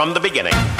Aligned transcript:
from 0.00 0.14
the 0.14 0.20
beginning. 0.20 0.79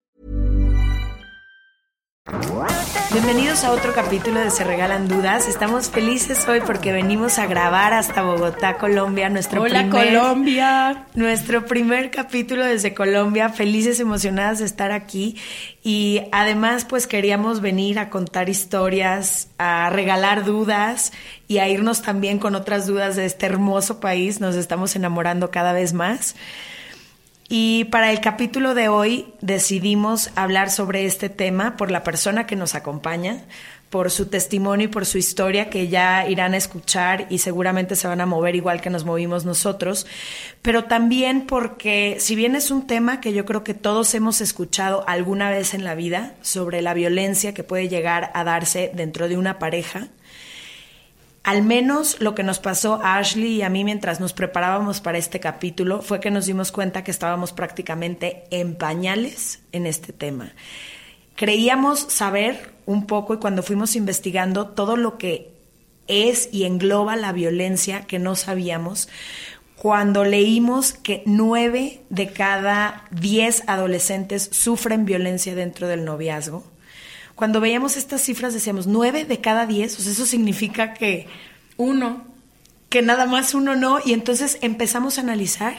Bienvenidos 3.11 3.65
a 3.65 3.71
otro 3.71 3.93
capítulo 3.93 4.39
de 4.39 4.51
Se 4.51 4.63
Regalan 4.63 5.09
Dudas. 5.09 5.49
Estamos 5.49 5.89
felices 5.89 6.47
hoy 6.47 6.61
porque 6.65 6.93
venimos 6.93 7.39
a 7.39 7.45
grabar 7.45 7.93
hasta 7.93 8.21
Bogotá, 8.21 8.77
Colombia, 8.77 9.29
nuestro 9.29 9.61
Hola, 9.63 9.81
primer 9.89 10.13
Colombia. 10.13 11.05
nuestro 11.13 11.65
primer 11.65 12.09
capítulo 12.09 12.63
desde 12.63 12.93
Colombia. 12.93 13.49
Felices, 13.49 13.99
emocionadas 13.99 14.59
de 14.59 14.65
estar 14.65 14.93
aquí 14.93 15.35
y 15.83 16.21
además 16.31 16.85
pues 16.85 17.05
queríamos 17.05 17.59
venir 17.59 17.99
a 17.99 18.09
contar 18.09 18.47
historias, 18.47 19.49
a 19.57 19.89
regalar 19.89 20.45
dudas 20.45 21.11
y 21.49 21.57
a 21.57 21.67
irnos 21.67 22.01
también 22.01 22.39
con 22.39 22.55
otras 22.55 22.87
dudas 22.87 23.17
de 23.17 23.25
este 23.25 23.45
hermoso 23.45 23.99
país. 23.99 24.39
Nos 24.39 24.55
estamos 24.55 24.95
enamorando 24.95 25.51
cada 25.51 25.73
vez 25.73 25.91
más. 25.91 26.35
Y 27.53 27.83
para 27.91 28.13
el 28.13 28.21
capítulo 28.21 28.75
de 28.75 28.87
hoy 28.87 29.33
decidimos 29.41 30.29
hablar 30.35 30.71
sobre 30.71 31.05
este 31.05 31.27
tema 31.27 31.75
por 31.75 31.91
la 31.91 32.01
persona 32.01 32.47
que 32.47 32.55
nos 32.55 32.75
acompaña, 32.75 33.43
por 33.89 34.09
su 34.09 34.27
testimonio 34.27 34.85
y 34.85 34.87
por 34.87 35.05
su 35.05 35.17
historia 35.17 35.69
que 35.69 35.89
ya 35.89 36.29
irán 36.29 36.53
a 36.53 36.57
escuchar 36.57 37.27
y 37.29 37.39
seguramente 37.39 37.97
se 37.97 38.07
van 38.07 38.21
a 38.21 38.25
mover 38.25 38.55
igual 38.55 38.79
que 38.79 38.89
nos 38.89 39.03
movimos 39.03 39.43
nosotros, 39.43 40.07
pero 40.61 40.85
también 40.85 41.45
porque 41.45 42.15
si 42.21 42.35
bien 42.35 42.55
es 42.55 42.71
un 42.71 42.87
tema 42.87 43.19
que 43.19 43.33
yo 43.33 43.43
creo 43.43 43.65
que 43.65 43.73
todos 43.73 44.15
hemos 44.15 44.39
escuchado 44.39 45.03
alguna 45.05 45.49
vez 45.49 45.73
en 45.73 45.83
la 45.83 45.93
vida 45.93 46.35
sobre 46.41 46.81
la 46.81 46.93
violencia 46.93 47.53
que 47.53 47.65
puede 47.65 47.89
llegar 47.89 48.31
a 48.33 48.45
darse 48.45 48.93
dentro 48.95 49.27
de 49.27 49.35
una 49.35 49.59
pareja, 49.59 50.07
al 51.43 51.63
menos 51.63 52.17
lo 52.19 52.35
que 52.35 52.43
nos 52.43 52.59
pasó 52.59 53.01
a 53.03 53.17
Ashley 53.17 53.55
y 53.55 53.61
a 53.63 53.69
mí 53.69 53.83
mientras 53.83 54.19
nos 54.19 54.33
preparábamos 54.33 55.01
para 55.01 55.17
este 55.17 55.39
capítulo 55.39 56.01
fue 56.01 56.19
que 56.19 56.31
nos 56.31 56.45
dimos 56.45 56.71
cuenta 56.71 57.03
que 57.03 57.11
estábamos 57.11 57.51
prácticamente 57.51 58.43
en 58.51 58.75
pañales 58.75 59.59
en 59.71 59.87
este 59.87 60.13
tema. 60.13 60.53
Creíamos 61.35 61.99
saber 61.99 62.73
un 62.85 63.07
poco 63.07 63.33
y 63.33 63.37
cuando 63.37 63.63
fuimos 63.63 63.95
investigando 63.95 64.67
todo 64.67 64.97
lo 64.97 65.17
que 65.17 65.51
es 66.07 66.49
y 66.51 66.65
engloba 66.65 67.15
la 67.15 67.31
violencia 67.31 68.01
que 68.01 68.19
no 68.19 68.35
sabíamos, 68.35 69.09
cuando 69.77 70.23
leímos 70.23 70.93
que 70.93 71.23
nueve 71.25 72.01
de 72.09 72.31
cada 72.31 73.05
diez 73.09 73.63
adolescentes 73.65 74.47
sufren 74.51 75.05
violencia 75.05 75.55
dentro 75.55 75.87
del 75.87 76.05
noviazgo, 76.05 76.63
cuando 77.41 77.59
veíamos 77.59 77.97
estas 77.97 78.21
cifras 78.21 78.53
decíamos 78.53 78.85
nueve 78.85 79.25
de 79.25 79.41
cada 79.41 79.65
diez, 79.65 79.97
o 79.97 80.03
sea, 80.03 80.11
eso 80.11 80.27
significa 80.27 80.93
que 80.93 81.25
Uno. 81.75 82.23
que 82.89 83.01
nada 83.01 83.25
más 83.25 83.55
uno 83.55 83.75
no, 83.75 83.97
y 84.05 84.13
entonces 84.13 84.59
empezamos 84.61 85.17
a 85.17 85.21
analizar 85.21 85.73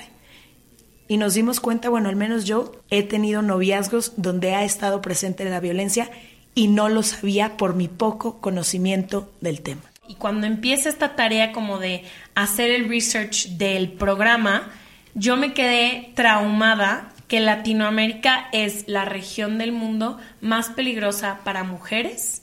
y 1.07 1.19
nos 1.19 1.35
dimos 1.35 1.61
cuenta, 1.61 1.89
bueno, 1.89 2.09
al 2.09 2.17
menos 2.17 2.47
yo 2.47 2.73
he 2.91 3.05
tenido 3.05 3.43
noviazgos 3.43 4.15
donde 4.17 4.57
ha 4.57 4.65
estado 4.65 5.01
presente 5.03 5.45
la 5.45 5.61
violencia 5.61 6.11
y 6.57 6.67
no 6.67 6.89
lo 6.89 7.05
sabía 7.05 7.57
por 7.57 7.77
mi 7.77 7.87
poco 7.87 8.41
conocimiento 8.41 9.31
del 9.41 9.63
tema. 9.63 9.83
Y 10.09 10.17
cuando 10.17 10.49
empieza 10.49 10.89
esta 10.89 11.15
tarea 11.15 11.53
como 11.53 11.79
de 11.79 12.03
hacer 12.35 12.73
el 12.73 12.89
research 12.89 13.51
del 13.51 13.93
programa, 13.93 14.69
yo 15.15 15.37
me 15.37 15.55
quedé 15.55 16.11
traumada 16.17 17.12
que 17.33 17.41
Latinoamérica 17.41 18.51
es 18.53 18.87
la 18.89 19.07
región 19.07 19.57
del 19.57 19.73
mundo 19.73 20.19
más 20.43 20.69
peligrosa 20.69 21.41
para 21.45 21.65
mujeres 21.65 22.43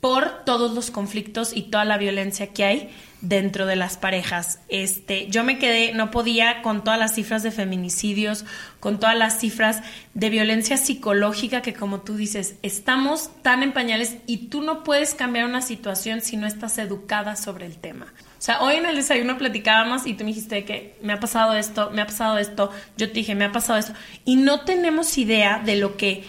por 0.00 0.44
todos 0.44 0.72
los 0.76 0.92
conflictos 0.92 1.50
y 1.52 1.62
toda 1.62 1.84
la 1.84 1.98
violencia 1.98 2.52
que 2.52 2.64
hay 2.64 2.90
dentro 3.20 3.66
de 3.66 3.74
las 3.74 3.96
parejas. 3.96 4.60
Este, 4.68 5.26
yo 5.26 5.42
me 5.42 5.58
quedé, 5.58 5.92
no 5.92 6.12
podía 6.12 6.62
con 6.62 6.84
todas 6.84 7.00
las 7.00 7.16
cifras 7.16 7.42
de 7.42 7.50
feminicidios, 7.50 8.44
con 8.78 9.00
todas 9.00 9.16
las 9.16 9.40
cifras 9.40 9.82
de 10.14 10.30
violencia 10.30 10.76
psicológica 10.76 11.60
que 11.60 11.74
como 11.74 12.02
tú 12.02 12.14
dices, 12.16 12.54
estamos 12.62 13.30
tan 13.42 13.64
en 13.64 13.72
pañales 13.72 14.18
y 14.28 14.46
tú 14.46 14.62
no 14.62 14.84
puedes 14.84 15.16
cambiar 15.16 15.46
una 15.46 15.62
situación 15.62 16.20
si 16.20 16.36
no 16.36 16.46
estás 16.46 16.78
educada 16.78 17.34
sobre 17.34 17.66
el 17.66 17.76
tema. 17.76 18.14
O 18.38 18.42
sea, 18.42 18.60
hoy 18.60 18.76
en 18.76 18.86
el 18.86 18.96
desayuno 18.96 19.38
platicábamos 19.38 20.06
y 20.06 20.14
tú 20.14 20.24
me 20.24 20.30
dijiste 20.30 20.64
que 20.64 20.96
me 21.02 21.14
ha 21.14 21.20
pasado 21.20 21.54
esto, 21.54 21.90
me 21.90 22.02
ha 22.02 22.06
pasado 22.06 22.38
esto, 22.38 22.70
yo 22.96 23.08
te 23.08 23.14
dije, 23.14 23.34
me 23.34 23.46
ha 23.46 23.52
pasado 23.52 23.78
esto. 23.78 23.94
Y 24.24 24.36
no 24.36 24.60
tenemos 24.60 25.16
idea 25.16 25.62
de 25.64 25.76
lo 25.76 25.96
que, 25.96 26.24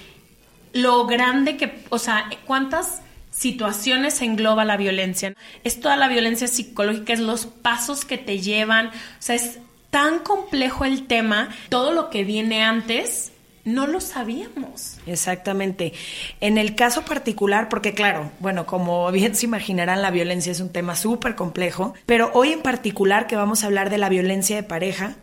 lo 0.74 1.06
grande 1.06 1.58
que, 1.58 1.84
o 1.90 2.00
sea, 2.00 2.30
cuántas 2.46 3.02
situaciones 3.32 4.22
engloba 4.22 4.66
la 4.66 4.78
violencia. 4.78 5.36
Es 5.64 5.80
toda 5.80 5.96
la 5.96 6.08
violencia 6.08 6.48
psicológica, 6.48 7.14
es 7.14 7.20
los 7.20 7.46
pasos 7.46 8.04
que 8.04 8.18
te 8.18 8.40
llevan. 8.40 8.88
O 8.88 8.92
sea, 9.20 9.36
es 9.36 9.60
tan 9.90 10.20
complejo 10.20 10.86
el 10.86 11.08
tema, 11.08 11.50
todo 11.70 11.92
lo 11.92 12.10
que 12.10 12.24
viene 12.24 12.64
antes, 12.64 13.32
no 13.68 13.86
lo 13.86 14.00
sabíamos. 14.00 14.98
Exactamente. 15.06 15.92
En 16.40 16.58
el 16.58 16.74
caso 16.74 17.04
particular, 17.04 17.68
porque 17.68 17.94
claro, 17.94 18.32
bueno, 18.40 18.66
como 18.66 19.12
bien 19.12 19.36
se 19.36 19.46
imaginarán, 19.46 20.02
la 20.02 20.10
violencia 20.10 20.54
es 20.54 20.62
un 20.62 20.70
tema 20.70 20.96
súper 20.96 21.36
complejo, 21.36 21.94
pero 22.06 22.32
hoy 22.34 22.54
en 22.54 22.62
particular 22.62 23.28
que 23.28 23.36
vamos 23.36 23.64
a 23.64 23.68
hablar 23.68 23.90
de 23.90 23.98
la 23.98 24.08
violencia 24.08 24.56
de 24.56 24.64
pareja, 24.64 25.16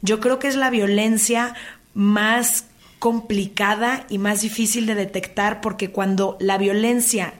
yo 0.00 0.20
creo 0.20 0.38
que 0.38 0.46
es 0.46 0.54
la 0.54 0.70
violencia 0.70 1.54
más 1.92 2.66
complicada 3.00 4.04
y 4.08 4.18
más 4.18 4.42
difícil 4.42 4.86
de 4.86 4.94
detectar 4.94 5.60
porque 5.60 5.90
cuando 5.90 6.36
la 6.38 6.56
violencia 6.56 7.34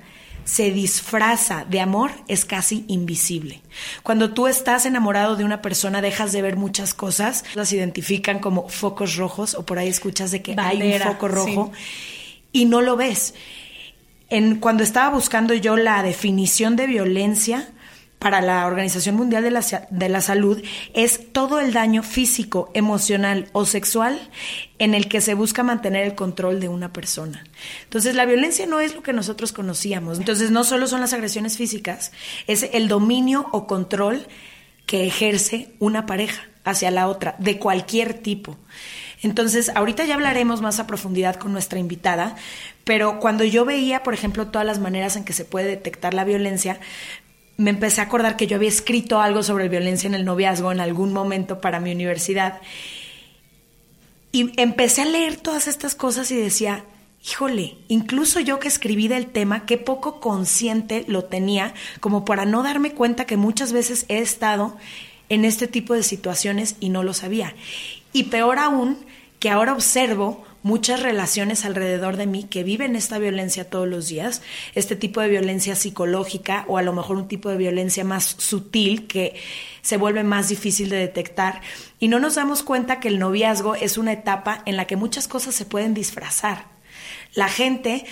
se 0.48 0.70
disfraza 0.70 1.66
de 1.69 1.78
amor 1.78 2.10
es 2.26 2.47
casi 2.47 2.86
invisible. 2.88 3.61
Cuando 4.02 4.32
tú 4.32 4.46
estás 4.46 4.87
enamorado 4.87 5.37
de 5.37 5.44
una 5.44 5.61
persona 5.61 6.00
dejas 6.00 6.32
de 6.32 6.40
ver 6.40 6.56
muchas 6.56 6.94
cosas, 6.94 7.44
las 7.55 7.70
identifican 7.75 8.38
como 8.38 8.67
focos 8.70 9.17
rojos 9.17 9.55
o 9.55 9.67
por 9.67 9.78
ahí 9.78 9.88
escuchas 9.88 10.31
de 10.31 10.40
que 10.40 10.55
hay 10.56 10.94
un 10.94 11.00
foco 11.00 11.28
rojo 11.28 11.72
y 12.50 12.64
no 12.64 12.81
lo 12.81 12.96
ves. 12.96 13.34
En, 14.31 14.56
cuando 14.56 14.84
estaba 14.84 15.14
buscando 15.14 15.52
yo 15.52 15.76
la 15.76 16.02
definición 16.02 16.76
de 16.76 16.87
violencia 16.87 17.69
para 18.19 18.41
la 18.41 18.67
Organización 18.67 19.15
Mundial 19.15 19.43
de 19.43 19.50
la, 19.50 19.65
de 19.91 20.09
la 20.09 20.20
Salud, 20.20 20.62
es 20.94 21.32
todo 21.32 21.61
el 21.61 21.73
daño 21.73 22.03
físico, 22.03 22.70
emocional 22.75 23.49
o 23.53 23.65
sexual 23.65 24.19
en 24.79 24.94
el 24.94 25.09
que 25.09 25.20
se 25.20 25.35
busca 25.35 25.62
mantener 25.62 26.05
el 26.05 26.15
control 26.15 26.61
de 26.61 26.69
una 26.69 26.93
persona. 26.93 27.44
Entonces, 27.85 28.15
la 28.15 28.26
violencia 28.26 28.67
no 28.67 28.81
es 28.81 28.94
lo 28.94 29.03
que 29.03 29.12
nosotros 29.12 29.53
conocíamos. 29.53 30.19
Entonces, 30.19 30.50
no 30.50 30.65
solo 30.65 30.87
son 30.88 31.00
las 31.00 31.12
agresiones 31.12 31.56
físicas, 31.56 32.12
es 32.47 32.69
el 32.73 32.88
dominio 32.88 33.47
o 33.53 33.67
control 33.67 34.26
que 34.87 35.06
ejerce 35.06 35.75
una 35.79 36.06
pareja 36.06 36.43
hacia 36.65 36.91
la 36.91 37.09
otra, 37.09 37.37
de 37.38 37.59
cualquier 37.59 38.15
tipo. 38.15 38.59
Entonces, 39.23 39.70
ahorita 39.75 40.05
ya 40.05 40.15
hablaremos 40.15 40.61
más 40.61 40.79
a 40.79 40.87
profundidad 40.87 41.37
con 41.37 41.53
nuestra 41.53 41.79
invitada, 41.79 42.37
pero 42.85 43.20
cuando 43.20 43.44
yo 43.44 43.65
veía, 43.65 44.03
por 44.03 44.15
ejemplo, 44.15 44.49
todas 44.49 44.67
las 44.67 44.79
maneras 44.79 45.17
en 45.17 45.25
que 45.25 45.32
se 45.32 45.44
puede 45.44 45.67
detectar 45.67 46.15
la 46.15 46.25
violencia, 46.25 46.79
me 47.58 47.70
empecé 47.70 48.00
a 48.00 48.05
acordar 48.05 48.37
que 48.37 48.46
yo 48.46 48.56
había 48.56 48.69
escrito 48.69 49.20
algo 49.20 49.43
sobre 49.43 49.69
violencia 49.69 50.06
en 50.06 50.14
el 50.14 50.25
noviazgo 50.25 50.70
en 50.70 50.81
algún 50.81 51.12
momento 51.12 51.60
para 51.60 51.81
mi 51.81 51.93
universidad. 51.93 52.60
Y 54.31 54.52
empecé 54.60 55.02
a 55.02 55.06
leer 55.06 55.37
todas 55.37 55.66
estas 55.66 55.96
cosas 55.96 56.31
y 56.31 56.37
decía, 56.37 56.84
híjole, 57.28 57.76
incluso 57.88 58.38
yo 58.38 58.60
que 58.60 58.69
escribí 58.69 59.08
del 59.08 59.26
tema, 59.26 59.66
qué 59.66 59.76
poco 59.76 60.20
consciente 60.20 61.05
lo 61.08 61.25
tenía, 61.25 61.75
como 61.99 62.25
para 62.25 62.44
no 62.44 62.62
darme 62.62 62.93
cuenta 62.93 63.26
que 63.26 63.37
muchas 63.37 63.72
veces 63.72 64.06
he 64.08 64.19
estado 64.19 64.76
en 65.28 65.44
este 65.44 65.66
tipo 65.66 65.94
de 65.94 66.05
situaciones 66.05 66.76
y 66.78 66.90
no 66.90 67.02
lo 67.02 67.12
sabía. 67.12 67.55
Y 68.12 68.25
peor 68.25 68.60
aún, 68.60 68.99
que 69.40 69.50
ahora 69.50 69.72
observo 69.72 70.44
muchas 70.69 71.03
relaciones 71.03 71.65
alrededor 71.65 72.19
de 72.19 72.26
mí 72.26 72.44
que 72.44 72.62
viven 72.62 72.94
esta 72.94 73.19
violencia 73.19 73.70
todos 73.70 73.88
los 73.88 74.06
días, 74.06 74.43
este 74.75 74.97
tipo 74.97 75.23
de 75.23 75.29
violencia 75.29 75.75
psicológica 75.75 76.67
o 76.69 76.76
a 76.76 76.82
lo 76.82 76.93
mejor 76.93 77.17
un 77.17 77.26
tipo 77.26 77.49
de 77.49 77.56
violencia 77.56 78.05
más 78.05 78.37
sutil 78.37 79.06
que 79.06 79.35
se 79.81 79.97
vuelve 79.97 80.25
más 80.25 80.50
difícil 80.50 80.91
de 80.91 80.99
detectar 80.99 81.62
y 81.99 82.09
no 82.09 82.19
nos 82.19 82.35
damos 82.35 82.62
cuenta 82.62 83.00
que 83.00 83.09
el 83.09 83.19
noviazgo 83.19 83.76
es 83.76 83.97
una 83.97 84.12
etapa 84.12 84.62
en 84.67 84.76
la 84.76 84.85
que 84.85 84.97
muchas 84.97 85.26
cosas 85.26 85.55
se 85.55 85.65
pueden 85.65 85.94
disfrazar. 85.94 86.67
La 87.32 87.49
gente 87.49 88.05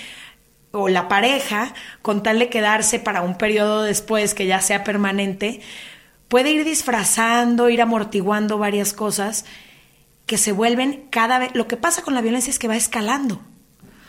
o 0.70 0.88
la 0.88 1.08
pareja, 1.08 1.74
con 2.00 2.22
tal 2.22 2.38
de 2.38 2.48
quedarse 2.48 2.98
para 2.98 3.20
un 3.20 3.36
periodo 3.36 3.82
después 3.82 4.32
que 4.32 4.46
ya 4.46 4.62
sea 4.62 4.82
permanente, 4.82 5.60
puede 6.28 6.52
ir 6.52 6.64
disfrazando, 6.64 7.68
ir 7.68 7.82
amortiguando 7.82 8.56
varias 8.56 8.94
cosas 8.94 9.44
que 10.26 10.38
se 10.38 10.52
vuelven 10.52 11.06
cada 11.10 11.38
vez... 11.38 11.54
Lo 11.54 11.68
que 11.68 11.76
pasa 11.76 12.02
con 12.02 12.14
la 12.14 12.20
violencia 12.20 12.50
es 12.50 12.58
que 12.58 12.68
va 12.68 12.76
escalando. 12.76 13.40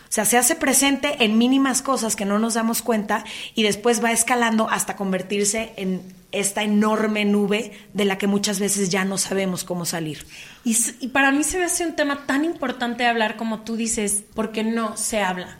O 0.10 0.12
sea, 0.12 0.26
se 0.26 0.38
hace 0.38 0.56
presente 0.56 1.24
en 1.24 1.38
mínimas 1.38 1.82
cosas 1.82 2.16
que 2.16 2.26
no 2.26 2.40
nos 2.40 2.54
damos 2.54 2.82
cuenta 2.82 3.26
y 3.56 3.64
después 3.64 4.04
va 4.04 4.12
escalando 4.12 4.70
hasta 4.70 4.96
convertirse 4.96 5.74
en 5.76 6.02
esta 6.32 6.64
enorme 6.64 7.26
nube 7.26 7.72
de 7.94 8.06
la 8.06 8.18
que 8.18 8.28
muchas 8.28 8.60
veces 8.60 8.90
ya 8.90 9.04
no 9.04 9.18
sabemos 9.18 9.64
cómo 9.64 9.86
salir. 9.86 10.26
Y, 10.64 11.08
para 11.10 11.32
mí 11.32 11.44
se 11.44 11.58
me 11.58 11.66
hace 11.66 11.86
un 11.86 11.96
tema 11.96 12.26
tan 12.26 12.46
importante 12.46 13.06
hablar 13.06 13.36
como 13.36 13.62
tú 13.62 13.76
dices, 13.76 14.24
porque 14.34 14.64
no 14.64 14.96
se 14.96 15.22
habla. 15.22 15.60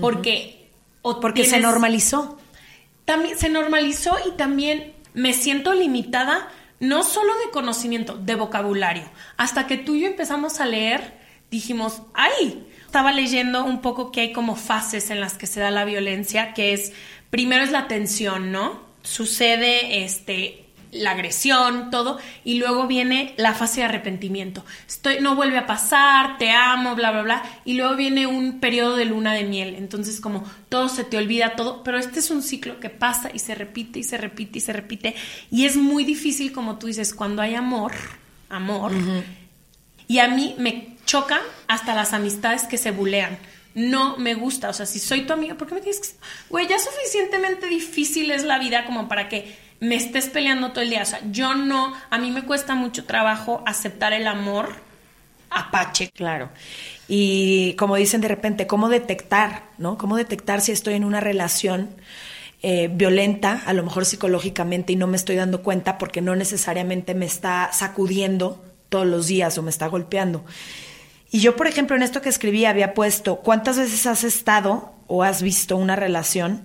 Porque... 0.00 0.70
o 1.02 1.20
porque 1.20 1.44
se 1.44 1.60
normalizó. 1.60 2.38
También 3.04 3.38
se 3.38 3.48
normalizó 3.48 4.16
y 4.26 4.36
también 4.36 4.94
me 5.14 5.32
siento 5.32 5.72
limitada 5.74 6.48
no 6.80 7.02
solo 7.02 7.32
de 7.44 7.50
conocimiento, 7.52 8.16
de 8.16 8.34
vocabulario. 8.34 9.04
Hasta 9.36 9.66
que 9.66 9.76
tú 9.76 9.94
y 9.94 10.02
yo 10.02 10.06
empezamos 10.06 10.60
a 10.60 10.66
leer, 10.66 11.14
dijimos, 11.50 12.02
¡ay! 12.14 12.66
Estaba 12.84 13.12
leyendo 13.12 13.64
un 13.64 13.80
poco 13.80 14.12
que 14.12 14.20
hay 14.20 14.32
como 14.32 14.56
fases 14.56 15.10
en 15.10 15.20
las 15.20 15.34
que 15.34 15.46
se 15.46 15.60
da 15.60 15.70
la 15.70 15.84
violencia, 15.84 16.54
que 16.54 16.72
es, 16.72 16.92
primero 17.30 17.64
es 17.64 17.72
la 17.72 17.88
tensión, 17.88 18.52
¿no? 18.52 18.80
Sucede, 19.02 20.04
este, 20.04 20.65
la 20.98 21.12
agresión, 21.12 21.90
todo, 21.90 22.18
y 22.44 22.58
luego 22.58 22.86
viene 22.86 23.34
la 23.36 23.54
fase 23.54 23.80
de 23.80 23.86
arrepentimiento. 23.86 24.64
Estoy, 24.86 25.20
no 25.20 25.34
vuelve 25.34 25.58
a 25.58 25.66
pasar, 25.66 26.38
te 26.38 26.50
amo, 26.50 26.94
bla, 26.94 27.10
bla, 27.12 27.22
bla, 27.22 27.42
y 27.64 27.74
luego 27.74 27.96
viene 27.96 28.26
un 28.26 28.60
periodo 28.60 28.96
de 28.96 29.04
luna 29.04 29.34
de 29.34 29.44
miel, 29.44 29.74
entonces 29.74 30.20
como 30.20 30.44
todo 30.68 30.88
se 30.88 31.04
te 31.04 31.16
olvida, 31.16 31.56
todo, 31.56 31.82
pero 31.82 31.98
este 31.98 32.20
es 32.20 32.30
un 32.30 32.42
ciclo 32.42 32.80
que 32.80 32.90
pasa 32.90 33.30
y 33.32 33.38
se 33.38 33.54
repite 33.54 33.98
y 33.98 34.04
se 34.04 34.16
repite 34.16 34.58
y 34.58 34.60
se 34.60 34.72
repite, 34.72 35.14
y 35.50 35.64
es 35.64 35.76
muy 35.76 36.04
difícil, 36.04 36.52
como 36.52 36.78
tú 36.78 36.86
dices, 36.86 37.14
cuando 37.14 37.42
hay 37.42 37.54
amor, 37.54 37.92
amor, 38.48 38.92
y 40.08 40.18
a 40.18 40.28
mí 40.28 40.54
me 40.58 40.96
chocan 41.04 41.40
hasta 41.68 41.94
las 41.94 42.12
amistades 42.12 42.64
que 42.64 42.78
se 42.78 42.90
bulean 42.90 43.38
no 43.76 44.16
me 44.16 44.34
gusta. 44.34 44.70
O 44.70 44.72
sea, 44.72 44.86
si 44.86 44.98
soy 44.98 45.26
tu 45.26 45.34
amiga, 45.34 45.54
¿por 45.54 45.68
qué 45.68 45.74
me 45.74 45.80
tienes 45.82 46.00
que.? 46.00 46.08
Güey, 46.48 46.66
ya 46.66 46.78
suficientemente 46.78 47.66
difícil 47.66 48.30
es 48.30 48.42
la 48.42 48.58
vida 48.58 48.86
como 48.86 49.06
para 49.06 49.28
que 49.28 49.54
me 49.80 49.96
estés 49.96 50.28
peleando 50.28 50.70
todo 50.72 50.82
el 50.82 50.90
día. 50.90 51.02
O 51.02 51.06
sea, 51.06 51.20
yo 51.30 51.54
no, 51.54 51.92
a 52.10 52.18
mí 52.18 52.30
me 52.30 52.42
cuesta 52.42 52.74
mucho 52.74 53.04
trabajo 53.04 53.62
aceptar 53.66 54.12
el 54.12 54.26
amor 54.26 54.86
apache. 55.50 56.10
Claro. 56.10 56.50
Y 57.08 57.74
como 57.74 57.96
dicen 57.96 58.20
de 58.20 58.28
repente, 58.28 58.66
¿cómo 58.66 58.88
detectar, 58.88 59.64
no? 59.78 59.96
¿Cómo 59.98 60.16
detectar 60.16 60.60
si 60.60 60.72
estoy 60.72 60.94
en 60.94 61.04
una 61.04 61.20
relación 61.20 61.90
eh, 62.62 62.88
violenta, 62.92 63.62
a 63.66 63.72
lo 63.72 63.82
mejor 63.82 64.06
psicológicamente, 64.06 64.92
y 64.92 64.96
no 64.96 65.06
me 65.06 65.16
estoy 65.16 65.36
dando 65.36 65.62
cuenta 65.62 65.98
porque 65.98 66.20
no 66.20 66.34
necesariamente 66.34 67.14
me 67.14 67.26
está 67.26 67.70
sacudiendo 67.72 68.64
todos 68.88 69.06
los 69.06 69.26
días 69.28 69.56
o 69.58 69.62
me 69.62 69.70
está 69.70 69.86
golpeando? 69.86 70.44
Y 71.30 71.40
yo, 71.40 71.56
por 71.56 71.66
ejemplo, 71.66 71.96
en 71.96 72.02
esto 72.02 72.22
que 72.22 72.28
escribí 72.28 72.64
había 72.64 72.94
puesto, 72.94 73.36
¿cuántas 73.36 73.78
veces 73.78 74.06
has 74.06 74.24
estado 74.24 74.92
o 75.06 75.22
has 75.22 75.42
visto 75.42 75.76
una 75.76 75.96
relación 75.96 76.62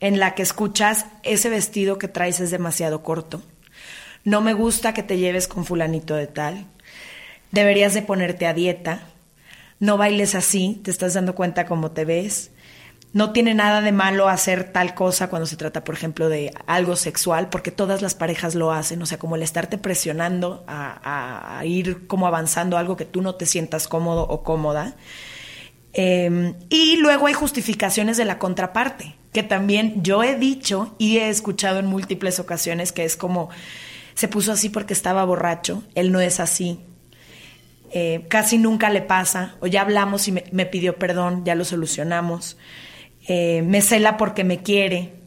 en 0.00 0.18
la 0.18 0.34
que 0.34 0.42
escuchas 0.42 1.06
ese 1.22 1.48
vestido 1.48 1.98
que 1.98 2.08
traes 2.08 2.40
es 2.40 2.50
demasiado 2.50 3.02
corto. 3.02 3.42
No 4.24 4.40
me 4.40 4.52
gusta 4.52 4.94
que 4.94 5.02
te 5.02 5.18
lleves 5.18 5.48
con 5.48 5.64
fulanito 5.64 6.14
de 6.14 6.26
tal. 6.26 6.66
Deberías 7.52 7.94
de 7.94 8.02
ponerte 8.02 8.46
a 8.46 8.54
dieta. 8.54 9.02
No 9.78 9.96
bailes 9.96 10.34
así, 10.34 10.80
te 10.84 10.90
estás 10.90 11.14
dando 11.14 11.34
cuenta 11.34 11.66
cómo 11.66 11.90
te 11.92 12.04
ves. 12.04 12.50
No 13.12 13.32
tiene 13.32 13.54
nada 13.54 13.80
de 13.80 13.92
malo 13.92 14.28
hacer 14.28 14.72
tal 14.72 14.94
cosa 14.94 15.28
cuando 15.28 15.46
se 15.46 15.56
trata, 15.56 15.82
por 15.82 15.94
ejemplo, 15.94 16.28
de 16.28 16.52
algo 16.66 16.94
sexual, 16.94 17.48
porque 17.48 17.72
todas 17.72 18.02
las 18.02 18.14
parejas 18.14 18.54
lo 18.54 18.72
hacen, 18.72 19.02
o 19.02 19.06
sea, 19.06 19.18
como 19.18 19.34
el 19.34 19.42
estarte 19.42 19.78
presionando 19.78 20.64
a, 20.68 21.58
a 21.58 21.64
ir 21.64 22.06
como 22.06 22.28
avanzando 22.28 22.78
algo 22.78 22.96
que 22.96 23.06
tú 23.06 23.20
no 23.20 23.34
te 23.34 23.46
sientas 23.46 23.88
cómodo 23.88 24.22
o 24.28 24.44
cómoda. 24.44 24.94
Em, 25.92 26.54
y 26.68 26.96
luego 26.96 27.26
hay 27.26 27.34
justificaciones 27.34 28.16
de 28.16 28.24
la 28.24 28.38
contraparte, 28.38 29.16
que 29.32 29.42
también 29.42 30.02
yo 30.02 30.22
he 30.22 30.36
dicho 30.36 30.94
y 30.98 31.18
he 31.18 31.28
escuchado 31.28 31.78
en 31.78 31.86
múltiples 31.86 32.38
ocasiones 32.38 32.92
que 32.92 33.04
es 33.04 33.16
como, 33.16 33.50
se 34.14 34.28
puso 34.28 34.52
así 34.52 34.68
porque 34.68 34.92
estaba 34.92 35.24
borracho, 35.24 35.82
él 35.94 36.12
no 36.12 36.20
es 36.20 36.40
así, 36.40 36.80
eh, 37.92 38.26
casi 38.28 38.58
nunca 38.58 38.90
le 38.90 39.02
pasa, 39.02 39.56
o 39.60 39.66
ya 39.66 39.82
hablamos 39.82 40.28
y 40.28 40.32
me, 40.32 40.66
pidió 40.66 40.96
perdón, 40.96 41.44
ya 41.44 41.54
lo 41.54 41.64
solucionamos, 41.64 42.56
eh, 43.28 43.62
me 43.62 43.82
cela 43.82 44.16
porque 44.16 44.44
me 44.44 44.62
quiere, 44.62 45.20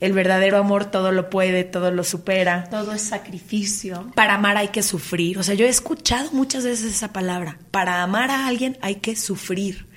el 0.00 0.12
verdadero 0.12 0.58
amor 0.58 0.84
todo 0.84 1.10
lo 1.10 1.28
puede, 1.28 1.64
todo 1.64 1.90
lo 1.90 2.04
supera. 2.04 2.68
Todo 2.70 2.92
es 2.92 3.02
sacrificio. 3.02 4.12
Para 4.14 4.34
amar 4.34 4.56
hay 4.56 4.68
que 4.68 4.84
sufrir. 4.84 5.38
O 5.38 5.42
sea, 5.42 5.56
yo 5.56 5.66
he 5.66 5.68
escuchado 5.68 6.30
muchas 6.30 6.64
veces 6.64 6.94
esa 6.94 7.12
palabra. 7.12 7.58
Para 7.72 8.00
amar 8.04 8.30
a 8.30 8.46
alguien 8.46 8.78
hay 8.80 8.96
que 8.96 9.16
sufrir. 9.16 9.87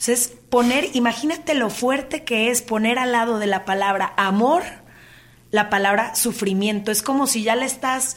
Sea, 0.00 0.14
es 0.14 0.28
poner, 0.48 0.88
imagínate 0.94 1.54
lo 1.54 1.70
fuerte 1.70 2.24
que 2.24 2.50
es 2.50 2.62
poner 2.62 2.98
al 2.98 3.12
lado 3.12 3.38
de 3.38 3.46
la 3.46 3.64
palabra 3.64 4.12
amor 4.16 4.64
la 5.50 5.68
palabra 5.68 6.14
sufrimiento. 6.14 6.90
Es 6.90 7.02
como 7.02 7.26
si 7.26 7.42
ya 7.42 7.56
le 7.56 7.66
estás 7.66 8.16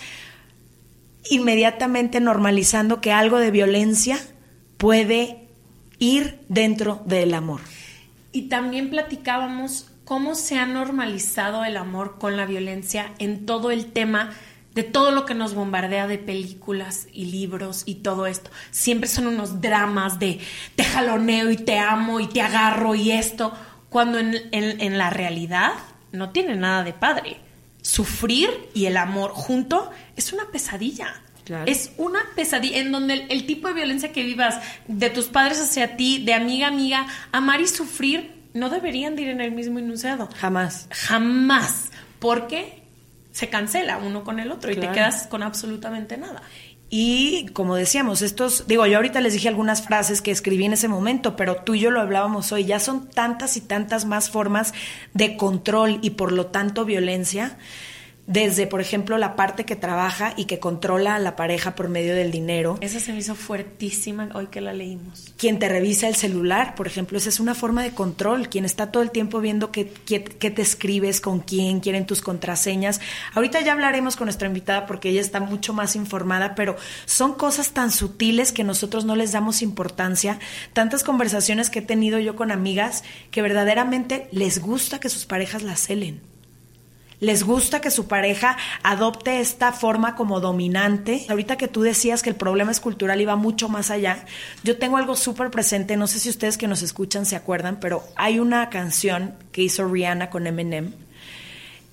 inmediatamente 1.30 2.20
normalizando 2.20 3.02
que 3.02 3.12
algo 3.12 3.38
de 3.38 3.52
violencia 3.52 4.18
puede 4.78 5.48
ir 6.00 6.40
dentro 6.50 7.02
del 7.06 7.34
amor. 7.34 7.62
Y 8.32 8.44
también 8.44 8.90
platicábamos 8.90 9.90
cómo 10.06 10.36
se 10.36 10.58
ha 10.58 10.66
normalizado 10.66 11.64
el 11.66 11.78
amor 11.78 12.18
con 12.20 12.36
la 12.38 12.46
violencia 12.46 13.14
en 13.20 13.46
todo 13.46 13.72
el 13.72 13.92
tema 13.92 14.32
de 14.76 14.84
todo 14.84 15.12
lo 15.12 15.26
que 15.26 15.36
nos 15.36 15.54
bombardea 15.54 16.08
de 16.08 16.18
películas 16.18 17.08
y 17.14 17.26
libros 17.26 17.84
y 17.86 17.96
todo 17.96 18.26
esto. 18.26 18.50
Siempre 18.72 19.10
son 19.10 19.28
unos 19.28 19.62
dramas 19.62 20.20
de 20.20 20.40
te 20.76 20.84
jaloneo 20.84 21.52
y 21.52 21.58
te 21.58 21.80
amo 21.80 22.20
y 22.20 22.28
te 22.28 22.42
agarro 22.42 22.96
y 22.96 23.12
esto, 23.12 23.54
cuando 23.90 24.20
en, 24.20 24.98
la 24.98 25.10
realidad 25.10 25.74
no 26.12 26.32
tiene 26.32 26.56
nada 26.56 26.84
de 26.84 26.94
padre. 26.94 27.38
Sufrir 27.82 28.50
y 28.74 28.86
el 28.86 28.98
amor 28.98 29.32
junto 29.32 29.92
es 30.16 30.34
una 30.34 30.46
pesadilla. 30.52 31.22
Es 31.66 31.92
una 31.98 32.20
pesadilla 32.36 32.80
en 32.80 32.94
donde 32.94 33.16
el, 33.16 33.26
el, 33.30 33.46
tipo 33.46 33.68
de 33.68 33.74
violencia 33.74 34.14
que 34.14 34.24
vivas 34.24 34.62
de 34.88 35.10
tus 35.10 35.26
padres 35.26 35.60
hacia 35.60 35.98
ti, 35.98 36.24
de 36.24 36.34
amiga 36.34 36.68
amiga, 36.68 37.06
amar 37.34 37.60
y 37.60 37.68
sufrir 37.68 38.32
no 38.54 38.70
deberían 38.70 39.16
de 39.16 39.24
ir 39.24 39.28
en 39.30 39.42
el 39.42 39.52
mismo 39.52 39.80
enunciado. 39.80 40.30
Jamás. 40.38 40.88
Jamás. 40.92 41.92
Porque 42.20 42.83
se 43.34 43.50
cancela 43.50 43.98
uno 43.98 44.24
con 44.24 44.40
el 44.40 44.52
otro 44.52 44.72
y 44.72 44.76
te 44.76 44.90
quedas 44.92 45.28
con 45.28 45.44
absolutamente 45.44 46.18
nada. 46.18 46.44
Y 46.90 47.48
como 47.54 47.76
decíamos, 47.76 48.22
estos, 48.22 48.68
digo, 48.68 48.86
yo 48.86 48.98
ahorita 48.98 49.20
les 49.20 49.34
dije 49.34 49.50
algunas 49.50 49.82
frases 49.82 50.22
que 50.22 50.30
escribí 50.30 50.66
en 50.66 50.74
ese 50.74 50.88
momento, 50.88 51.36
pero 51.36 51.56
tú 51.56 51.74
y 51.74 51.80
yo 51.80 51.90
lo 51.90 52.00
hablábamos 52.00 52.52
hoy, 52.52 52.66
ya 52.66 52.80
son 52.80 53.10
tantas 53.10 53.58
y 53.58 53.62
tantas 53.62 54.06
más 54.06 54.30
formas 54.30 54.76
de 55.16 55.36
control 55.36 55.98
y 56.04 56.12
por 56.12 56.32
lo 56.32 56.46
tanto 56.46 56.86
violencia 56.86 57.58
desde, 58.26 58.68
por 58.68 58.80
ejemplo, 58.80 59.18
la 59.18 59.36
parte 59.36 59.66
que 59.66 59.76
trabaja 59.76 60.34
y 60.38 60.46
que 60.46 60.60
controla 60.60 61.16
a 61.16 61.20
la 61.20 61.36
pareja 61.36 61.76
por 61.76 61.90
medio 61.90 62.16
del 62.16 62.32
dinero. 62.32 62.78
Esa 62.80 63.00
se 63.00 63.12
me 63.12 63.20
hizo 63.20 63.36
fuertísima 63.36 64.30
hoy 64.34 64.48
que 64.48 64.62
la 64.62 64.74
leímos. 64.74 65.34
Quien 65.38 65.60
te 65.60 65.68
revisa 65.68 66.08
el 66.08 66.16
celular, 66.16 66.76
por 66.76 66.88
ejemplo, 66.88 67.18
esa 67.18 67.30
es 67.30 67.40
una 67.40 67.54
forma 67.54 67.84
de 67.84 67.92
control. 67.92 68.48
Quien 68.48 68.64
está 68.64 68.92
todo 68.92 69.04
el 69.04 69.12
tiempo 69.12 69.42
viendo 69.42 69.72
qué, 69.72 69.92
qué, 70.06 70.20
te 70.20 70.62
escribes, 70.62 71.20
con 71.20 71.40
quién, 71.40 71.82
quieren 71.82 72.06
tus 72.06 72.22
contraseñas. 72.22 73.02
Ahorita 73.34 73.60
ya 73.62 73.74
hablaremos 73.74 74.16
con 74.16 74.26
nuestra 74.26 74.48
invitada 74.48 74.86
porque 74.86 75.10
ella 75.10 75.22
está 75.22 75.42
mucho 75.42 75.74
más 75.74 75.96
informada, 75.96 76.56
pero 76.56 76.78
son 77.06 77.34
cosas 77.34 77.72
tan 77.72 77.92
sutiles 77.92 78.52
que 78.52 78.64
nosotros 78.64 79.04
no 79.04 79.16
les 79.16 79.34
damos 79.34 79.62
importancia. 79.62 80.40
Tantas 80.72 81.04
conversaciones 81.04 81.70
que 81.70 81.80
he 81.80 81.84
tenido 81.84 82.20
yo 82.20 82.36
con 82.36 82.52
amigas 82.52 83.04
que 83.32 83.42
verdaderamente 83.42 84.28
les 84.32 84.60
gusta 84.60 85.00
que 85.00 85.10
sus 85.10 85.26
parejas 85.26 85.62
las 85.64 85.82
celen 85.82 86.33
les 87.24 87.44
gusta 87.44 87.80
que 87.80 87.90
su 87.90 88.08
pareja 88.08 88.58
adopte 88.84 89.40
esta 89.40 89.72
forma 89.72 90.16
como 90.16 90.42
dominante. 90.42 91.26
Ahorita 91.30 91.56
que 91.56 91.70
tú 91.70 91.82
decías 91.82 92.22
que 92.22 92.30
el 92.30 92.36
problema 92.36 92.72
es 92.72 92.80
cultural 92.80 93.22
y 93.22 93.26
mucho 93.26 93.70
más 93.70 93.90
allá, 93.90 94.26
yo 94.64 94.78
tengo 94.78 94.98
algo 94.98 95.16
súper 95.16 95.50
presente, 95.50 95.96
no 95.96 96.08
sé 96.08 96.20
si 96.20 96.30
ustedes 96.30 96.58
que 96.58 96.68
nos 96.68 96.82
escuchan 96.82 97.26
se 97.26 97.36
acuerdan, 97.36 97.80
pero 97.80 98.04
hay 98.16 98.40
una 98.40 98.70
canción 98.70 99.36
que 99.52 99.64
hizo 99.64 99.88
Rihanna 99.88 100.30
con 100.30 100.46
Eminem 100.46 100.92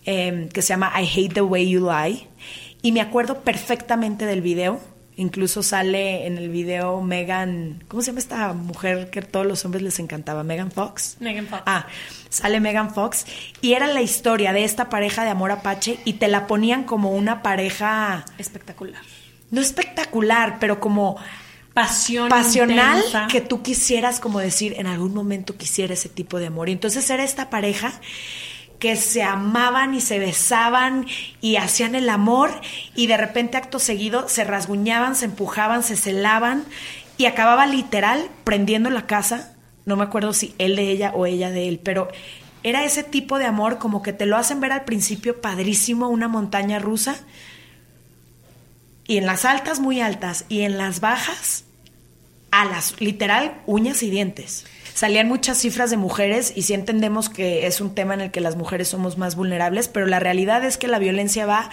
em, 0.05 0.49
que 0.49 0.61
se 0.61 0.69
llama 0.69 0.93
I 1.01 1.07
Hate 1.07 1.35
the 1.35 1.43
Way 1.43 1.71
You 1.71 1.89
Lie 1.89 2.27
y 2.83 2.93
me 2.93 3.01
acuerdo 3.01 3.43
perfectamente 3.43 4.27
del 4.27 4.41
video 4.41 4.81
Incluso 5.21 5.62
sale 5.62 6.27
en 6.27 6.39
el 6.39 6.49
video 6.49 7.03
Megan, 7.03 7.85
¿cómo 7.89 8.00
se 8.00 8.07
llama 8.07 8.21
esta 8.21 8.55
mujer 8.55 9.11
que 9.11 9.19
a 9.19 9.23
todos 9.23 9.45
los 9.45 9.62
hombres 9.67 9.83
les 9.83 9.99
encantaba? 9.99 10.45
Megan 10.45 10.73
Fox. 10.73 11.19
Megan 11.21 11.47
Fox. 11.47 11.62
Ah, 11.67 11.87
sale 12.31 12.59
Megan 12.59 12.95
Fox 12.95 13.27
y 13.61 13.75
era 13.75 13.87
la 13.87 14.00
historia 14.00 14.55
de 14.55 14.65
esta 14.65 14.89
pareja 14.89 15.23
de 15.23 15.29
amor 15.29 15.50
apache 15.50 15.99
y 16.07 16.15
te 16.15 16.29
la 16.29 16.47
ponían 16.47 16.85
como 16.85 17.11
una 17.11 17.43
pareja 17.43 18.25
espectacular. 18.39 19.03
No 19.50 19.61
espectacular, 19.61 20.57
pero 20.59 20.81
como 20.81 21.19
pasión 21.75 22.31
pasional 22.31 23.03
que 23.31 23.43
tú 23.43 23.61
quisieras 23.61 24.21
como 24.21 24.39
decir 24.39 24.75
en 24.79 24.87
algún 24.87 25.12
momento 25.12 25.55
quisiera 25.55 25.93
ese 25.93 26.09
tipo 26.09 26.39
de 26.39 26.47
amor. 26.47 26.71
Y 26.71 26.73
entonces 26.73 27.11
era 27.11 27.25
esta 27.25 27.50
pareja 27.50 27.93
que 28.81 28.97
se 28.97 29.23
amaban 29.23 29.95
y 29.95 30.01
se 30.01 30.19
besaban 30.19 31.07
y 31.41 31.57
hacían 31.57 31.95
el 31.95 32.09
amor 32.09 32.51
y 32.97 33.07
de 33.07 33.19
repente 33.19 33.59
acto 33.59 33.79
seguido 33.79 34.29
se 34.29 34.43
rasguñaban, 34.43 35.15
se 35.15 35.27
empujaban, 35.27 35.85
se 35.85 35.97
celaban 35.97 36.65
y 37.19 37.27
acababa 37.27 37.67
literal 37.67 38.29
prendiendo 38.43 38.89
la 38.89 39.07
casa. 39.07 39.55
No 39.85 39.97
me 39.97 40.05
acuerdo 40.05 40.33
si 40.33 40.55
él 40.59 40.77
de 40.77 40.91
ella 40.91 41.13
o 41.15 41.27
ella 41.27 41.51
de 41.51 41.69
él, 41.69 41.79
pero 41.85 42.09
era 42.63 42.85
ese 42.85 43.03
tipo 43.03 43.39
de 43.39 43.45
amor 43.45 43.79
como 43.79 44.03
que 44.03 44.15
te 44.15 44.27
lo 44.27 44.39
hacen 44.39 44.61
ver 44.61 44.73
al 44.73 44.85
principio 44.85 45.43
padrísimo, 45.43 46.09
una 46.09 46.29
montaña 46.29 46.79
rusa. 46.79 47.17
Y 49.07 49.19
en 49.19 49.27
las 49.27 49.45
altas 49.45 49.79
muy 49.79 50.01
altas 50.01 50.47
y 50.49 50.63
en 50.63 50.79
las 50.79 51.01
bajas 51.01 51.65
a 52.51 52.65
las 52.65 52.99
literal 53.01 53.61
uñas 53.67 54.03
y 54.03 54.11
dientes 54.11 54.65
salían 55.00 55.28
muchas 55.28 55.57
cifras 55.57 55.88
de 55.88 55.97
mujeres 55.97 56.52
y 56.54 56.61
sí 56.61 56.75
entendemos 56.75 57.30
que 57.30 57.66
es 57.66 57.80
un 57.80 57.95
tema 57.95 58.12
en 58.12 58.21
el 58.21 58.30
que 58.30 58.42
las 58.42 58.57
mujeres 58.57 58.88
somos 58.88 59.16
más 59.16 59.35
vulnerables, 59.35 59.88
pero 59.88 60.04
la 60.04 60.21
realidad 60.21 60.62
es 60.62 60.76
que 60.76 60.88
la 60.88 60.99
violencia 60.99 61.47
va 61.47 61.71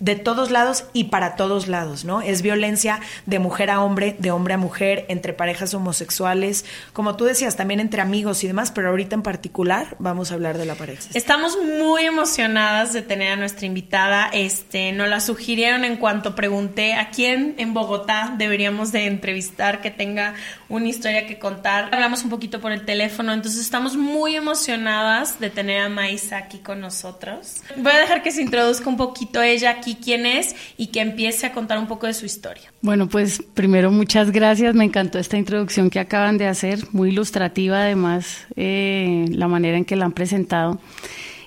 de 0.00 0.14
todos 0.14 0.50
lados 0.50 0.84
y 0.92 1.04
para 1.04 1.34
todos 1.34 1.68
lados, 1.68 2.04
¿no? 2.04 2.20
Es 2.22 2.42
violencia 2.42 3.00
de 3.26 3.38
mujer 3.38 3.70
a 3.70 3.80
hombre, 3.80 4.14
de 4.18 4.30
hombre 4.30 4.54
a 4.54 4.58
mujer, 4.58 5.06
entre 5.08 5.32
parejas 5.32 5.74
homosexuales, 5.74 6.64
como 6.92 7.16
tú 7.16 7.24
decías, 7.24 7.56
también 7.56 7.80
entre 7.80 8.00
amigos 8.00 8.44
y 8.44 8.46
demás, 8.46 8.70
pero 8.70 8.90
ahorita 8.90 9.16
en 9.16 9.22
particular 9.22 9.96
vamos 9.98 10.30
a 10.30 10.34
hablar 10.34 10.58
de 10.58 10.66
la 10.66 10.74
pareja. 10.74 11.02
Estamos 11.14 11.58
muy 11.78 12.04
emocionadas 12.04 12.92
de 12.92 13.02
tener 13.02 13.32
a 13.32 13.36
nuestra 13.36 13.66
invitada. 13.66 14.30
Este, 14.32 14.92
nos 14.92 15.08
la 15.08 15.20
sugirieron 15.20 15.84
en 15.84 15.96
cuanto 15.96 16.34
pregunté 16.34 16.94
a 16.94 17.10
quién 17.10 17.54
en 17.58 17.74
Bogotá 17.74 18.34
deberíamos 18.38 18.92
de 18.92 19.06
entrevistar 19.06 19.80
que 19.80 19.90
tenga 19.90 20.34
una 20.68 20.88
historia 20.88 21.26
que 21.26 21.38
contar. 21.38 21.88
Hablamos 21.92 22.24
un 22.24 22.30
poquito 22.30 22.60
por 22.60 22.72
el 22.72 22.84
teléfono, 22.84 23.32
entonces 23.32 23.60
estamos 23.60 23.96
muy 23.96 24.36
emocionadas 24.36 25.40
de 25.40 25.50
tener 25.50 25.80
a 25.80 25.88
Maisa 25.88 26.38
aquí 26.38 26.58
con 26.58 26.80
nosotros. 26.80 27.62
Voy 27.76 27.92
a 27.92 27.98
dejar 27.98 28.22
que 28.22 28.30
se 28.30 28.42
introduzca 28.42 28.88
un 28.88 28.96
poquito 28.96 29.42
ella 29.42 29.70
aquí 29.70 29.96
quién 30.02 30.26
es 30.26 30.54
y 30.76 30.88
que 30.88 31.00
empiece 31.00 31.46
a 31.46 31.52
contar 31.52 31.78
un 31.78 31.86
poco 31.86 32.06
de 32.06 32.14
su 32.14 32.26
historia. 32.26 32.72
Bueno, 32.82 33.08
pues 33.08 33.42
primero 33.54 33.90
muchas 33.90 34.30
gracias, 34.30 34.74
me 34.74 34.84
encantó 34.84 35.18
esta 35.18 35.36
introducción 35.36 35.90
que 35.90 36.00
acaban 36.00 36.38
de 36.38 36.46
hacer, 36.46 36.80
muy 36.92 37.10
ilustrativa 37.10 37.82
además 37.82 38.46
eh, 38.56 39.26
la 39.30 39.48
manera 39.48 39.76
en 39.76 39.84
que 39.84 39.96
la 39.96 40.04
han 40.04 40.12
presentado. 40.12 40.80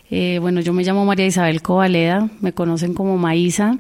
Eh, 0.09 0.39
bueno, 0.41 0.59
yo 0.59 0.73
me 0.73 0.83
llamo 0.83 1.05
María 1.05 1.25
Isabel 1.25 1.61
Covaleda, 1.61 2.29
me 2.41 2.53
conocen 2.53 2.93
como 2.93 3.17
Maísa. 3.17 3.77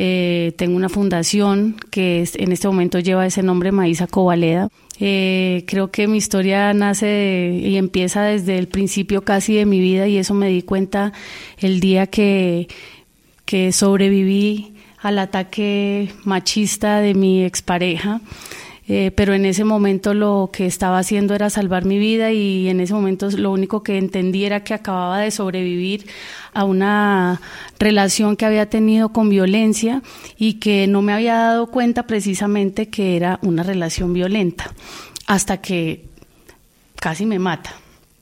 Eh, 0.00 0.52
tengo 0.56 0.76
una 0.76 0.88
fundación 0.88 1.74
que 1.90 2.24
en 2.34 2.52
este 2.52 2.68
momento 2.68 3.00
lleva 3.00 3.26
ese 3.26 3.42
nombre, 3.42 3.72
Maísa 3.72 4.06
Covaleda. 4.06 4.68
creo 4.96 5.90
que 5.90 6.06
mi 6.06 6.18
historia 6.18 6.72
nace 6.72 7.60
y 7.60 7.76
empieza 7.76 8.22
desde 8.22 8.58
el 8.58 8.68
principio 8.68 9.22
casi 9.22 9.56
de 9.56 9.66
mi 9.66 9.80
vida 9.80 10.06
y 10.06 10.18
eso 10.18 10.34
me 10.34 10.48
di 10.48 10.62
cuenta 10.62 11.12
el 11.58 11.80
día 11.80 12.06
que 12.06 12.68
que 13.48 13.72
sobreviví 13.72 14.74
al 15.00 15.18
ataque 15.18 16.12
machista 16.24 17.00
de 17.00 17.14
mi 17.14 17.44
expareja. 17.44 18.20
Eh, 18.90 19.10
pero 19.14 19.34
en 19.34 19.44
ese 19.44 19.64
momento 19.64 20.14
lo 20.14 20.48
que 20.50 20.64
estaba 20.64 20.98
haciendo 20.98 21.34
era 21.34 21.50
salvar 21.50 21.84
mi 21.84 21.98
vida 21.98 22.32
y 22.32 22.68
en 22.68 22.80
ese 22.80 22.94
momento 22.94 23.28
lo 23.30 23.52
único 23.52 23.82
que 23.82 23.98
entendí 23.98 24.44
era 24.46 24.64
que 24.64 24.72
acababa 24.72 25.18
de 25.18 25.30
sobrevivir 25.30 26.06
a 26.54 26.64
una 26.64 27.42
relación 27.78 28.34
que 28.34 28.46
había 28.46 28.70
tenido 28.70 29.10
con 29.10 29.28
violencia 29.28 30.02
y 30.38 30.54
que 30.54 30.86
no 30.86 31.02
me 31.02 31.12
había 31.12 31.34
dado 31.34 31.66
cuenta 31.66 32.06
precisamente 32.06 32.88
que 32.88 33.16
era 33.16 33.38
una 33.42 33.62
relación 33.62 34.14
violenta 34.14 34.72
hasta 35.26 35.58
que 35.58 36.06
casi 36.96 37.26
me 37.26 37.38
mata. 37.38 37.74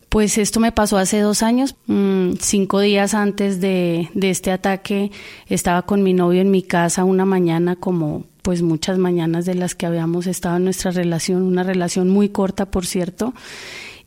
Pues 0.09 0.39
esto 0.39 0.61
me 0.61 0.73
pasó 0.73 0.99
hace 0.99 1.21
dos 1.21 1.43
años. 1.43 1.77
Mm, 1.87 2.33
cinco 2.41 2.81
días 2.81 3.15
antes 3.15 3.61
de, 3.61 4.09
este 4.21 4.51
ataque 4.51 5.11
estaba 5.47 5.83
con 5.83 6.03
mi 6.03 6.15
novio 6.15 6.41
en 6.41 6.51
mi 6.51 6.63
casa 6.63 7.05
una 7.05 7.25
mañana 7.25 7.77
como 7.77 8.25
pues 8.47 8.63
muchas 8.63 8.97
mañanas 8.97 9.45
de 9.45 9.57
las 9.57 9.75
que 9.75 9.87
habíamos 9.87 10.29
estado 10.29 10.59
en 10.59 10.63
nuestra 10.63 10.93
relación, 10.93 11.43
una 11.43 11.65
relación 11.65 12.09
muy 12.09 12.29
corta 12.29 12.67
por 12.67 12.87
cierto, 12.87 13.35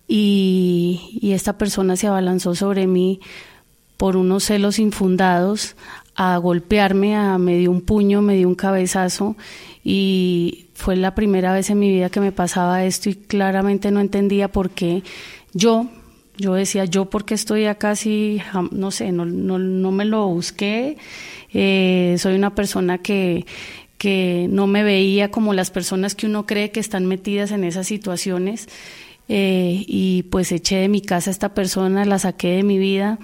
y, 0.07 1.19
esta 1.33 1.57
persona 1.57 1.97
se 1.97 2.07
abalanzó 2.07 2.55
sobre 2.55 2.87
mí 2.87 3.19
por 3.97 4.15
unos 4.15 4.45
celos 4.45 4.79
infundados 4.79 5.75
a 6.15 6.37
golpearme, 6.37 7.17
a, 7.17 7.37
me 7.37 7.57
dio 7.57 7.69
un 7.69 7.81
puño, 7.81 8.21
me 8.21 8.37
dio 8.37 8.47
un 8.47 8.55
cabezazo 8.55 9.35
y 9.83 10.67
fue 10.73 10.95
la 10.95 11.15
primera 11.15 11.51
vez 11.51 11.69
en 11.69 11.79
mi 11.79 11.89
vida 11.89 12.09
que 12.09 12.21
me 12.21 12.31
pasaba 12.31 12.85
esto 12.85 13.09
y 13.09 13.15
claramente 13.15 13.91
no 13.91 13.99
entendía 13.99 14.49
por 14.49 14.69
qué 14.69 15.03
yo, 15.53 15.87
yo 16.37 16.53
decía, 16.53 16.85
yo 16.85 17.09
porque 17.09 17.33
estoy 17.33 17.65
acá 17.65 17.97
si, 17.97 18.41
no 18.71 18.91
sé, 18.91 19.11
no, 19.11 19.25
no, 19.25 19.59
no 19.59 19.91
me 19.91 20.05
lo 20.05 20.27
busqué, 20.27 20.95
eh, 21.51 22.15
soy 22.17 22.35
una 22.35 22.55
persona 22.55 22.99
que, 22.99 23.45
que 23.99 24.47
no 24.49 24.65
me 24.65 24.81
veía 24.81 25.29
como 25.29 25.53
las 25.53 25.69
personas 25.69 26.15
que 26.15 26.25
uno 26.25 26.47
cree 26.47 26.71
que 26.71 26.79
están 26.79 27.05
metidas 27.05 27.51
en 27.51 27.65
esas 27.65 27.85
situaciones 27.85 28.67
eh, 29.27 29.83
y 29.85 30.23
pues 30.23 30.51
eché 30.51 30.77
de 30.77 30.87
mi 30.87 31.01
casa 31.01 31.29
a 31.29 31.33
esta 31.33 31.53
persona, 31.53 32.05
la 32.05 32.17
saqué 32.17 32.47
de 32.55 32.63
mi 32.63 32.79
vida 32.79 33.19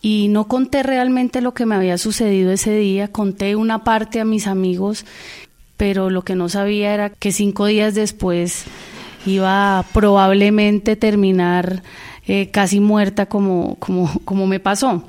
y 0.00 0.28
no 0.28 0.48
conté 0.48 0.82
realmente 0.82 1.42
lo 1.42 1.54
que 1.54 1.66
me 1.66 1.76
había 1.76 1.98
sucedido 1.98 2.50
ese 2.50 2.74
día, 2.74 3.08
conté 3.08 3.54
una 3.54 3.84
parte 3.84 4.18
a 4.18 4.24
mis 4.24 4.46
amigos, 4.46 5.04
pero 5.76 6.08
lo 6.08 6.22
que 6.22 6.34
no 6.34 6.48
sabía 6.48 6.94
era 6.94 7.10
que 7.10 7.30
cinco 7.30 7.66
días 7.66 7.94
después 7.94 8.64
iba 9.26 9.78
a 9.78 9.82
probablemente 9.82 10.96
terminar 10.96 11.82
eh, 12.26 12.50
casi 12.50 12.80
muerta 12.80 13.26
como, 13.26 13.76
como, 13.76 14.10
como 14.24 14.46
me 14.46 14.58
pasó. 14.58 15.04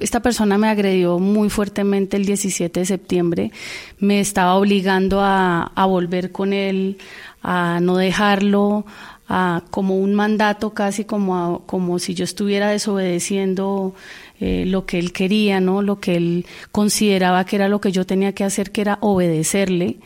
Esta 0.00 0.20
persona 0.20 0.58
me 0.58 0.68
agredió 0.68 1.18
muy 1.18 1.50
fuertemente 1.50 2.16
el 2.16 2.24
17 2.24 2.80
de 2.80 2.86
septiembre, 2.86 3.52
me 3.98 4.20
estaba 4.20 4.54
obligando 4.54 5.20
a, 5.20 5.72
a 5.74 5.86
volver 5.86 6.32
con 6.32 6.52
él, 6.52 6.98
a 7.42 7.80
no 7.80 7.96
dejarlo, 7.96 8.84
a, 9.28 9.62
como 9.70 9.96
un 9.96 10.14
mandato 10.14 10.70
casi 10.70 11.04
como, 11.04 11.62
como 11.66 11.98
si 11.98 12.14
yo 12.14 12.24
estuviera 12.24 12.70
desobedeciendo 12.70 13.94
eh, 14.40 14.64
lo 14.66 14.86
que 14.86 14.98
él 14.98 15.12
quería, 15.12 15.60
¿no? 15.60 15.82
Lo 15.82 16.00
que 16.00 16.16
él 16.16 16.46
consideraba 16.72 17.44
que 17.44 17.56
era 17.56 17.68
lo 17.68 17.80
que 17.80 17.92
yo 17.92 18.06
tenía 18.06 18.32
que 18.32 18.44
hacer, 18.44 18.70
que 18.70 18.80
era 18.80 18.98
obedecerle 19.00 19.98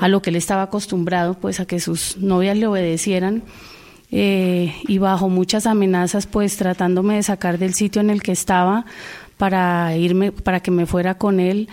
a 0.00 0.08
lo 0.08 0.20
que 0.22 0.30
él 0.30 0.36
estaba 0.36 0.62
acostumbrado, 0.62 1.34
pues 1.34 1.60
a 1.60 1.66
que 1.66 1.80
sus 1.80 2.18
novias 2.18 2.56
le 2.56 2.66
obedecieran. 2.66 3.42
Eh, 4.12 4.72
y 4.86 4.98
bajo 4.98 5.28
muchas 5.28 5.66
amenazas, 5.66 6.26
pues 6.26 6.56
tratándome 6.56 7.16
de 7.16 7.22
sacar 7.24 7.58
del 7.58 7.74
sitio 7.74 8.00
en 8.00 8.10
el 8.10 8.22
que 8.22 8.32
estaba 8.32 8.86
para 9.36 9.96
irme, 9.96 10.32
para 10.32 10.60
que 10.60 10.70
me 10.70 10.86
fuera 10.86 11.18
con 11.18 11.40
él. 11.40 11.68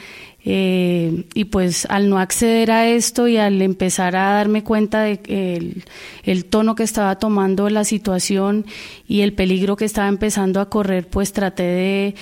Eh, 0.45 1.25
y 1.33 1.45
pues 1.45 1.85
al 1.85 2.09
no 2.09 2.19
acceder 2.19 2.69
a 2.69 2.89
esto 2.89 3.29
y 3.29 3.37
al 3.37 3.61
empezar 3.61 4.17
a 4.17 4.33
darme 4.33 4.61
cuenta 4.61 5.01
de 5.01 5.21
el, 5.27 5.85
el, 6.23 6.43
tono 6.43 6.75
que 6.75 6.83
estaba 6.83 7.17
tomando 7.17 7.69
la 7.69 7.85
situación 7.85 8.65
y 9.07 9.21
el 9.21 9.31
peligro 9.31 9.77
que 9.77 9.85
estaba 9.85 10.09
empezando 10.09 10.59
a 10.59 10.69
correr, 10.69 11.07
pues 11.07 11.31
traté 11.31 11.63
de 11.63 12.15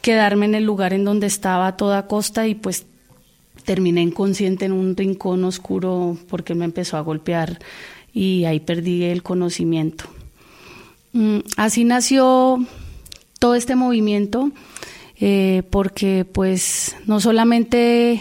quedarme 0.00 0.46
en 0.46 0.56
el 0.56 0.64
lugar 0.64 0.92
en 0.92 1.04
donde 1.04 1.28
estaba 1.28 1.68
a 1.68 1.76
toda 1.76 2.08
costa 2.08 2.48
y 2.48 2.56
pues 2.56 2.84
terminé 3.64 4.02
inconsciente 4.02 4.64
en 4.64 4.72
un 4.72 4.96
rincón 4.96 5.44
oscuro 5.44 6.16
porque 6.28 6.56
me 6.56 6.64
empezó 6.64 6.96
a 6.96 7.00
golpear 7.00 7.60
y 8.12 8.44
ahí 8.44 8.58
perdí 8.58 9.04
el 9.04 9.22
conocimiento. 9.22 10.04
Mm, 11.12 11.38
así 11.56 11.84
nació 11.84 12.58
todo 13.38 13.54
este 13.54 13.76
movimiento 13.76 14.50
eh, 15.24 15.62
porque 15.70 16.24
pues 16.24 16.96
no 17.06 17.20
solamente 17.20 18.20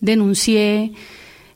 denuncié 0.00 0.92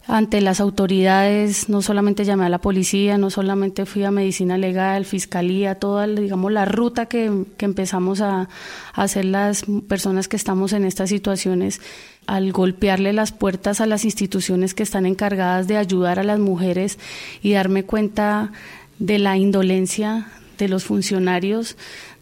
ante 0.07 0.41
las 0.41 0.59
autoridades, 0.59 1.69
no 1.69 1.83
solamente 1.83 2.25
llamé 2.25 2.47
a 2.47 2.49
la 2.49 2.63
policía, 2.63 3.19
no 3.19 3.29
solamente 3.29 3.85
fui 3.85 4.05
a 4.05 4.11
medicina 4.11 4.57
legal, 4.57 5.05
fiscalía, 5.05 5.75
toda, 5.75 6.07
digamos, 6.07 6.51
la 6.51 6.65
ruta 6.65 7.07
que, 7.07 7.45
que 7.59 7.67
empezamos 7.67 8.23
a, 8.23 8.49
a, 8.95 9.03
hacer 9.03 9.27
las 9.27 9.67
personas 9.87 10.29
que 10.29 10.37
estamos 10.37 10.73
en 10.73 10.87
estas 10.87 11.11
situaciones, 11.11 11.83
al 12.27 12.51
golpearle 12.53 13.13
las 13.13 13.33
puertas 13.33 13.83
a 13.83 13.87
las 13.87 14.03
instituciones 14.07 14.73
que 14.73 14.83
están 14.83 15.05
encargadas 15.05 15.69
de 15.69 15.77
ayudar 15.77 16.19
a 16.19 16.25
las 16.25 16.39
mujeres 16.39 16.99
y 17.43 17.53
darme 17.53 17.85
cuenta 17.85 18.51
de 18.99 19.19
la 19.19 19.37
indolencia 19.37 20.29
de 20.59 20.69
los 20.69 20.85
funcionarios, 20.85 21.77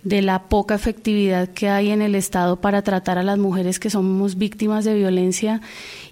de 0.05 0.21
la 0.21 0.45
poca 0.45 0.75
efectividad 0.75 1.49
que 1.49 1.69
hay 1.69 1.91
en 1.91 2.03
el 2.03 2.15
Estado 2.15 2.57
para 2.61 2.83
tratar 2.83 3.17
a 3.19 3.23
las 3.23 3.39
mujeres 3.39 3.79
que 3.79 3.89
somos 3.89 4.37
víctimas 4.37 4.85
de 4.85 4.95
violencia 4.95 5.63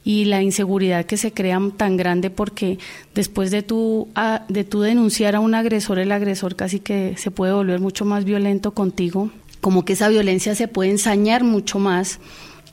y 0.02 0.24
la 0.24 0.42
inseguridad 0.42 1.04
que 1.04 1.18
se 1.18 1.32
crea 1.32 1.60
tan 1.76 1.96
grande 1.96 2.30
porque 2.30 2.78
después 3.14 3.50
de 3.50 3.62
tu, 3.62 4.08
de 4.48 4.64
tu 4.64 4.80
denunciar 4.80 5.36
a 5.36 5.40
un 5.40 5.54
agresor, 5.54 5.98
el 5.98 6.10
agresor 6.10 6.56
casi 6.56 6.80
que 6.80 7.16
se 7.18 7.30
puede 7.30 7.52
volver 7.52 7.80
mucho 7.80 8.04
más 8.04 8.24
violento 8.24 8.72
contigo, 8.72 9.30
como 9.60 9.84
que 9.84 9.92
esa 9.92 10.08
violencia 10.08 10.54
se 10.54 10.68
puede 10.68 10.90
ensañar 10.90 11.44
mucho 11.44 11.78
más. 11.78 12.18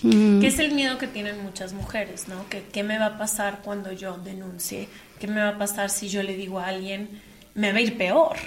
Mm. 0.02 0.40
¿Qué 0.40 0.48
es 0.48 0.60
el 0.60 0.72
miedo 0.72 0.98
que 0.98 1.08
tienen 1.08 1.44
muchas 1.44 1.74
mujeres, 1.74 2.30
no? 2.30 2.46
¿Qué 2.72 2.84
me 2.84 2.98
va 2.98 3.08
a 3.08 3.18
pasar 3.18 3.60
cuando 3.64 3.92
yo 3.92 4.18
denuncie? 4.18 4.88
¿Qué 5.20 5.28
me 5.28 5.42
va 5.42 5.50
a 5.50 5.58
pasar 5.58 5.90
si 5.90 6.08
yo 6.08 6.24
le 6.24 6.38
digo 6.38 6.60
a 6.60 6.68
alguien, 6.68 7.10
me 7.54 7.74
va 7.74 7.80
a 7.80 7.82
ir 7.82 7.98
peor? 7.98 8.38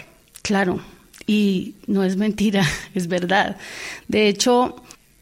Claro, 0.43 0.81
y 1.27 1.75
no 1.87 2.05
es 2.05 2.17
mentira, 2.17 2.67
es 2.95 3.09
verdad. 3.09 3.57
De 4.09 4.29
hecho, 4.29 4.77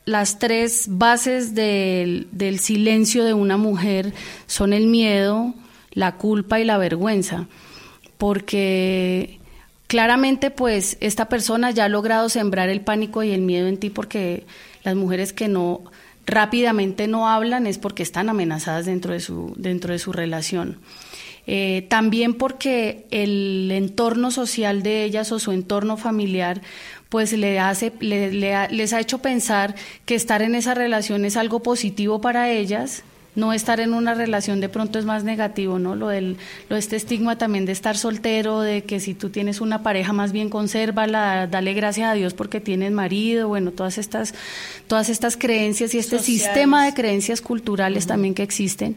las 0.04 0.38
tres 0.38 0.86
bases 0.88 1.54
del, 1.54 2.26
del, 2.32 2.58
silencio 2.58 3.24
de 3.24 3.34
una 3.34 3.56
mujer 3.56 4.12
son 4.46 4.72
el 4.72 4.86
miedo, 4.86 5.54
la 5.92 6.16
culpa 6.16 6.58
y 6.58 6.64
la 6.64 6.78
vergüenza, 6.78 7.46
porque 8.18 9.38
claramente 9.86 10.50
pues 10.50 10.96
esta 11.00 11.28
persona 11.28 11.70
ya 11.72 11.86
ha 11.86 11.88
logrado 11.88 12.28
sembrar 12.28 12.68
el 12.68 12.80
pánico 12.80 13.22
y 13.22 13.32
el 13.32 13.40
miedo 13.40 13.66
en 13.66 13.76
ti 13.76 13.90
porque 13.90 14.46
las 14.84 14.94
mujeres 14.94 15.32
que 15.32 15.48
no 15.48 15.82
rápidamente 16.26 17.08
no 17.08 17.28
hablan 17.28 17.66
es 17.66 17.78
porque 17.78 18.02
están 18.02 18.28
amenazadas 18.28 18.86
dentro 18.86 19.12
de 19.12 19.20
su, 19.20 19.52
dentro 19.56 19.92
de 19.92 19.98
su 19.98 20.12
relación. 20.12 20.78
Eh, 21.52 21.84
también 21.88 22.34
porque 22.34 23.06
el 23.10 23.72
entorno 23.72 24.30
social 24.30 24.84
de 24.84 25.02
ellas 25.02 25.32
o 25.32 25.40
su 25.40 25.50
entorno 25.50 25.96
familiar 25.96 26.60
pues 27.08 27.32
le 27.32 27.58
hace, 27.58 27.92
le, 27.98 28.30
les 28.68 28.92
ha 28.92 29.00
hecho 29.00 29.18
pensar 29.18 29.74
que 30.06 30.14
estar 30.14 30.42
en 30.42 30.54
esa 30.54 30.74
relación 30.74 31.24
es 31.24 31.36
algo 31.36 31.60
positivo 31.60 32.20
para 32.20 32.52
ellas. 32.52 33.02
No 33.34 33.52
estar 33.52 33.80
en 33.80 33.94
una 33.94 34.14
relación 34.14 34.60
de 34.60 34.68
pronto 34.68 34.98
es 34.98 35.04
más 35.04 35.22
negativo, 35.24 35.78
¿no? 35.78 35.94
Lo 35.94 36.08
del 36.08 36.36
lo 36.68 36.76
este 36.76 36.96
estigma 36.96 37.38
también 37.38 37.64
de 37.64 37.72
estar 37.72 37.96
soltero, 37.96 38.60
de 38.60 38.82
que 38.82 38.98
si 38.98 39.14
tú 39.14 39.30
tienes 39.30 39.60
una 39.60 39.82
pareja 39.84 40.12
más 40.12 40.32
bien 40.32 40.50
consérvala, 40.50 41.46
dale 41.46 41.72
gracias 41.72 42.10
a 42.10 42.14
Dios 42.14 42.34
porque 42.34 42.60
tienes 42.60 42.90
marido, 42.90 43.46
bueno, 43.46 43.70
todas 43.70 43.98
estas 43.98 44.34
todas 44.88 45.08
estas 45.08 45.36
creencias 45.36 45.94
y 45.94 45.98
este 45.98 46.18
sistema 46.18 46.84
de 46.84 46.94
creencias 46.94 47.40
culturales 47.40 48.06
también 48.06 48.34
que 48.34 48.42
existen 48.42 48.96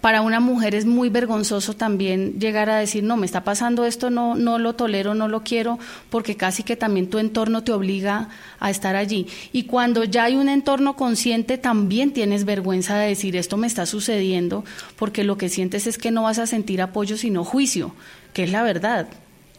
para 0.00 0.22
una 0.22 0.40
mujer 0.40 0.74
es 0.74 0.86
muy 0.86 1.08
vergonzoso 1.10 1.74
también 1.74 2.38
llegar 2.38 2.70
a 2.70 2.78
decir, 2.78 3.02
no, 3.04 3.16
me 3.16 3.26
está 3.26 3.44
pasando 3.44 3.84
esto, 3.84 4.10
no, 4.10 4.34
no 4.34 4.58
lo 4.58 4.74
tolero, 4.74 5.14
no 5.14 5.28
lo 5.28 5.42
quiero, 5.42 5.78
porque 6.08 6.36
casi 6.36 6.62
que 6.62 6.76
también 6.76 7.10
tu 7.10 7.18
entorno 7.18 7.62
te 7.62 7.72
obliga 7.72 8.28
a 8.58 8.70
estar 8.70 8.96
allí. 8.96 9.26
Y 9.52 9.64
cuando 9.64 10.04
ya 10.04 10.24
hay 10.24 10.36
un 10.36 10.48
entorno 10.48 10.96
consciente, 10.96 11.58
también 11.58 12.12
tienes 12.12 12.44
vergüenza 12.44 12.96
de 12.96 13.08
decir, 13.08 13.36
esto 13.36 13.56
me 13.56 13.66
está 13.66 13.86
sucediendo, 13.86 14.64
porque 14.96 15.24
lo 15.24 15.36
que 15.36 15.48
sientes 15.48 15.86
es 15.86 15.98
que 15.98 16.10
no 16.10 16.22
vas 16.22 16.38
a 16.38 16.46
sentir 16.46 16.80
apoyo, 16.80 17.16
sino 17.16 17.44
juicio, 17.44 17.94
que 18.32 18.44
es 18.44 18.50
la 18.50 18.62
verdad 18.62 19.08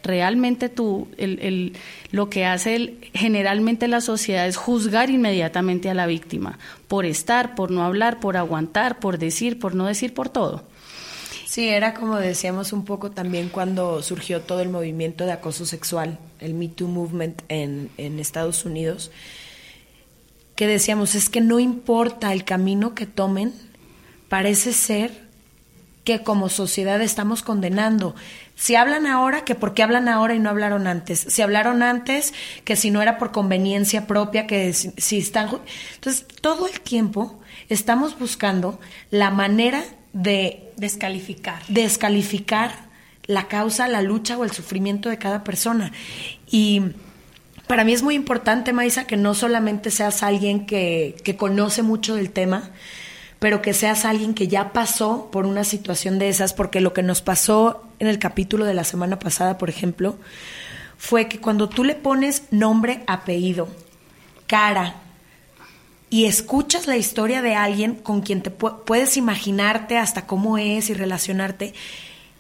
realmente 0.04 0.70
tú, 0.70 1.08
el, 1.18 1.40
el, 1.40 1.74
lo 2.12 2.30
que 2.30 2.46
hace 2.46 2.96
generalmente 3.14 3.88
la 3.88 4.02
sociedad 4.02 4.48
es 4.48 4.58
juzgar 4.58 5.10
inmediatamente 5.10 5.90
a 5.90 5.94
la 5.94 6.06
víctima 6.06 6.60
por 6.88 7.06
estar, 7.06 7.56
por 7.56 7.72
no 7.72 7.84
hablar, 7.84 8.20
por 8.20 8.38
aguantar, 8.38 9.00
por 9.00 9.18
decir, 9.18 9.60
por 9.60 9.76
no 9.76 9.86
decir, 9.86 10.14
por 10.14 10.30
todo. 10.30 10.64
Sí, 11.46 11.68
era 11.68 11.94
como 11.94 12.16
decíamos 12.16 12.72
un 12.72 12.86
poco 12.86 13.12
también 13.12 13.50
cuando 13.50 14.02
surgió 14.02 14.40
todo 14.40 14.62
el 14.62 14.70
movimiento 14.70 15.26
de 15.26 15.34
acoso 15.34 15.66
sexual, 15.66 16.18
el 16.40 16.54
Me 16.54 16.70
Too 16.70 16.88
Movement 16.88 17.42
en, 17.50 17.90
en 17.98 18.20
Estados 18.20 18.64
Unidos, 18.64 19.12
que 20.56 20.66
decíamos, 20.66 21.14
es 21.16 21.30
que 21.30 21.42
no 21.42 21.60
importa 21.60 22.32
el 22.32 22.46
camino 22.46 22.96
que 22.96 23.06
tomen, 23.06 23.54
parece 24.30 24.72
ser 24.72 25.12
que 26.04 26.24
como 26.24 26.50
sociedad 26.50 27.02
estamos 27.02 27.44
condenando. 27.44 28.16
Si 28.62 28.76
hablan 28.76 29.08
ahora, 29.08 29.44
que 29.44 29.56
por 29.56 29.74
qué 29.74 29.82
hablan 29.82 30.08
ahora 30.08 30.36
y 30.36 30.40
no 30.40 30.52
hablaron 30.52 30.86
antes. 30.86 31.26
Si 31.28 31.42
hablaron 31.42 31.82
antes, 31.82 32.32
que 32.64 32.76
si 32.76 32.92
no 32.92 33.02
era 33.02 33.18
por 33.18 33.32
conveniencia 33.32 34.06
propia, 34.06 34.46
que 34.46 34.72
si, 34.72 35.18
están... 35.18 35.50
Entonces, 35.96 36.28
todo 36.42 36.68
el 36.68 36.80
tiempo 36.80 37.40
estamos 37.70 38.20
buscando 38.20 38.80
la 39.10 39.32
manera 39.32 39.84
de... 40.14 40.72
Descalificar. 40.78 41.64
Descalificar 41.70 42.72
la 43.26 43.48
causa, 43.48 43.88
la 43.88 44.04
lucha 44.04 44.38
o 44.38 44.44
el 44.44 44.52
sufrimiento 44.52 45.10
de 45.10 45.18
cada 45.18 45.44
persona. 45.44 45.92
Y 46.52 46.84
para 47.66 47.84
mí 47.84 47.94
es 47.94 48.04
muy 48.04 48.14
importante, 48.14 48.74
Maisa, 48.74 49.08
que 49.08 49.18
no 49.18 49.34
solamente 49.34 49.90
seas 49.90 50.22
alguien 50.22 50.68
que, 50.68 51.16
que 51.24 51.36
conoce 51.36 51.82
mucho 51.82 52.14
del 52.14 52.30
tema, 52.30 52.70
pero 53.40 53.64
que 53.64 53.74
seas 53.74 54.06
alguien 54.06 54.36
que 54.36 54.48
ya 54.48 54.72
pasó 54.72 55.32
por 55.32 55.48
una 55.48 55.64
situación 55.64 56.20
de 56.20 56.30
esas, 56.30 56.54
porque 56.54 56.80
lo 56.80 56.94
que 56.94 57.02
nos 57.02 57.24
pasó 57.24 57.88
en 58.02 58.08
el 58.08 58.18
capítulo 58.18 58.66
de 58.66 58.74
la 58.74 58.84
semana 58.84 59.20
pasada, 59.20 59.60
por 59.60 59.70
ejemplo, 59.70 60.18
fue 60.98 61.28
que 61.28 61.40
cuando 61.40 61.70
tú 61.70 61.84
le 61.84 61.94
pones 61.94 62.46
nombre, 62.50 63.04
apellido, 63.06 63.68
cara, 64.48 64.96
y 66.10 66.26
escuchas 66.26 66.88
la 66.88 66.98
historia 66.98 67.44
de 67.44 67.54
alguien 67.54 67.94
con 67.94 68.22
quien 68.22 68.42
te 68.42 68.50
puedes 68.50 69.18
imaginarte 69.18 70.00
hasta 70.00 70.26
cómo 70.26 70.58
es 70.58 70.90
y 70.90 70.96
relacionarte, 70.96 71.76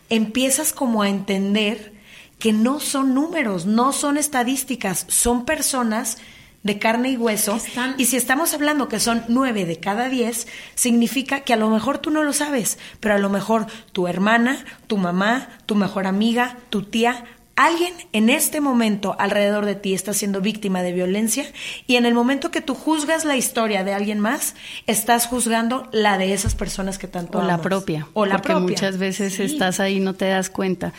empiezas 0.10 0.74
como 0.74 1.04
a 1.04 1.10
entender 1.10 1.93
que 2.39 2.54
no 2.54 2.80
son 2.80 3.13
números, 3.13 3.67
no 3.67 3.93
son 3.93 4.17
estadísticas, 4.17 5.06
son 5.10 5.45
personas 5.45 6.17
de 6.63 6.80
carne 6.80 7.12
y 7.12 7.17
hueso. 7.17 7.60
Y 7.97 8.06
si 8.06 8.17
estamos 8.17 8.54
hablando 8.54 8.88
que 8.88 9.00
son 9.00 9.24
nueve 9.28 9.65
de 9.65 9.80
cada 9.80 10.10
diez, 10.10 10.47
significa 10.76 11.41
que 11.41 11.54
a 11.54 11.58
lo 11.58 11.69
mejor 11.69 11.97
tú 11.97 12.12
no 12.12 12.24
lo 12.24 12.34
sabes, 12.34 12.78
pero 13.00 13.15
a 13.15 13.19
lo 13.19 13.30
mejor 13.30 13.67
tu 13.91 14.08
hermana, 14.08 14.63
tu 14.88 14.97
mamá, 14.97 15.50
tu 15.65 15.76
mejor 15.76 16.06
amiga, 16.08 16.58
tu 16.69 16.84
tía, 16.84 17.26
alguien 17.56 17.93
en 18.13 18.30
este 18.30 18.62
momento 18.62 19.15
alrededor 19.19 19.65
de 19.65 19.76
ti 19.76 19.93
está 19.93 20.13
siendo 20.13 20.41
víctima 20.41 20.82
de 20.82 20.93
violencia 20.93 21.45
y 21.86 21.95
en 21.95 22.06
el 22.06 22.13
momento 22.13 22.50
que 22.50 22.62
tú 22.62 22.76
juzgas 22.76 23.26
la 23.26 23.36
historia 23.36 23.84
de 23.84 23.93
alguien 23.93 24.19
más, 24.19 24.56
estás 24.88 25.28
juzgando 25.28 25.88
la 25.91 26.17
de 26.17 26.34
esas 26.34 26.56
personas 26.56 26.97
que 26.97 27.08
tanto 27.08 27.39
o 27.39 27.43
la 27.43 27.62
propia 27.62 28.08
o 28.13 28.26
la 28.26 28.38
porque 28.38 28.56
muchas 28.56 28.97
veces 28.97 29.39
estás 29.39 29.80
ahí 29.80 29.97
y 29.97 30.00
no 30.00 30.13
te 30.13 30.26
das 30.26 30.50
cuenta. 30.50 30.93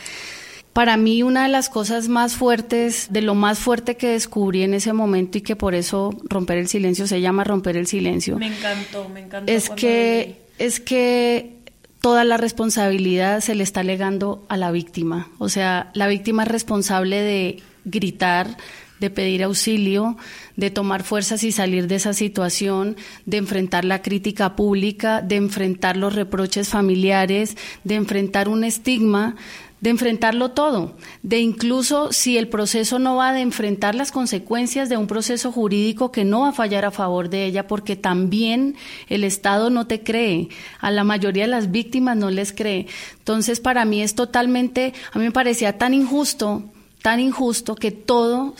Para 0.73 0.97
mí 0.97 1.21
una 1.21 1.43
de 1.43 1.49
las 1.49 1.69
cosas 1.69 2.09
más 2.09 2.35
fuertes, 2.35 3.07
de 3.11 3.21
lo 3.21 3.35
más 3.35 3.59
fuerte 3.59 3.95
que 3.95 4.07
descubrí 4.07 4.63
en 4.63 4.73
ese 4.73 4.91
momento 4.91 5.37
y 5.37 5.41
que 5.41 5.55
por 5.55 5.75
eso 5.75 6.15
romper 6.23 6.57
el 6.57 6.67
silencio 6.67 7.05
se 7.05 7.21
llama 7.21 7.43
romper 7.43 7.77
el 7.77 7.85
silencio. 7.85 8.37
Me 8.37 8.47
encantó, 8.47 9.07
me 9.09 9.21
encantó. 9.21 9.51
Es 9.51 9.69
que 9.69 10.41
es 10.57 10.79
que 10.79 11.57
toda 12.01 12.23
la 12.23 12.37
responsabilidad 12.37 13.39
se 13.39 13.55
le 13.55 13.63
está 13.63 13.83
legando 13.83 14.45
a 14.49 14.57
la 14.57 14.71
víctima. 14.71 15.29
O 15.37 15.47
sea, 15.47 15.91
la 15.93 16.07
víctima 16.07 16.43
es 16.43 16.49
responsable 16.49 17.21
de 17.21 17.63
gritar, 17.85 18.57
de 18.99 19.09
pedir 19.09 19.43
auxilio, 19.43 20.17
de 20.55 20.69
tomar 20.69 21.03
fuerzas 21.03 21.43
y 21.43 21.51
salir 21.51 21.87
de 21.87 21.95
esa 21.95 22.13
situación, 22.13 22.95
de 23.25 23.37
enfrentar 23.37 23.85
la 23.85 24.01
crítica 24.01 24.55
pública, 24.55 25.21
de 25.21 25.35
enfrentar 25.35 25.97
los 25.97 26.15
reproches 26.15 26.69
familiares, 26.69 27.57
de 27.83 27.95
enfrentar 27.95 28.47
un 28.47 28.63
estigma, 28.63 29.35
de 29.83 29.89
enfrentarlo 29.89 30.51
todo, 30.51 30.93
de 31.23 31.41
incluso 31.41 32.13
si 32.13 32.37
el 32.37 32.47
proceso 32.47 32.99
no 32.99 33.17
va 33.17 33.33
de 33.33 33.41
enfrentar 33.41 33.95
las 33.95 34.13
consecuencias 34.13 34.87
de 34.87 34.95
un 34.95 35.07
proceso 35.07 35.51
jurídico 35.51 36.09
que 36.09 36.23
no 36.23 36.39
va 36.39 36.49
a 36.49 36.53
fallar 36.53 36.85
a 36.85 36.91
favor 36.91 37.27
de 37.27 37.45
ella, 37.45 37.67
porque 37.67 37.97
también 37.97 38.77
el 39.09 39.25
Estado 39.25 39.69
no 39.69 39.85
te 39.85 40.01
cree, 40.01 40.47
a 40.79 40.89
la 40.89 41.03
mayoría 41.03 41.43
de 41.43 41.49
las 41.49 41.69
víctimas 41.69 42.15
no 42.15 42.29
les 42.29 42.53
cree. 42.53 42.87
Entonces, 43.17 43.59
para 43.59 43.83
mí 43.83 44.01
es 44.01 44.15
totalmente, 44.15 44.93
a 45.11 45.19
mí 45.19 45.25
me 45.25 45.31
parecía 45.31 45.77
tan 45.77 45.93
injusto, 45.93 46.63
tan 47.01 47.19
injusto 47.19 47.75
que 47.75 47.91
todo 47.91 48.55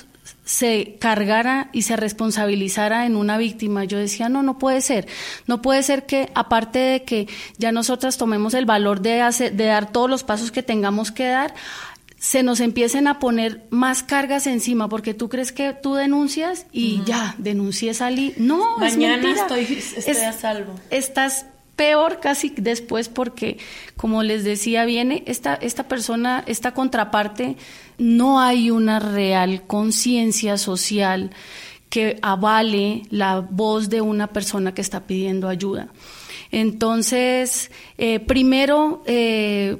se 0.46 0.98
cargara 1.00 1.70
y 1.72 1.84
se 1.84 1.96
responsabilizara 1.96 3.06
en 3.06 3.16
una 3.16 3.38
víctima. 3.38 3.86
Yo 3.86 3.98
decía, 3.98 4.30
no, 4.30 4.44
no 4.44 4.58
puede 4.58 4.82
ser. 4.82 5.08
No 5.48 5.62
puede 5.62 5.84
ser 5.84 6.06
que, 6.06 6.32
aparte 6.36 6.80
de 6.80 7.04
que 7.04 7.28
ya 7.58 7.72
nosotras 7.72 8.18
tomemos 8.18 8.54
el 8.54 8.66
valor 8.66 9.02
de, 9.02 9.22
hacer, 9.22 9.54
de 9.54 9.66
dar 9.66 9.92
todos 9.92 10.10
los 10.10 10.24
pasos 10.24 10.52
que 10.52 10.64
tengamos 10.64 11.12
que 11.12 11.28
dar, 11.28 11.54
se 12.18 12.42
nos 12.42 12.62
empiecen 12.62 13.08
a 13.08 13.20
poner 13.20 13.68
más 13.70 14.02
cargas 14.02 14.48
encima, 14.48 14.88
porque 14.88 15.14
tú 15.14 15.28
crees 15.28 15.52
que 15.52 15.74
tú 15.74 15.96
denuncias 15.96 16.68
y 16.72 17.04
ya, 17.06 17.36
denuncié, 17.38 17.94
salí. 17.94 18.34
No, 18.38 18.78
Mañana 18.78 19.30
estoy, 19.30 19.64
estoy 19.64 20.16
a 20.16 20.32
salvo. 20.32 20.74
Estás 20.90 21.48
peor 21.76 22.20
casi 22.20 22.54
después 22.56 23.10
porque, 23.10 23.58
como 23.98 24.24
les 24.24 24.44
decía, 24.44 24.86
viene 24.86 25.24
esta, 25.26 25.56
esta 25.56 25.88
persona, 25.88 26.44
esta 26.48 26.74
contraparte, 26.74 27.58
no 27.98 28.40
hay 28.40 28.72
una 28.72 29.00
real 29.00 29.64
conciencia 29.66 30.58
social 30.58 31.32
que 31.90 32.18
avale 32.22 33.04
la 33.10 33.40
voz 33.40 33.90
de 33.90 34.02
una 34.02 34.28
persona 34.28 34.74
que 34.74 34.82
está 34.82 35.02
pidiendo 35.02 35.48
ayuda. 35.48 35.90
Entonces, 36.52 37.72
eh, 37.98 38.20
primero, 38.20 39.04
eh, 39.06 39.78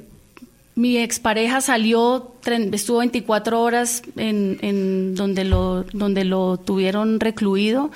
mi 0.76 0.98
expareja 0.98 1.60
salió, 1.60 2.34
estuvo 2.72 2.98
24 2.98 3.60
horas 3.60 4.02
en, 4.16 4.58
en, 4.60 5.14
donde, 5.14 5.44
lo, 5.44 5.84
donde 5.92 6.24
lo 6.24 6.56
tuvieron 6.56 7.20
recluido, 7.20 7.92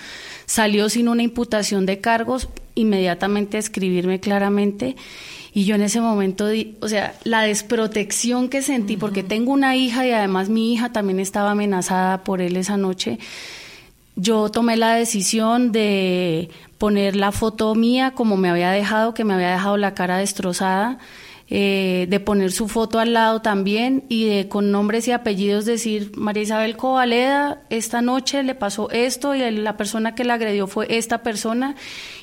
salió 0.47 0.89
sin 0.89 1.09
una 1.09 1.25
imputación 1.25 1.87
de 1.87 2.01
cargos, 2.01 2.49
inmediatamente 2.79 3.57
a 3.57 3.61
escribirme 3.61 4.21
claramente. 4.21 4.97
Y 5.53 5.65
yo 5.65 5.75
en 5.75 5.83
ese 5.83 6.01
momento, 6.01 6.47
o 6.81 6.89
sea, 6.89 7.15
la 7.25 7.43
desprotección 7.43 8.49
que 8.49 8.63
sentí, 8.63 8.97
porque 8.97 9.23
tengo 9.23 9.53
una 9.53 9.77
hija 9.77 10.07
y 10.07 10.13
además 10.13 10.49
mi 10.49 10.73
hija 10.73 10.93
también 10.93 11.21
estaba 11.21 11.53
amenazada 11.53 12.23
por 12.23 12.41
él 12.41 12.57
esa 12.57 12.77
noche, 12.77 13.19
yo 14.15 14.51
tomé 14.51 14.77
la 14.77 14.95
decisión 14.95 15.73
de 15.73 16.51
poner 16.77 17.17
la 17.17 17.33
foto 17.33 17.75
mía 17.75 18.13
como 18.13 18.37
me 18.37 18.51
había 18.51 18.71
dejado, 18.71 19.15
que 19.15 19.25
me 19.25 19.35
había 19.35 19.51
dejado 19.51 19.77
la 19.77 19.95
cara 19.95 20.19
destrozada 20.19 20.99
eh, 21.51 22.07
de 22.11 22.21
poner 22.21 22.53
su 22.53 22.69
foto 22.69 22.99
al 22.99 23.15
lado 23.15 23.41
también 23.41 24.05
y 24.11 24.27
de 24.27 24.49
con 24.49 24.71
nombres 24.71 25.09
y 25.09 25.13
apellidos 25.13 25.65
decir, 25.65 26.13
María 26.15 26.43
Isabel 26.43 26.77
Covaleda, 26.77 27.63
esta 27.71 28.03
noche 28.03 28.43
le 28.43 28.55
pasó 28.55 28.91
esto 28.91 29.35
y 29.35 29.51
la 29.51 29.79
persona 29.79 30.15
que 30.15 30.25
la 30.25 30.35
agredió 30.35 30.67
fue 30.67 30.87
esta 30.91 31.23
persona 31.23 31.75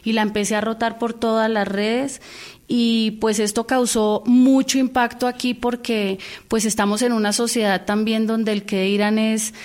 y 0.03 0.13
la 0.13 0.21
empecé 0.21 0.55
a 0.55 0.61
rotar 0.61 0.99
por 0.99 1.13
todas 1.13 1.49
las 1.49 1.67
redes 1.67 2.21
y 2.67 3.17
pues 3.19 3.39
esto 3.39 3.65
causó 3.65 4.21
mucho 4.27 4.77
impacto 4.77 5.25
aquí 5.25 5.55
porque 5.55 6.19
pues 6.47 6.65
estamos 6.65 7.01
en 7.01 7.11
una 7.11 7.33
sociedad 7.33 7.83
también 7.85 8.27
donde 8.27 8.51
el 8.51 8.63
que 8.63 8.83
dirán 8.83 9.17
es 9.17 9.55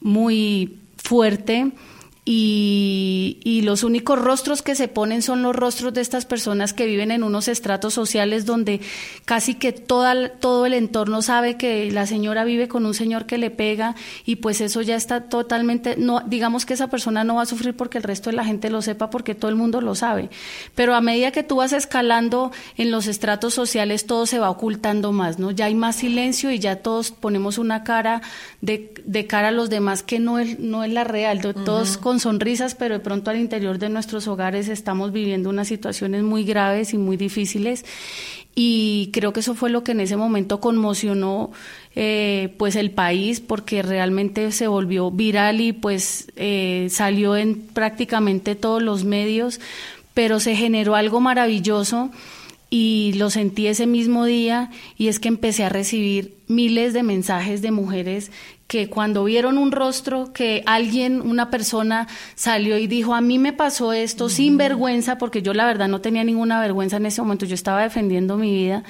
muy 0.00 0.78
fuerte 0.96 1.72
y, 2.24 3.62
los 3.64 3.84
únicos 3.84 4.18
rostros 4.18 4.60
que 4.60 4.74
se 4.74 4.88
ponen 4.88 5.22
son 5.22 5.42
los 5.42 5.54
rostros 5.54 5.94
de 5.94 6.00
estas 6.00 6.26
personas 6.26 6.72
que 6.72 6.84
viven 6.84 7.12
en 7.12 7.22
unos 7.22 7.46
estratos 7.46 7.94
sociales 7.94 8.44
donde 8.44 8.80
casi 9.24 9.54
que 9.54 9.70
toda, 9.70 10.30
todo 10.30 10.66
el 10.66 10.74
entorno 10.74 11.22
sabe 11.22 11.56
que 11.56 11.90
la 11.92 12.06
señora 12.06 12.42
vive 12.42 12.66
con 12.66 12.84
un 12.86 12.92
señor 12.92 13.24
que 13.24 13.38
le 13.38 13.50
pega 13.50 13.94
y 14.26 14.36
pues 14.36 14.60
eso 14.60 14.82
ya 14.82 14.96
está 14.96 15.28
totalmente, 15.28 15.94
no, 15.96 16.20
digamos 16.20 16.66
que 16.66 16.74
esa 16.74 16.88
persona 16.88 17.22
no 17.22 17.36
va 17.36 17.42
a 17.42 17.46
sufrir 17.46 17.76
porque 17.76 17.98
el 17.98 18.04
resto 18.04 18.30
de 18.30 18.36
la 18.36 18.44
gente 18.44 18.68
lo 18.68 18.82
sepa 18.82 19.10
porque 19.10 19.36
todo 19.36 19.48
el 19.48 19.56
mundo 19.56 19.80
lo 19.80 19.94
sabe. 19.94 20.28
Pero 20.74 20.96
a 20.96 21.00
medida 21.00 21.30
que 21.30 21.44
tú 21.44 21.56
vas 21.56 21.72
escalando 21.72 22.50
en 22.76 22.90
los 22.90 23.06
estratos 23.06 23.54
sociales 23.54 24.06
todo 24.06 24.26
se 24.26 24.40
va 24.40 24.50
ocultando 24.50 25.12
más, 25.12 25.38
¿no? 25.38 25.52
Ya 25.52 25.66
hay 25.66 25.76
más 25.76 25.96
silencio 25.96 26.50
y 26.50 26.58
ya 26.58 26.76
todos 26.76 27.12
ponemos 27.12 27.58
una 27.58 27.84
cara 27.84 28.22
de, 28.60 28.92
de 29.04 29.26
cara 29.28 29.48
a 29.48 29.52
los 29.52 29.70
demás 29.70 30.02
que 30.02 30.18
no 30.18 30.40
es, 30.40 30.58
no 30.58 30.82
es 30.82 30.92
la 30.92 31.04
real, 31.04 31.40
todos 31.40 31.96
sonrisas, 32.20 32.74
pero 32.74 32.94
de 32.94 33.00
pronto 33.00 33.30
al 33.30 33.38
interior 33.38 33.78
de 33.78 33.88
nuestros 33.88 34.28
hogares 34.28 34.68
estamos 34.68 35.12
viviendo 35.12 35.50
unas 35.50 35.68
situaciones 35.68 36.22
muy 36.22 36.44
graves 36.44 36.94
y 36.94 36.98
muy 36.98 37.16
difíciles. 37.16 37.84
Y 38.54 39.10
creo 39.12 39.32
que 39.32 39.40
eso 39.40 39.54
fue 39.54 39.70
lo 39.70 39.82
que 39.82 39.92
en 39.92 40.00
ese 40.00 40.16
momento 40.16 40.60
conmocionó 40.60 41.52
eh, 41.94 42.54
pues 42.58 42.76
el 42.76 42.90
país 42.90 43.40
porque 43.40 43.82
realmente 43.82 44.52
se 44.52 44.66
volvió 44.66 45.10
viral 45.10 45.60
y 45.60 45.72
pues 45.72 46.30
eh, 46.36 46.88
salió 46.90 47.36
en 47.36 47.60
prácticamente 47.60 48.54
todos 48.54 48.82
los 48.82 49.04
medios, 49.04 49.60
pero 50.12 50.38
se 50.38 50.54
generó 50.54 50.94
algo 50.94 51.20
maravilloso 51.20 52.10
y 52.68 53.12
lo 53.16 53.28
sentí 53.28 53.66
ese 53.66 53.86
mismo 53.86 54.24
día 54.24 54.70
y 54.96 55.08
es 55.08 55.20
que 55.20 55.28
empecé 55.28 55.64
a 55.64 55.68
recibir 55.68 56.36
miles 56.46 56.94
de 56.94 57.02
mensajes 57.02 57.60
de 57.60 57.70
mujeres 57.70 58.30
que 58.72 58.88
cuando 58.88 59.24
vieron 59.24 59.58
un 59.58 59.70
rostro, 59.70 60.32
que 60.32 60.62
alguien, 60.64 61.20
una 61.20 61.50
persona 61.50 62.08
salió 62.34 62.78
y 62.78 62.86
dijo, 62.86 63.14
a 63.14 63.20
mí 63.20 63.38
me 63.38 63.52
pasó 63.52 63.92
esto 63.92 64.30
sin 64.30 64.56
vergüenza, 64.56 65.18
porque 65.18 65.42
yo 65.42 65.52
la 65.52 65.66
verdad 65.66 65.88
no 65.88 66.00
tenía 66.00 66.24
ninguna 66.24 66.58
vergüenza 66.58 66.96
en 66.96 67.04
ese 67.04 67.20
momento, 67.20 67.44
yo 67.44 67.54
estaba 67.54 67.82
defendiendo 67.82 68.38
mi 68.38 68.50
vida, 68.50 68.82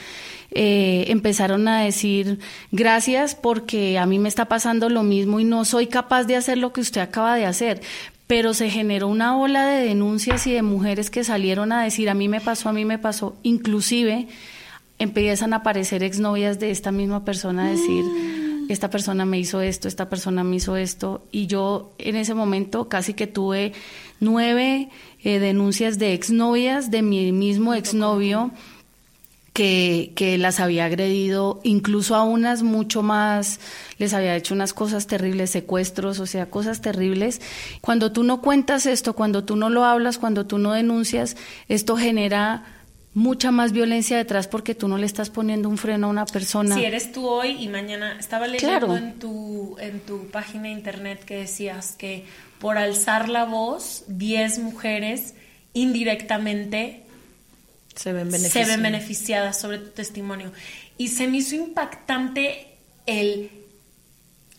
eh, 0.52 1.06
empezaron 1.08 1.66
a 1.66 1.80
decir, 1.80 2.38
gracias 2.70 3.34
porque 3.34 3.98
a 3.98 4.06
mí 4.06 4.20
me 4.20 4.28
está 4.28 4.44
pasando 4.44 4.88
lo 4.88 5.02
mismo 5.02 5.40
y 5.40 5.44
no 5.44 5.64
soy 5.64 5.88
capaz 5.88 6.26
de 6.26 6.36
hacer 6.36 6.58
lo 6.58 6.72
que 6.72 6.80
usted 6.80 7.00
acaba 7.00 7.34
de 7.34 7.46
hacer 7.46 7.80
pero 8.28 8.54
se 8.54 8.70
generó 8.70 9.08
una 9.08 9.36
ola 9.36 9.66
de 9.66 9.84
denuncias 9.84 10.46
y 10.46 10.52
de 10.52 10.62
mujeres 10.62 11.10
que 11.10 11.24
salieron 11.24 11.72
a 11.72 11.82
decir 11.82 12.08
a 12.08 12.14
mí 12.14 12.28
me 12.28 12.40
pasó, 12.40 12.68
a 12.68 12.72
mí 12.72 12.84
me 12.84 12.98
pasó, 12.98 13.34
inclusive 13.42 14.28
empiezan 14.98 15.52
a 15.52 15.56
aparecer 15.56 16.04
exnovias 16.04 16.60
de 16.60 16.70
esta 16.70 16.92
misma 16.92 17.24
persona 17.24 17.66
a 17.66 17.70
decir 17.70 18.41
esta 18.72 18.90
persona 18.90 19.24
me 19.24 19.38
hizo 19.38 19.60
esto, 19.60 19.88
esta 19.88 20.08
persona 20.08 20.44
me 20.44 20.56
hizo 20.56 20.76
esto. 20.76 21.22
Y 21.30 21.46
yo 21.46 21.92
en 21.98 22.16
ese 22.16 22.34
momento 22.34 22.88
casi 22.88 23.14
que 23.14 23.26
tuve 23.26 23.72
nueve 24.20 24.88
eh, 25.22 25.38
denuncias 25.38 25.98
de 25.98 26.14
exnovias 26.14 26.90
de 26.90 27.02
mi 27.02 27.32
mismo 27.32 27.74
exnovio 27.74 28.50
que, 29.52 30.12
que 30.14 30.38
las 30.38 30.60
había 30.60 30.86
agredido, 30.86 31.60
incluso 31.62 32.14
a 32.14 32.24
unas 32.24 32.62
mucho 32.62 33.02
más, 33.02 33.60
les 33.98 34.14
había 34.14 34.34
hecho 34.34 34.54
unas 34.54 34.72
cosas 34.72 35.06
terribles, 35.06 35.50
secuestros, 35.50 36.20
o 36.20 36.26
sea, 36.26 36.48
cosas 36.48 36.80
terribles. 36.80 37.40
Cuando 37.82 38.12
tú 38.12 38.22
no 38.22 38.40
cuentas 38.40 38.86
esto, 38.86 39.12
cuando 39.12 39.44
tú 39.44 39.56
no 39.56 39.68
lo 39.68 39.84
hablas, 39.84 40.18
cuando 40.18 40.46
tú 40.46 40.58
no 40.58 40.72
denuncias, 40.72 41.36
esto 41.68 41.96
genera 41.96 42.64
mucha 43.14 43.50
más 43.50 43.72
violencia 43.72 44.16
detrás 44.16 44.48
porque 44.48 44.74
tú 44.74 44.88
no 44.88 44.96
le 44.96 45.06
estás 45.06 45.30
poniendo 45.30 45.68
un 45.68 45.78
freno 45.78 46.06
a 46.06 46.10
una 46.10 46.26
persona. 46.26 46.74
Si 46.74 46.84
eres 46.84 47.12
tú 47.12 47.28
hoy 47.28 47.62
y 47.62 47.68
mañana, 47.68 48.18
estaba 48.18 48.46
leyendo 48.46 48.96
en, 48.96 49.18
tu, 49.18 49.76
en 49.78 50.00
tu 50.00 50.28
página 50.28 50.64
de 50.64 50.70
internet 50.70 51.24
que 51.24 51.36
decías 51.36 51.92
que 51.92 52.24
por 52.58 52.78
alzar 52.78 53.28
la 53.28 53.44
voz, 53.44 54.04
10 54.08 54.60
mujeres 54.60 55.34
indirectamente 55.74 57.02
se 57.94 58.12
ven, 58.12 58.30
se 58.30 58.64
ven 58.64 58.82
beneficiadas 58.82 59.60
sobre 59.60 59.78
tu 59.78 59.90
testimonio. 59.90 60.52
Y 60.96 61.08
se 61.08 61.28
me 61.28 61.38
hizo 61.38 61.54
impactante 61.54 62.68
el 63.06 63.50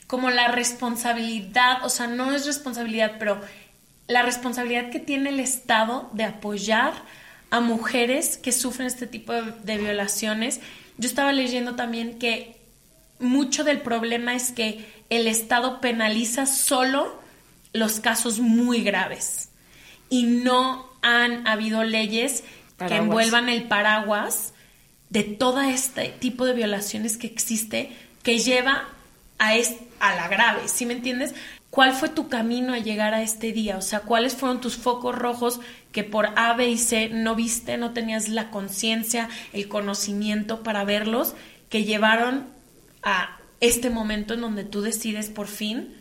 como 0.05 0.29
la 0.29 0.49
responsabilidad, 0.49 1.83
o 1.83 1.89
sea, 1.89 2.05
no 2.05 2.35
es 2.35 2.45
responsabilidad, 2.45 3.13
pero 3.17 3.41
la 4.07 4.21
responsabilidad 4.21 4.91
que 4.91 4.99
tiene 4.99 5.29
el 5.29 5.39
Estado 5.39 6.09
de 6.13 6.25
apoyar 6.25 6.93
a 7.53 7.59
mujeres 7.59 8.37
que 8.37 8.51
sufren 8.51 8.87
este 8.87 9.05
tipo 9.05 9.31
de, 9.31 9.77
violaciones. 9.77 10.59
Yo 10.97 11.07
estaba 11.07 11.31
leyendo 11.31 11.75
también 11.75 12.17
que 12.17 12.57
mucho 13.19 13.63
del 13.63 13.79
problema 13.79 14.33
es 14.33 14.51
que 14.51 14.83
el 15.11 15.27
Estado 15.27 15.79
penaliza 15.79 16.47
solo 16.47 17.21
los 17.71 17.99
casos 17.99 18.39
muy 18.39 18.81
graves 18.81 19.49
y 20.09 20.23
no 20.23 20.89
han 21.03 21.45
habido 21.45 21.83
leyes 21.83 22.43
que 22.87 22.95
envuelvan 22.95 23.49
el 23.49 23.67
paraguas 23.67 24.55
de 25.11 25.21
todo 25.21 25.61
este 25.61 26.07
tipo 26.07 26.45
de 26.45 26.53
violaciones 26.53 27.17
que 27.17 27.27
existe 27.27 27.95
que 28.23 28.39
lleva 28.39 28.89
a, 29.37 29.51
a 29.99 30.15
la 30.15 30.27
grave, 30.27 30.67
¿sí 30.67 30.87
me 30.87 30.95
entiendes? 30.95 31.35
¿Cuál 31.73 31.95
fue 31.95 32.07
tu 32.07 32.29
camino 32.29 32.71
a 32.71 32.77
llegar 32.77 33.15
a 33.15 33.23
este 33.23 33.51
día? 33.51 33.77
O 33.77 33.81
sea, 33.81 34.01
¿cuáles 34.01 34.35
fueron 34.35 34.61
tus 34.61 34.77
focos 34.77 35.15
rojos 35.15 35.59
que 35.91 36.03
por 36.03 36.27
A, 36.35 36.53
B 36.53 36.69
y 36.69 36.77
C 36.77 37.09
no 37.09 37.33
viste, 37.33 37.77
no 37.77 37.93
tenías 37.93 38.29
la 38.29 38.51
conciencia, 38.51 39.27
el 39.53 39.67
conocimiento 39.67 40.61
para 40.61 40.83
verlos, 40.83 41.33
que 41.69 41.83
llevaron 41.83 42.45
a 43.01 43.39
este 43.59 43.89
momento 43.89 44.35
en 44.35 44.41
donde 44.41 44.65
tú 44.65 44.83
decides 44.83 45.31
por 45.31 45.47
fin 45.47 45.95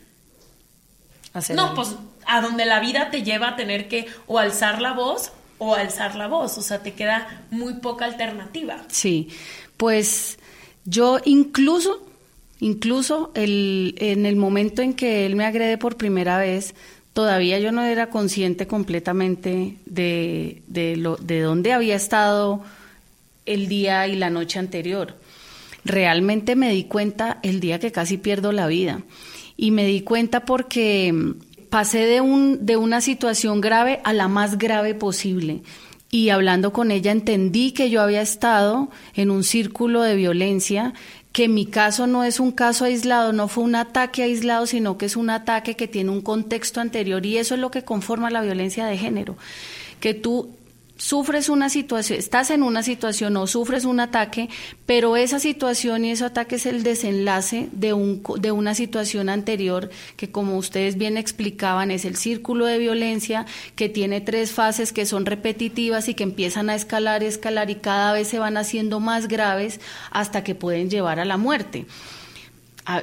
Hacer 1.33 1.57
no, 1.57 1.73
pues 1.75 1.97
a 2.27 2.43
donde 2.43 2.67
la 2.67 2.79
vida 2.79 3.09
te 3.11 3.23
lleva 3.23 3.49
a 3.49 3.57
tener 3.57 3.89
que 3.89 4.09
o 4.27 4.39
alzar 4.39 4.83
la 4.83 4.93
voz 4.93 5.33
o 5.57 5.75
alzar 5.75 6.17
la 6.17 6.27
voz, 6.27 6.59
o 6.59 6.61
sea, 6.61 6.83
te 6.83 6.93
queda 6.93 7.47
muy 7.51 7.77
poca 7.77 8.05
alternativa. 8.05 8.77
Sí, 8.89 9.31
pues 9.79 10.39
yo 10.85 11.19
incluso 11.25 12.12
Incluso 12.62 13.33
el, 13.35 13.96
en 13.98 14.25
el 14.25 14.37
momento 14.37 14.83
en 14.83 14.94
que 14.94 15.27
él 15.27 15.35
me 15.35 15.44
agrede 15.44 15.79
por 15.79 15.96
primera 15.96 16.38
vez, 16.38 16.77
todavía 17.12 17.59
yo 17.59 17.72
no 17.72 17.83
era 17.83 18.09
consciente 18.09 18.68
completamente 18.68 19.79
de, 19.85 20.62
de, 20.68 20.94
lo, 20.94 21.16
de 21.16 21.40
dónde 21.40 21.72
había 21.72 21.96
estado 21.96 22.62
el 23.46 23.66
día 23.66 24.07
y 24.07 24.14
la 24.14 24.31
noche 24.31 24.61
anterior. 24.61 25.16
Realmente 25.85 26.55
me 26.55 26.70
di 26.70 26.85
cuenta 26.85 27.40
el 27.42 27.59
día 27.59 27.81
que 27.81 27.90
casi 27.90 28.16
pierdo 28.16 28.53
la 28.53 28.68
vida. 28.68 29.03
Y 29.57 29.72
me 29.72 29.85
di 29.85 30.03
cuenta 30.03 30.44
porque 30.44 31.35
pasé 31.68 32.07
de, 32.07 32.20
un, 32.20 32.64
de 32.64 32.77
una 32.77 33.01
situación 33.01 33.61
grave 33.61 33.98
a 34.05 34.12
la 34.12 34.29
más 34.29 34.57
grave 34.57 34.94
posible. 34.94 35.62
Y 36.12 36.29
hablando 36.29 36.72
con 36.72 36.92
ella 36.92 37.11
entendí 37.11 37.72
que 37.72 37.90
yo 37.90 38.03
había 38.03 38.20
estado 38.20 38.88
en 39.14 39.33
un 39.33 39.42
círculo 39.42 40.03
de 40.03 40.14
violencia 40.14 40.92
que 41.33 41.49
mi 41.49 41.66
caso 41.66 42.07
no 42.07 42.25
es 42.25 42.40
un 42.40 42.53
caso 42.53 42.85
aislado, 42.85 43.33
no 43.33 43.49
fue 43.49 43.64
un 43.64 43.75
ataque 43.75 44.23
aislado, 44.23 44.66
sino 44.66 44.99
que 44.99 45.07
es 45.07 45.16
un 45.16 45.31
ataque 45.31 45.77
que 45.77 45.88
tiene 45.88 46.11
un 46.11 46.21
contexto 46.21 46.81
anterior 46.81 47.25
y 47.25 47.38
eso 47.38 47.55
es 47.55 47.61
lo 47.61 47.71
que 47.71 47.85
conforma 47.85 48.31
la 48.31 48.42
violencia 48.42 48.87
de 48.87 48.99
género, 48.99 49.37
que 50.01 50.12
tú 50.12 50.51
sufres 51.03 51.49
una 51.49 51.69
situación, 51.69 52.21
estás 52.21 52.51
en 52.51 52.62
una 52.62 52.85
situación 52.85 53.37
o 53.37 53.49
sufres 53.49 53.85
un 53.85 53.99
ataque, 53.99 54.49
pero 54.87 55.17
esa 55.17 55.41
situación 55.41 56.05
y 56.05 56.12
ese 56.12 56.25
ataque 56.25 56.55
es 56.55 56.65
el 56.65 56.85
desenlace 56.85 57.69
de, 57.73 57.93
un, 57.93 58.23
de 58.38 58.53
una 58.53 58.77
situación 58.77 59.29
anterior 59.29 59.91
que 60.17 60.31
como 60.31 60.57
ustedes 60.57 60.97
bien 60.97 61.17
explicaban 61.17 61.91
es 61.91 62.05
el 62.05 62.15
círculo 62.15 62.67
de 62.67 62.79
violencia 62.79 63.47
que 63.75 63.88
tiene 63.88 64.21
tres 64.21 64.53
fases 64.53 64.93
que 64.93 65.05
son 65.05 65.27
repetitivas 65.27 66.09
y 66.09 66.15
que 66.15 66.23
empiezan 66.23 66.71
a 66.71 66.77
escalar, 66.77 67.25
escalar 67.25 67.69
y 67.69 67.75
cada 67.75 68.12
vez 68.12 68.29
se 68.29 68.38
van 68.38 68.57
haciendo 68.57 69.01
más 69.01 69.27
graves 69.27 69.81
hasta 70.12 70.45
que 70.45 70.55
pueden 70.55 70.88
llevar 70.88 71.19
a 71.19 71.25
la 71.25 71.37
muerte. 71.37 71.85
Ah, 72.87 73.03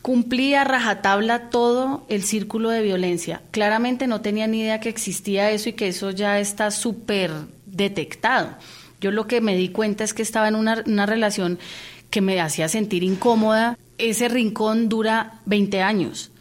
yo 0.00 0.02
cumplía 0.02 0.64
rajatabla 0.64 1.50
todo 1.50 2.04
el 2.08 2.22
círculo 2.22 2.70
de 2.70 2.82
violencia. 2.82 3.42
Claramente 3.50 4.06
no 4.06 4.20
tenía 4.20 4.46
ni 4.46 4.60
idea 4.60 4.80
que 4.80 4.88
existía 4.88 5.50
eso 5.50 5.68
y 5.68 5.74
que 5.74 5.88
eso 5.88 6.10
ya 6.10 6.40
está 6.40 6.70
súper 6.70 7.30
detectado. 7.66 8.56
Yo 9.00 9.10
lo 9.10 9.26
que 9.26 9.40
me 9.40 9.56
di 9.56 9.68
cuenta 9.68 10.04
es 10.04 10.14
que 10.14 10.22
estaba 10.22 10.48
en 10.48 10.54
una, 10.54 10.82
una 10.86 11.06
relación 11.06 11.58
que 12.10 12.20
me 12.20 12.40
hacía 12.40 12.68
sentir 12.68 13.02
incómoda. 13.02 13.78
Ese 13.98 14.28
rincón 14.28 14.88
dura 14.88 15.40
20 15.46 15.82
años 15.82 16.32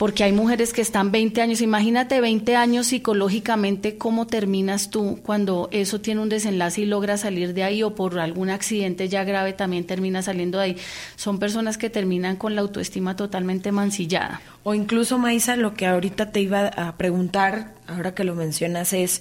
porque 0.00 0.24
hay 0.24 0.32
mujeres 0.32 0.72
que 0.72 0.80
están 0.80 1.12
20 1.12 1.42
años, 1.42 1.60
imagínate 1.60 2.22
20 2.22 2.56
años 2.56 2.86
psicológicamente, 2.86 3.98
cómo 3.98 4.26
terminas 4.26 4.88
tú 4.88 5.18
cuando 5.22 5.68
eso 5.72 6.00
tiene 6.00 6.22
un 6.22 6.30
desenlace 6.30 6.80
y 6.80 6.86
logras 6.86 7.20
salir 7.20 7.52
de 7.52 7.64
ahí 7.64 7.82
o 7.82 7.94
por 7.94 8.18
algún 8.18 8.48
accidente 8.48 9.10
ya 9.10 9.24
grave 9.24 9.52
también 9.52 9.84
termina 9.84 10.22
saliendo 10.22 10.56
de 10.56 10.64
ahí. 10.64 10.76
Son 11.16 11.38
personas 11.38 11.76
que 11.76 11.90
terminan 11.90 12.36
con 12.36 12.54
la 12.54 12.62
autoestima 12.62 13.14
totalmente 13.14 13.72
mancillada. 13.72 14.40
O 14.62 14.72
incluso, 14.72 15.18
Maisa, 15.18 15.56
lo 15.56 15.74
que 15.74 15.86
ahorita 15.86 16.32
te 16.32 16.40
iba 16.40 16.68
a 16.68 16.96
preguntar, 16.96 17.74
ahora 17.86 18.14
que 18.14 18.24
lo 18.24 18.34
mencionas, 18.34 18.94
es 18.94 19.20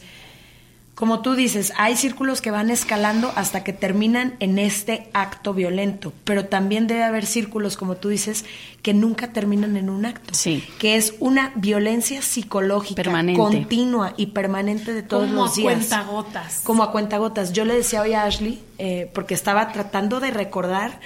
como 1.00 1.22
tú 1.22 1.34
dices, 1.34 1.72
hay 1.78 1.96
círculos 1.96 2.42
que 2.42 2.52
van 2.52 2.70
escalando 2.70 3.32
hasta 3.38 3.64
que 3.64 3.72
terminan 3.72 4.36
en 4.42 4.60
este 4.60 5.10
acto 5.14 5.54
violento, 5.54 6.12
pero 6.26 6.48
también 6.48 6.88
debe 6.88 7.06
haber 7.06 7.26
círculos, 7.26 7.78
como 7.78 7.96
tú 7.96 8.10
dices, 8.10 8.44
que 8.82 8.94
nunca 8.94 9.32
terminan 9.32 9.78
en 9.78 9.90
un 9.90 10.06
acto. 10.06 10.34
Sí. 10.34 10.62
Que 10.78 10.98
es 10.98 11.14
una 11.22 11.54
violencia 11.56 12.22
psicológica 12.22 13.02
Permanente. 13.02 13.40
continua 13.40 14.14
y 14.18 14.26
permanente 14.26 14.94
de 14.94 15.02
todos 15.02 15.30
Como 15.30 15.44
los 15.44 15.54
a 15.54 15.56
días. 15.56 15.74
cuentagotas. 15.74 16.60
Como 16.66 16.84
a 16.84 16.92
cuentagotas. 16.92 17.54
Yo 17.54 17.64
le 17.64 17.76
decía 17.76 18.02
hoy 18.02 18.12
a 18.12 18.26
Ashley, 18.26 18.62
eh, 18.78 19.10
porque 19.14 19.36
estaba 19.36 19.72
tratando 19.72 20.20
de 20.20 20.32
recordar 20.32 21.00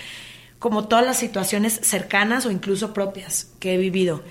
como 0.58 0.88
todas 0.88 1.06
las 1.06 1.17
situaciones 1.17 1.79
cercanas 1.84 2.47
o 2.47 2.51
incluso 2.51 2.95
propias 2.95 3.51
que 3.60 3.75
he 3.75 3.77
vivido. 3.77 4.23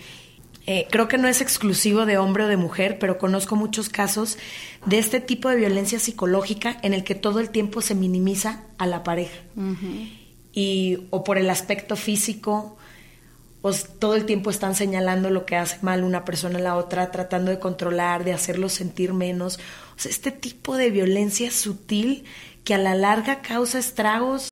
Eh, 0.67 0.87
creo 0.91 1.09
que 1.09 1.19
no 1.19 1.27
es 1.27 1.41
exclusivo 1.41 2.07
de 2.07 2.19
hombre 2.19 2.45
o 2.45 2.49
de 2.49 2.57
mujer, 2.57 2.99
pero 2.99 3.19
conozco 3.19 3.57
muchos 3.57 3.89
casos 3.89 4.39
de 4.87 4.99
este 4.99 5.21
tipo 5.21 5.49
de 5.49 5.57
violencia 5.57 5.99
psicológica 5.99 6.77
en 6.83 6.95
el 6.95 7.03
que 7.03 7.15
todo 7.15 7.41
el 7.41 7.51
tiempo 7.51 7.81
se 7.81 7.95
minimiza 7.95 8.63
a 8.79 8.87
la 8.87 9.03
pareja. 9.03 9.37
y, 10.53 11.07
o 11.11 11.25
por 11.25 11.39
el 11.39 11.51
aspecto 11.51 11.97
físico, 11.97 12.77
o 13.63 13.73
todo 13.73 14.17
el 14.17 14.27
tiempo 14.27 14.51
están 14.51 14.75
señalando 14.75 15.31
lo 15.31 15.47
que 15.47 15.57
hace 15.57 15.79
mal 15.83 16.05
una 16.05 16.25
persona 16.25 16.59
a 16.59 16.63
la 16.63 16.77
otra, 16.77 17.11
tratando 17.11 17.51
de 17.51 17.59
controlar, 17.59 18.25
de 18.25 18.33
hacerlo 18.33 18.69
sentir 18.69 19.15
menos. 19.15 19.59
O 19.97 19.99
sea, 19.99 20.11
este 20.11 20.31
tipo 20.31 20.77
de 20.77 20.91
violencia 20.91 21.51
sutil 21.51 22.25
que 22.65 22.75
a 22.75 22.79
la 22.79 22.95
larga 22.95 23.41
causa 23.41 23.79
estragos 23.79 24.52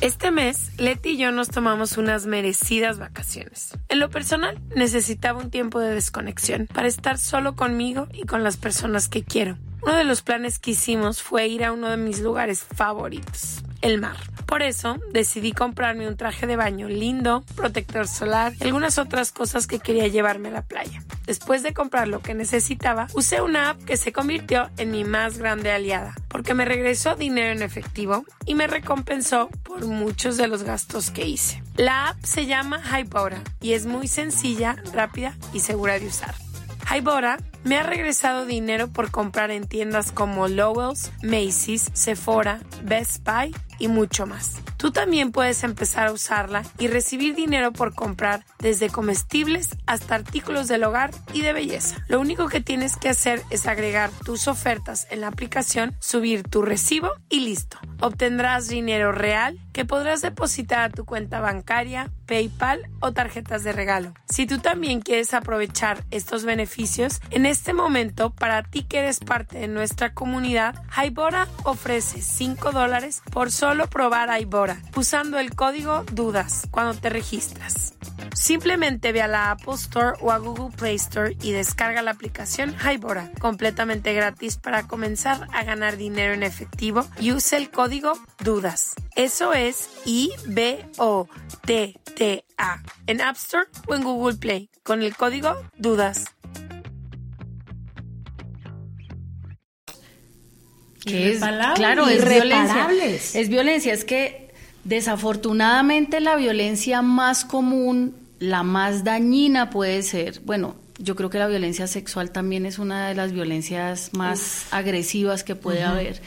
Este 0.00 0.30
mes, 0.30 0.70
Leti 0.78 1.10
y 1.10 1.16
yo 1.18 1.30
nos 1.30 1.48
tomamos 1.48 1.98
unas 1.98 2.24
merecidas 2.24 2.98
vacaciones. 2.98 3.76
En 3.90 4.00
lo 4.00 4.08
personal, 4.08 4.58
necesitaba 4.74 5.38
un 5.38 5.50
tiempo 5.50 5.78
de 5.78 5.92
desconexión 5.92 6.66
para 6.72 6.88
estar 6.88 7.18
solo 7.18 7.54
conmigo 7.54 8.08
y 8.14 8.24
con 8.24 8.42
las 8.42 8.56
personas 8.56 9.08
que 9.08 9.22
quiero. 9.22 9.58
Uno 9.82 9.94
de 9.96 10.04
los 10.04 10.22
planes 10.22 10.58
que 10.58 10.70
hicimos 10.70 11.22
fue 11.22 11.48
ir 11.48 11.64
a 11.64 11.72
uno 11.72 11.90
de 11.90 11.98
mis 11.98 12.20
lugares 12.20 12.60
favoritos, 12.62 13.62
el 13.82 14.00
mar. 14.00 14.16
Por 14.46 14.62
eso 14.62 14.96
decidí 15.12 15.52
comprarme 15.52 16.08
un 16.08 16.16
traje 16.16 16.46
de 16.46 16.56
baño 16.56 16.88
lindo, 16.88 17.44
protector 17.54 18.08
solar 18.08 18.54
y 18.58 18.64
algunas 18.64 18.98
otras 18.98 19.32
cosas 19.32 19.66
que 19.66 19.80
quería 19.80 20.08
llevarme 20.08 20.48
a 20.48 20.52
la 20.52 20.62
playa. 20.62 21.02
Después 21.26 21.62
de 21.62 21.74
comprar 21.74 22.08
lo 22.08 22.20
que 22.20 22.34
necesitaba, 22.34 23.06
usé 23.14 23.40
una 23.42 23.70
app 23.70 23.84
que 23.84 23.96
se 23.96 24.12
convirtió 24.12 24.68
en 24.78 24.90
mi 24.90 25.04
más 25.04 25.38
grande 25.38 25.70
aliada, 25.70 26.14
porque 26.28 26.54
me 26.54 26.64
regresó 26.64 27.14
dinero 27.14 27.52
en 27.52 27.62
efectivo 27.62 28.24
y 28.46 28.54
me 28.54 28.66
recompensó 28.66 29.48
por 29.70 29.86
muchos 29.86 30.36
de 30.36 30.48
los 30.48 30.64
gastos 30.64 31.12
que 31.12 31.28
hice. 31.28 31.62
La 31.76 32.08
app 32.08 32.24
se 32.24 32.46
llama 32.46 32.82
Hybora 32.82 33.40
y 33.60 33.74
es 33.74 33.86
muy 33.86 34.08
sencilla, 34.08 34.74
rápida 34.92 35.36
y 35.52 35.60
segura 35.60 35.96
de 36.00 36.08
usar. 36.08 36.34
Hybora 36.92 37.38
me 37.62 37.78
ha 37.78 37.84
regresado 37.84 38.46
dinero 38.46 38.88
por 38.88 39.12
comprar 39.12 39.52
en 39.52 39.68
tiendas 39.68 40.10
como 40.10 40.48
Lowell's, 40.48 41.12
Macy's, 41.22 41.88
Sephora, 41.92 42.58
Best 42.82 43.24
Buy 43.24 43.54
y 43.78 43.86
mucho 43.86 44.26
más. 44.26 44.60
Tú 44.80 44.92
también 44.92 45.30
puedes 45.30 45.62
empezar 45.62 46.06
a 46.06 46.12
usarla 46.12 46.62
y 46.78 46.88
recibir 46.88 47.34
dinero 47.34 47.70
por 47.70 47.94
comprar 47.94 48.46
desde 48.60 48.88
comestibles 48.88 49.76
hasta 49.86 50.14
artículos 50.14 50.68
del 50.68 50.84
hogar 50.84 51.10
y 51.34 51.42
de 51.42 51.52
belleza. 51.52 52.02
Lo 52.08 52.18
único 52.18 52.48
que 52.48 52.62
tienes 52.62 52.96
que 52.96 53.10
hacer 53.10 53.42
es 53.50 53.66
agregar 53.66 54.08
tus 54.24 54.48
ofertas 54.48 55.06
en 55.10 55.20
la 55.20 55.26
aplicación, 55.26 55.94
subir 56.00 56.44
tu 56.44 56.62
recibo 56.62 57.10
y 57.28 57.40
listo. 57.40 57.76
Obtendrás 58.00 58.68
dinero 58.68 59.12
real 59.12 59.60
que 59.74 59.84
podrás 59.84 60.22
depositar 60.22 60.80
a 60.80 60.88
tu 60.88 61.04
cuenta 61.04 61.40
bancaria, 61.40 62.10
PayPal 62.30 62.88
o 63.00 63.10
tarjetas 63.12 63.64
de 63.64 63.72
regalo. 63.72 64.14
Si 64.28 64.46
tú 64.46 64.58
también 64.58 65.00
quieres 65.00 65.34
aprovechar 65.34 66.04
estos 66.12 66.44
beneficios, 66.44 67.20
en 67.30 67.44
este 67.44 67.72
momento, 67.72 68.30
para 68.30 68.62
ti 68.62 68.84
que 68.84 69.00
eres 69.00 69.18
parte 69.18 69.58
de 69.58 69.66
nuestra 69.66 70.14
comunidad, 70.14 70.80
Hybora 70.96 71.48
ofrece 71.64 72.22
5 72.22 72.70
dólares 72.70 73.20
por 73.32 73.50
solo 73.50 73.88
probar 73.88 74.30
Hybora, 74.40 74.80
usando 74.94 75.40
el 75.40 75.56
código 75.56 76.04
DUDAS 76.12 76.68
cuando 76.70 76.94
te 76.94 77.10
registras. 77.10 77.94
Simplemente 78.32 79.10
ve 79.10 79.22
a 79.22 79.28
la 79.28 79.50
Apple 79.50 79.74
Store 79.74 80.16
o 80.20 80.30
a 80.30 80.38
Google 80.38 80.74
Play 80.76 80.94
Store 80.94 81.36
y 81.42 81.50
descarga 81.50 82.00
la 82.00 82.12
aplicación 82.12 82.76
Hybora, 82.80 83.32
completamente 83.40 84.14
gratis 84.14 84.56
para 84.56 84.86
comenzar 84.86 85.48
a 85.52 85.64
ganar 85.64 85.96
dinero 85.96 86.32
en 86.32 86.44
efectivo 86.44 87.04
y 87.18 87.32
use 87.32 87.56
el 87.56 87.70
código 87.70 88.12
DUDAS. 88.44 88.94
Eso 89.16 89.52
es 89.52 89.90
En 93.06 93.20
App 93.20 93.36
Store 93.36 93.66
o 93.88 93.94
en 93.94 94.02
Google 94.02 94.36
Play. 94.36 94.70
Con 94.82 95.02
el 95.02 95.16
código 95.16 95.56
DUDAS. 95.78 96.26
que 101.04 101.32
es 101.32 101.40
claro 101.76 102.06
es 102.08 102.28
violencia. 102.28 102.88
Es 103.34 103.48
violencia 103.48 103.94
es 103.94 104.04
que 104.04 104.52
desafortunadamente 104.84 106.20
la 106.20 106.36
violencia 106.36 107.00
más 107.00 107.46
común 107.46 108.14
la 108.38 108.62
más 108.62 109.02
dañina 109.02 109.70
puede 109.70 110.02
ser 110.02 110.40
bueno 110.40 110.76
yo 110.98 111.16
creo 111.16 111.30
que 111.30 111.38
la 111.38 111.46
violencia 111.46 111.86
sexual 111.86 112.30
también 112.30 112.66
es 112.66 112.78
una 112.78 113.08
de 113.08 113.14
las 113.14 113.32
violencias 113.32 114.10
más 114.12 114.66
agresivas 114.70 115.44
que 115.44 115.54
puede 115.54 115.82
haber. 115.82 116.20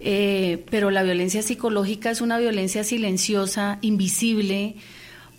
Eh, 0.00 0.62
pero 0.70 0.90
la 0.90 1.02
violencia 1.02 1.42
psicológica 1.42 2.10
es 2.10 2.20
una 2.20 2.36
violencia 2.38 2.84
silenciosa 2.84 3.78
invisible 3.80 4.76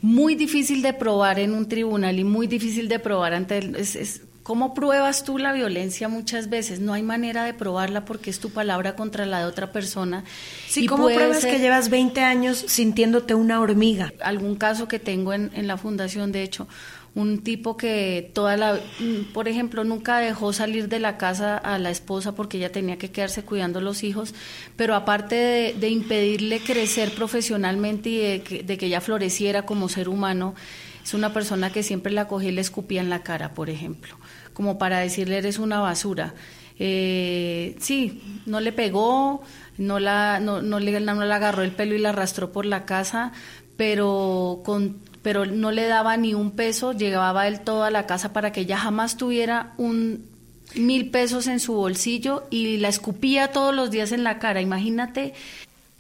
muy 0.02 0.36
difícil 0.36 0.82
de 0.82 0.94
probar 0.94 1.40
en 1.40 1.54
un 1.54 1.68
tribunal 1.68 2.20
y 2.20 2.24
muy 2.24 2.48
difícil 2.48 2.88
de 2.88 3.00
probar 3.00 3.34
ante 3.34 3.58
el, 3.58 3.76
es, 3.76 4.22
¿Cómo 4.46 4.76
pruebas 4.76 5.24
tú 5.24 5.40
la 5.40 5.54
violencia 5.54 6.08
muchas 6.08 6.52
veces? 6.52 6.80
No 6.80 6.94
hay 6.94 7.02
manera 7.02 7.46
de 7.46 7.56
probarla 7.56 8.06
porque 8.06 8.30
es 8.30 8.40
tu 8.40 8.52
palabra 8.52 8.96
contra 8.96 9.26
la 9.26 9.40
de 9.40 9.46
otra 9.46 9.72
persona. 9.72 10.24
Sí, 10.68 10.84
y 10.84 10.86
¿cómo 10.86 11.08
pruebas 11.08 11.44
que 11.44 11.58
llevas 11.58 11.90
20 11.90 12.22
años 12.22 12.64
sintiéndote 12.68 13.34
una 13.34 13.60
hormiga? 13.60 14.14
Algún 14.22 14.56
caso 14.56 14.88
que 14.88 15.00
tengo 15.00 15.34
en, 15.34 15.50
en 15.56 15.66
la 15.66 15.78
fundación, 15.78 16.32
de 16.32 16.44
hecho, 16.44 16.68
un 17.16 17.42
tipo 17.42 17.78
que 17.78 18.30
toda 18.34 18.58
la, 18.58 18.80
por 19.34 19.48
ejemplo, 19.48 19.86
nunca 19.86 20.20
dejó 20.20 20.52
salir 20.52 20.90
de 20.90 21.00
la 21.00 21.18
casa 21.18 21.58
a 21.58 21.80
la 21.80 21.90
esposa 21.90 22.36
porque 22.36 22.58
ella 22.58 22.74
tenía 22.74 22.98
que 22.98 23.10
quedarse 23.10 23.44
cuidando 23.44 23.80
a 23.80 23.82
los 23.82 24.04
hijos, 24.04 24.36
pero 24.76 24.96
aparte 24.96 25.74
de, 25.80 25.90
impedirle 25.90 26.60
crecer 26.60 27.12
profesionalmente 27.12 28.10
y 28.10 28.18
de 28.18 28.42
que, 28.42 28.64
de 28.64 28.78
que 28.78 28.88
ella 28.88 29.00
floreciera 29.00 29.66
como 29.66 29.88
ser 29.88 30.10
humano, 30.10 30.56
es 31.06 31.14
una 31.14 31.32
persona 31.32 31.72
que 31.72 31.84
siempre 31.84 32.12
la 32.12 32.28
cogía 32.28 32.50
y 32.50 32.54
le 32.54 32.62
escupía 32.62 33.00
en 33.00 33.10
la 33.10 33.24
cara, 33.24 33.54
por 33.54 33.70
ejemplo, 33.70 34.18
como 34.54 34.78
para 34.78 35.00
decirle 35.00 35.38
eres 35.38 35.58
una 35.58 35.80
basura. 35.80 36.34
Eh, 36.78 37.78
sí, 37.80 38.42
no 38.46 38.60
le 38.60 38.74
pegó, 38.74 39.42
no 39.78 40.00
la, 40.00 40.42
no, 40.42 40.62
no, 40.62 40.82
le, 40.82 41.00
no 41.00 41.22
agarró 41.22 41.64
el 41.64 41.72
pelo 41.72 41.96
y 41.96 42.00
la 42.00 42.10
arrastró 42.10 42.52
por 42.52 42.66
la 42.66 42.84
casa, 42.84 43.32
pero 43.78 44.62
con 44.66 44.98
pero 45.26 45.48
no 45.48 45.72
le 45.72 45.88
daba 45.88 46.18
ni 46.18 46.36
un 46.36 46.52
peso, 46.52 46.94
llevaba 46.94 47.48
él 47.48 47.62
toda 47.62 47.90
la 47.90 48.06
casa 48.06 48.32
para 48.32 48.52
que 48.52 48.62
ella 48.62 48.78
jamás 48.78 49.18
tuviera 49.18 49.74
un 49.78 50.28
mil 50.76 51.10
pesos 51.10 51.48
en 51.48 51.60
su 51.60 51.74
bolsillo 51.74 52.44
y 52.52 52.78
la 52.78 52.90
escupía 52.90 53.52
todos 53.52 53.74
los 53.74 53.90
días 53.90 54.12
en 54.12 54.24
la 54.24 54.38
cara. 54.38 54.62
Imagínate 54.62 55.34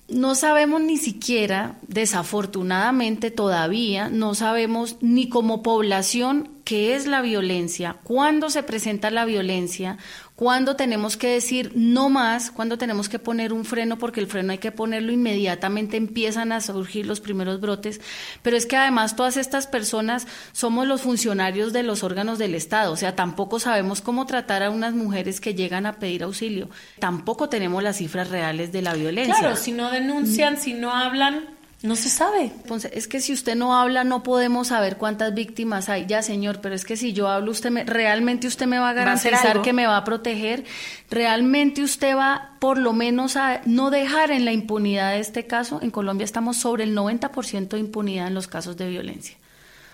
no 0.07 0.35
sabemos 0.35 0.81
ni 0.81 0.97
siquiera, 0.97 1.77
desafortunadamente 1.87 3.31
todavía, 3.31 4.09
no 4.09 4.35
sabemos 4.35 4.97
ni 5.01 5.29
como 5.29 5.63
población 5.63 6.49
qué 6.63 6.95
es 6.95 7.07
la 7.07 7.21
violencia, 7.21 7.97
cuándo 8.03 8.51
se 8.51 8.61
presenta 8.61 9.09
la 9.09 9.25
violencia, 9.25 9.97
cuándo 10.35 10.75
tenemos 10.75 11.15
que 11.17 11.29
decir 11.29 11.71
no 11.75 12.09
más, 12.09 12.51
cuándo 12.51 12.77
tenemos 12.77 13.09
que 13.09 13.19
poner 13.19 13.53
un 13.53 13.65
freno, 13.65 13.97
porque 13.97 14.19
el 14.19 14.27
freno 14.27 14.51
hay 14.51 14.57
que 14.57 14.71
ponerlo 14.71 15.11
inmediatamente, 15.11 15.97
empiezan 15.97 16.51
a 16.51 16.61
surgir 16.61 17.05
los 17.05 17.21
primeros 17.21 17.61
brotes, 17.61 18.01
pero 18.41 18.57
es 18.57 18.65
que 18.65 18.75
además 18.75 19.15
todas 19.15 19.37
estas 19.37 19.67
personas 19.67 20.27
somos 20.51 20.87
los 20.87 21.01
funcionarios 21.01 21.71
de 21.73 21.83
los 21.83 22.03
órganos 22.03 22.37
del 22.37 22.55
Estado, 22.55 22.91
o 22.91 22.97
sea, 22.97 23.15
tampoco 23.15 23.59
sabemos 23.59 24.01
cómo 24.01 24.25
tratar 24.25 24.63
a 24.63 24.69
unas 24.69 24.93
mujeres 24.93 25.39
que 25.39 25.55
llegan 25.55 25.85
a 25.85 25.93
pedir 25.99 26.23
auxilio, 26.23 26.69
tampoco 26.99 27.47
tenemos 27.47 27.81
las 27.81 27.97
cifras 27.97 28.29
reales 28.29 28.71
de 28.71 28.81
la 28.81 28.93
violencia. 28.93 29.35
Claro, 29.39 29.55
si 29.55 29.71
no 29.71 29.89
denuncian, 29.89 30.57
si 30.57 30.73
no 30.73 30.91
hablan, 30.91 31.54
no 31.85 31.95
se 31.95 32.09
sabe. 32.09 32.51
Entonces, 32.63 32.91
es 32.93 33.07
que 33.07 33.19
si 33.19 33.33
usted 33.33 33.55
no 33.55 33.79
habla, 33.79 34.03
no 34.03 34.23
podemos 34.23 34.67
saber 34.69 34.97
cuántas 34.97 35.33
víctimas 35.33 35.89
hay. 35.89 36.05
Ya, 36.05 36.21
señor, 36.21 36.59
pero 36.61 36.75
es 36.75 36.85
que 36.85 36.97
si 36.97 37.13
yo 37.13 37.27
hablo, 37.27 37.51
usted 37.51 37.71
me, 37.71 37.83
realmente 37.83 38.47
usted 38.47 38.65
me 38.65 38.79
va 38.79 38.89
a 38.89 38.93
garantizar 38.93 39.61
que 39.61 39.73
me 39.73 39.87
va 39.87 39.97
a 39.97 40.03
proteger. 40.03 40.63
Realmente 41.09 41.83
usted 41.83 42.15
va, 42.15 42.51
por 42.59 42.77
lo 42.77 42.93
menos, 42.93 43.37
a 43.37 43.61
no 43.65 43.89
dejar 43.89 44.31
en 44.31 44.45
la 44.45 44.51
impunidad 44.51 45.13
de 45.13 45.19
este 45.19 45.45
caso. 45.45 45.79
En 45.81 45.91
Colombia 45.91 46.25
estamos 46.25 46.57
sobre 46.57 46.83
el 46.83 46.95
90% 46.95 47.69
de 47.69 47.79
impunidad 47.79 48.27
en 48.27 48.33
los 48.33 48.47
casos 48.47 48.77
de 48.77 48.89
violencia. 48.89 49.37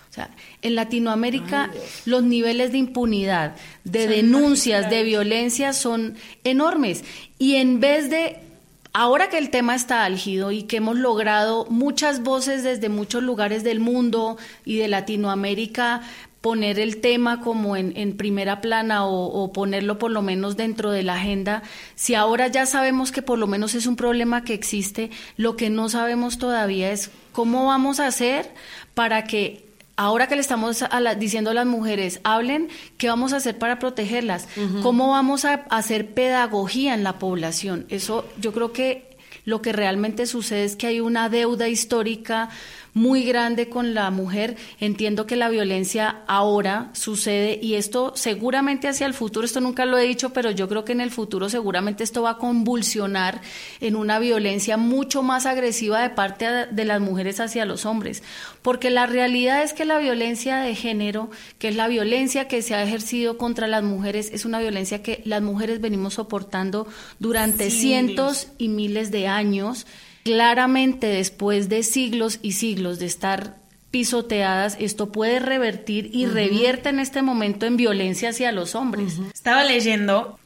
O 0.09 0.13
sea, 0.13 0.29
en 0.61 0.75
Latinoamérica 0.75 1.71
los 2.03 2.21
niveles 2.21 2.73
de 2.73 2.79
impunidad, 2.79 3.55
de 3.85 4.07
denuncias, 4.07 4.89
de 4.89 5.03
violencia 5.03 5.71
son 5.71 6.15
enormes. 6.43 7.05
Y 7.39 7.55
en 7.55 7.79
vez 7.79 8.09
de 8.09 8.50
Ahora 8.93 9.29
que 9.29 9.37
el 9.37 9.49
tema 9.49 9.73
está 9.73 10.03
álgido 10.03 10.51
y 10.51 10.63
que 10.63 10.77
hemos 10.77 10.97
logrado 10.97 11.65
muchas 11.69 12.23
voces 12.23 12.63
desde 12.63 12.89
muchos 12.89 13.23
lugares 13.23 13.63
del 13.63 13.79
mundo 13.79 14.37
y 14.65 14.77
de 14.77 14.89
Latinoamérica 14.89 16.01
poner 16.41 16.79
el 16.79 16.99
tema 16.99 17.39
como 17.39 17.77
en, 17.77 18.17
primera 18.17 18.61
plana 18.61 19.05
o, 19.05 19.25
o, 19.27 19.53
ponerlo 19.53 19.97
por 19.99 20.11
lo 20.11 20.23
menos 20.23 20.57
dentro 20.57 20.91
de 20.91 21.03
la 21.03 21.13
agenda, 21.13 21.61
si 21.95 22.15
ahora 22.15 22.47
ya 22.47 22.65
sabemos 22.65 23.11
que 23.11 23.21
por 23.21 23.37
lo 23.37 23.45
menos 23.45 23.75
es 23.75 23.85
un 23.85 23.95
problema 23.95 24.43
que 24.43 24.55
existe, 24.55 25.11
lo 25.37 25.55
que 25.55 25.69
no 25.69 25.87
sabemos 25.87 26.39
todavía 26.39 26.91
es 26.91 27.11
cómo 27.31 27.67
vamos 27.67 27.99
a 27.99 28.07
hacer 28.07 28.51
para 28.95 29.23
que 29.25 29.70
ahora 30.01 30.27
que 30.27 30.35
le 30.35 30.41
estamos 30.41 30.83
diciendo 31.19 31.51
a 31.51 31.53
las 31.53 31.67
mujeres, 31.67 32.21
hablen, 32.23 32.69
¿qué 32.97 33.07
vamos 33.07 33.33
a 33.33 33.37
hacer 33.37 33.59
para 33.59 33.77
protegerlas? 33.77 34.47
¿Cómo 34.81 35.11
vamos 35.11 35.45
a 35.45 35.65
hacer 35.69 36.15
pedagogía 36.15 36.95
en 36.95 37.03
la 37.03 37.19
población? 37.19 37.85
Eso 37.89 38.25
yo 38.39 38.51
creo 38.51 38.73
que 38.73 39.15
lo 39.45 39.61
que 39.61 39.73
realmente 39.73 40.25
sucede 40.25 40.63
es 40.63 40.75
que 40.75 40.87
hay 40.87 40.99
una 41.01 41.29
deuda 41.29 41.67
histórica 41.67 42.49
muy 42.93 43.23
grande 43.23 43.69
con 43.69 43.93
la 43.93 44.09
mujer. 44.11 44.57
Entiendo 44.79 45.25
que 45.25 45.35
la 45.35 45.49
violencia 45.49 46.21
ahora 46.27 46.89
sucede 46.93 47.59
y 47.61 47.75
esto 47.75 48.13
seguramente 48.15 48.87
hacia 48.87 49.07
el 49.07 49.13
futuro, 49.13 49.45
esto 49.45 49.61
nunca 49.61 49.85
lo 49.85 49.97
he 49.97 50.03
dicho, 50.03 50.31
pero 50.31 50.51
yo 50.51 50.67
creo 50.67 50.85
que 50.85 50.91
en 50.91 51.01
el 51.01 51.11
futuro 51.11 51.49
seguramente 51.49 52.03
esto 52.03 52.23
va 52.23 52.31
a 52.31 52.37
convulsionar 52.37 53.41
en 53.79 53.95
una 53.95 54.19
violencia 54.19 54.77
mucho 54.77 55.23
más 55.23 55.45
agresiva 55.45 56.01
de 56.01 56.09
parte 56.09 56.45
de 56.71 56.85
las 56.85 57.01
mujeres 57.01 57.39
hacia 57.39 57.65
los 57.65 57.85
hombres. 57.85 58.23
Porque 58.61 58.89
la 58.89 59.05
realidad 59.05 59.63
es 59.63 59.73
que 59.73 59.85
la 59.85 59.97
violencia 59.97 60.57
de 60.57 60.75
género, 60.75 61.29
que 61.59 61.69
es 61.69 61.75
la 61.75 61.87
violencia 61.87 62.47
que 62.47 62.61
se 62.61 62.75
ha 62.75 62.83
ejercido 62.83 63.37
contra 63.37 63.67
las 63.67 63.83
mujeres, 63.83 64.29
es 64.33 64.45
una 64.45 64.59
violencia 64.59 65.01
que 65.01 65.21
las 65.25 65.41
mujeres 65.41 65.81
venimos 65.81 66.15
soportando 66.15 66.87
durante 67.19 67.71
cientos 67.71 68.49
y 68.57 68.67
miles 68.67 69.11
de 69.11 69.27
años 69.27 69.85
Claramente, 70.23 71.07
después 71.07 71.67
de 71.67 71.83
siglos 71.83 72.39
y 72.41 72.51
siglos 72.51 72.99
de 72.99 73.07
estar 73.07 73.55
pisoteadas, 73.89 74.77
esto 74.79 75.11
puede 75.11 75.39
revertir 75.39 76.11
y 76.13 76.25
revierte 76.25 76.89
en 76.89 76.99
este 76.99 77.21
momento 77.21 77.65
en 77.65 77.75
violencia 77.75 78.29
hacia 78.29 78.51
los 78.51 78.75
hombres. 78.75 79.19
Estaba 79.33 79.63
leyendo, 79.63 80.39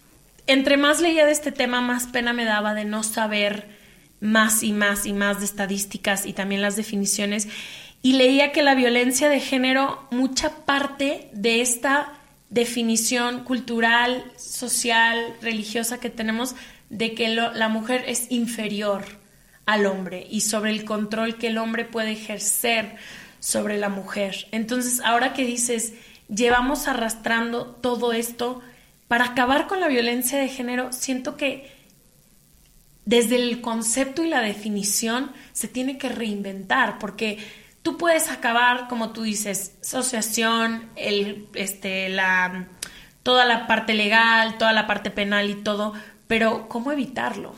entre 0.48 0.78
más 0.78 1.02
leía 1.02 1.26
de 1.26 1.34
este 1.34 1.52
tema, 1.52 1.82
más 1.82 2.08
pena 2.08 2.34
me 2.34 2.46
daba 2.46 2.74
de 2.74 2.86
no 2.86 3.04
saber 3.04 3.68
más 4.22 4.64
y 4.64 4.72
más 4.72 5.06
y 5.06 5.14
más 5.14 5.40
de 5.40 5.46
estadísticas 5.46 6.26
y 6.26 6.34
también 6.34 6.62
las 6.62 6.76
definiciones. 6.78 7.48
Y 8.02 8.14
leía 8.14 8.52
que 8.52 8.64
la 8.64 8.76
violencia 8.76 9.30
de 9.30 9.40
género, 9.40 10.08
mucha 10.10 10.66
parte 10.66 11.30
de 11.34 11.62
esta 11.62 12.14
definición 12.50 13.44
cultural, 13.44 14.24
social, 14.38 15.34
religiosa 15.42 16.00
que 16.00 16.10
tenemos, 16.10 16.56
de 16.90 17.14
que 17.14 17.28
la 17.28 17.68
mujer 17.68 18.06
es 18.08 18.32
inferior 18.32 19.04
al 19.66 19.86
hombre 19.86 20.28
y 20.30 20.42
sobre 20.42 20.72
el 20.72 20.86
control 20.86 21.38
que 21.38 21.48
el 21.48 21.58
hombre 21.58 21.86
puede 21.86 22.12
ejercer 22.12 22.96
sobre 23.40 23.78
la 23.78 23.90
mujer. 23.90 24.48
Entonces, 24.52 25.02
ahora 25.02 25.34
que 25.34 25.46
dices, 25.46 25.94
llevamos 26.28 26.88
arrastrando 26.88 27.66
todo 27.68 28.14
esto 28.14 28.62
para 29.08 29.26
acabar 29.26 29.68
con 29.68 29.80
la 29.80 29.88
violencia 29.88 30.40
de 30.40 30.48
género, 30.48 30.92
siento 30.92 31.38
que 31.38 31.72
desde 33.06 33.36
el 33.36 33.62
concepto 33.62 34.24
y 34.24 34.30
la 34.30 34.42
definición 34.42 35.32
se 35.54 35.68
tiene 35.68 35.98
que 35.98 36.10
reinventar, 36.10 36.98
porque 36.98 37.38
tú 37.84 37.98
puedes 37.98 38.32
acabar, 38.32 38.88
como 38.88 39.12
tú 39.12 39.22
dices, 39.22 39.76
asociación, 39.82 40.90
el, 40.96 41.48
este, 41.54 42.10
la, 42.10 42.68
toda 43.22 43.46
la 43.46 43.68
parte 43.68 43.94
legal, 43.94 44.58
toda 44.58 44.74
la 44.74 44.88
parte 44.88 45.12
penal 45.12 45.52
y 45.52 45.56
todo, 45.56 45.94
pero 46.26 46.68
¿cómo 46.68 46.92
evitarlo? 46.92 47.54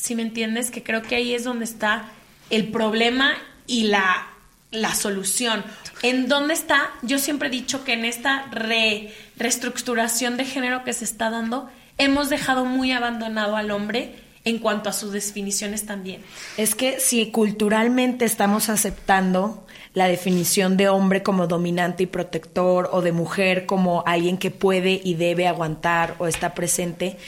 Si 0.00 0.14
me 0.14 0.22
entiendes, 0.22 0.70
que 0.70 0.82
creo 0.82 1.02
que 1.02 1.16
ahí 1.16 1.34
es 1.34 1.44
donde 1.44 1.64
está 1.64 2.06
el 2.50 2.68
problema 2.68 3.32
y 3.66 3.84
la, 3.84 4.28
la 4.70 4.94
solución. 4.94 5.64
¿En 6.02 6.28
dónde 6.28 6.54
está? 6.54 6.90
Yo 7.02 7.18
siempre 7.18 7.48
he 7.48 7.50
dicho 7.50 7.84
que 7.84 7.94
en 7.94 8.04
esta 8.04 8.46
reestructuración 8.50 10.36
de 10.36 10.44
género 10.44 10.84
que 10.84 10.92
se 10.92 11.04
está 11.04 11.30
dando, 11.30 11.68
hemos 11.98 12.30
dejado 12.30 12.64
muy 12.64 12.92
abandonado 12.92 13.56
al 13.56 13.70
hombre 13.70 14.14
en 14.44 14.58
cuanto 14.58 14.88
a 14.88 14.92
sus 14.92 15.12
definiciones 15.12 15.84
también. 15.84 16.22
Es 16.56 16.74
que 16.74 17.00
si 17.00 17.30
culturalmente 17.30 18.24
estamos 18.24 18.68
aceptando 18.68 19.66
la 19.94 20.06
definición 20.06 20.76
de 20.76 20.88
hombre 20.88 21.24
como 21.24 21.48
dominante 21.48 22.04
y 22.04 22.06
protector 22.06 22.88
o 22.92 23.02
de 23.02 23.10
mujer 23.10 23.66
como 23.66 24.04
alguien 24.06 24.38
que 24.38 24.52
puede 24.52 25.00
y 25.02 25.14
debe 25.14 25.48
aguantar 25.48 26.14
o 26.18 26.28
está 26.28 26.54
presente, 26.54 27.18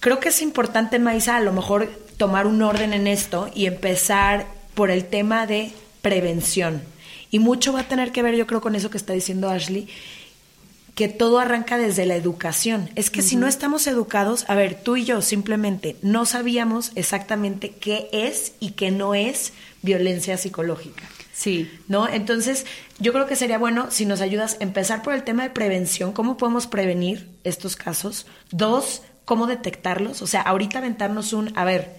creo 0.00 0.20
que 0.20 0.30
es 0.30 0.42
importante, 0.42 0.98
Maisa, 0.98 1.36
a 1.36 1.40
lo 1.40 1.52
mejor 1.52 1.88
tomar 2.16 2.46
un 2.46 2.62
orden 2.62 2.92
en 2.92 3.06
esto 3.06 3.50
y 3.54 3.66
empezar 3.66 4.46
por 4.74 4.90
el 4.90 5.06
tema 5.06 5.46
de 5.46 5.72
prevención. 6.02 6.82
Y 7.30 7.38
mucho 7.38 7.72
va 7.72 7.80
a 7.80 7.88
tener 7.88 8.12
que 8.12 8.22
ver, 8.22 8.36
yo 8.36 8.46
creo, 8.46 8.60
con 8.60 8.74
eso 8.74 8.90
que 8.90 8.98
está 8.98 9.12
diciendo 9.12 9.50
Ashley, 9.50 9.88
que 10.94 11.08
todo 11.08 11.38
arranca 11.38 11.76
desde 11.76 12.06
la 12.06 12.16
educación. 12.16 12.88
Es 12.94 13.10
que 13.10 13.20
si 13.20 13.36
no 13.36 13.46
estamos 13.46 13.86
educados, 13.86 14.46
a 14.48 14.54
ver, 14.54 14.82
tú 14.82 14.96
y 14.96 15.04
yo 15.04 15.20
simplemente 15.20 15.96
no 16.00 16.24
sabíamos 16.24 16.92
exactamente 16.94 17.70
qué 17.70 18.08
es 18.12 18.54
y 18.60 18.70
qué 18.70 18.90
no 18.90 19.14
es 19.14 19.52
violencia 19.82 20.38
psicológica. 20.38 21.02
Sí. 21.34 21.70
¿No? 21.86 22.08
Entonces, 22.08 22.64
yo 22.98 23.12
creo 23.12 23.26
que 23.26 23.36
sería 23.36 23.58
bueno 23.58 23.90
si 23.90 24.06
nos 24.06 24.22
ayudas 24.22 24.56
a 24.58 24.64
empezar 24.64 25.02
por 25.02 25.12
el 25.12 25.22
tema 25.22 25.42
de 25.42 25.50
prevención, 25.50 26.12
cómo 26.12 26.38
podemos 26.38 26.66
prevenir 26.66 27.28
estos 27.44 27.76
casos. 27.76 28.26
Dos, 28.50 29.02
cómo 29.26 29.46
detectarlos. 29.46 30.22
O 30.22 30.26
sea, 30.26 30.40
ahorita 30.40 30.78
aventarnos 30.78 31.34
un, 31.34 31.52
a 31.58 31.64
ver, 31.64 31.90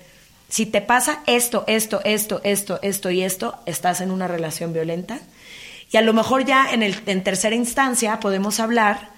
si 0.49 0.65
te 0.65 0.82
pasa 0.82 1.21
esto, 1.28 1.63
esto, 1.67 2.01
esto, 2.03 2.41
esto, 2.43 2.80
esto 2.82 3.11
y 3.11 3.21
esto, 3.21 3.55
estás 3.67 4.01
en 4.01 4.09
una 4.09 4.28
relación 4.28 4.73
violenta. 4.73 5.19
Y 5.91 5.97
a 5.97 6.01
lo 6.01 6.13
mejor 6.13 6.45
ya 6.45 6.73
en, 6.73 6.82
el, 6.82 6.95
en 7.05 7.23
tercera 7.23 7.55
instancia 7.55 8.19
podemos 8.19 8.59
hablar 8.59 9.15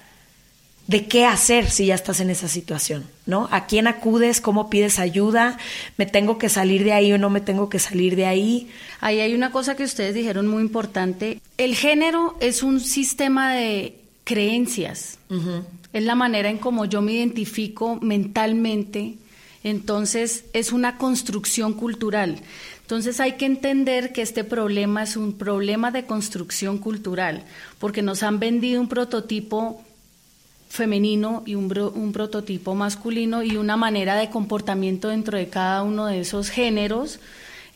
de 0.87 1.05
qué 1.05 1.25
hacer 1.25 1.69
si 1.69 1.85
ya 1.85 1.93
estás 1.93 2.19
en 2.19 2.31
esa 2.31 2.47
situación, 2.47 3.05
¿no? 3.27 3.47
¿A 3.51 3.67
quién 3.67 3.85
acudes? 3.85 4.41
¿Cómo 4.41 4.71
pides 4.71 4.97
ayuda? 4.97 5.59
¿Me 5.97 6.07
tengo 6.07 6.39
que 6.39 6.49
salir 6.49 6.83
de 6.83 6.93
ahí 6.93 7.13
o 7.13 7.19
no 7.19 7.29
me 7.29 7.41
tengo 7.41 7.69
que 7.69 7.77
salir 7.77 8.15
de 8.15 8.25
ahí? 8.25 8.71
Ahí 8.99 9.19
hay 9.19 9.35
una 9.35 9.51
cosa 9.51 9.75
que 9.75 9.83
ustedes 9.83 10.15
dijeron 10.15 10.47
muy 10.47 10.63
importante. 10.63 11.41
El 11.59 11.75
género 11.75 12.35
es 12.39 12.63
un 12.63 12.79
sistema 12.79 13.53
de 13.53 13.98
creencias. 14.29 15.17
Es 15.91 16.03
la 16.03 16.13
manera 16.13 16.51
en 16.51 16.59
cómo 16.59 16.85
yo 16.85 17.01
me 17.01 17.13
identifico 17.13 17.95
mentalmente. 17.99 19.15
Entonces, 19.63 20.45
es 20.53 20.71
una 20.71 20.99
construcción 20.99 21.73
cultural. 21.73 22.39
Entonces 22.83 23.19
hay 23.19 23.33
que 23.33 23.47
entender 23.47 24.13
que 24.13 24.21
este 24.21 24.43
problema 24.43 25.01
es 25.01 25.17
un 25.17 25.33
problema 25.33 25.89
de 25.89 26.05
construcción 26.05 26.77
cultural, 26.77 27.43
porque 27.79 28.03
nos 28.03 28.21
han 28.21 28.39
vendido 28.39 28.79
un 28.81 28.87
prototipo 28.87 29.83
femenino 30.69 31.41
y 31.47 31.55
un, 31.55 32.11
prototipo 32.13 32.75
masculino 32.75 33.41
y 33.41 33.57
una 33.57 33.77
manera 33.77 34.15
de 34.15 34.29
comportamiento 34.29 35.07
dentro 35.07 35.39
de 35.39 35.49
cada 35.49 35.81
uno 35.81 36.05
de 36.05 36.19
esos 36.19 36.49
géneros 36.49 37.19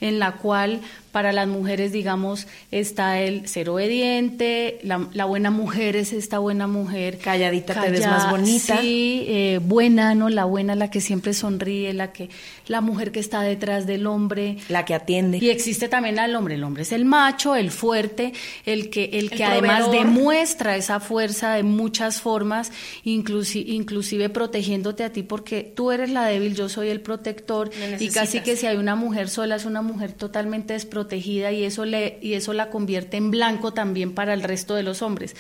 en 0.02 0.20
la 0.20 0.34
cual 0.34 0.82
para 1.14 1.32
las 1.32 1.48
mujeres, 1.48 1.92
digamos, 1.92 2.48
está 2.72 3.22
el 3.22 3.48
ser 3.48 3.70
obediente, 3.70 4.80
la, 4.82 5.26
buena 5.26 5.52
mujer 5.52 5.96
es 5.96 6.12
esta 6.12 6.40
buena 6.40 6.66
mujer. 6.66 7.20
Calladita 7.20 7.80
te 7.80 7.92
ves 7.92 8.08
más 8.08 8.32
bonita. 8.32 8.82
Sí, 8.82 9.24
eh, 9.28 9.60
buena, 9.64 10.16
¿no? 10.16 10.30
La 10.30 10.46
buena, 10.46 10.74
la 10.74 10.90
que 10.90 11.02
siempre 11.02 11.36
sonríe, 11.36 11.94
la 11.94 12.12
que 12.12 12.30
la 12.66 12.82
mujer 12.82 13.12
que 13.12 13.20
está 13.20 13.44
detrás 13.44 13.86
del 13.86 14.08
hombre. 14.08 14.58
La 14.70 14.86
que 14.86 14.96
atiende. 14.96 15.38
Y 15.38 15.52
existe 15.52 15.88
también 15.88 16.18
al 16.18 16.36
hombre. 16.36 16.56
El 16.56 16.64
hombre 16.64 16.82
es 16.82 16.92
el 16.92 17.06
macho, 17.06 17.56
el 17.56 17.70
fuerte, 17.70 18.34
el 18.66 18.90
que, 18.90 19.12
el 19.14 19.30
que 19.30 19.46
además 19.46 19.92
demuestra 19.92 20.76
esa 20.76 21.00
fuerza 21.00 21.54
de 21.54 21.62
muchas 21.62 22.22
formas, 22.22 22.72
inclusive, 23.04 23.70
inclusive 23.70 24.30
protegiéndote 24.30 25.04
a 25.04 25.12
ti, 25.12 25.22
porque 25.22 25.62
tú 25.62 25.92
eres 25.92 26.10
la 26.10 26.26
débil, 26.26 26.56
yo 26.56 26.70
soy 26.70 26.90
el 26.90 27.02
protector. 27.02 27.70
Y 28.00 28.10
casi 28.10 28.40
que 28.40 28.56
si 28.56 28.66
hay 28.66 28.78
una 28.78 28.96
mujer 28.96 29.30
sola, 29.30 29.58
es 29.58 29.66
una 29.66 29.84
mujer 29.84 30.14
totalmente 30.14 30.74
desprotegida 30.74 31.03
protegida 31.04 31.52
y 31.52 31.66
eso, 31.66 31.84
le, 31.84 32.18
y 32.22 32.34
eso 32.34 32.54
la 32.54 32.70
convierte 32.70 33.18
en 33.18 33.30
blanco 33.30 33.74
también 33.74 34.14
para 34.14 34.34
el 34.34 34.42
resto 34.42 34.76
de 34.76 34.84
los 34.84 35.02
hombres 35.02 35.36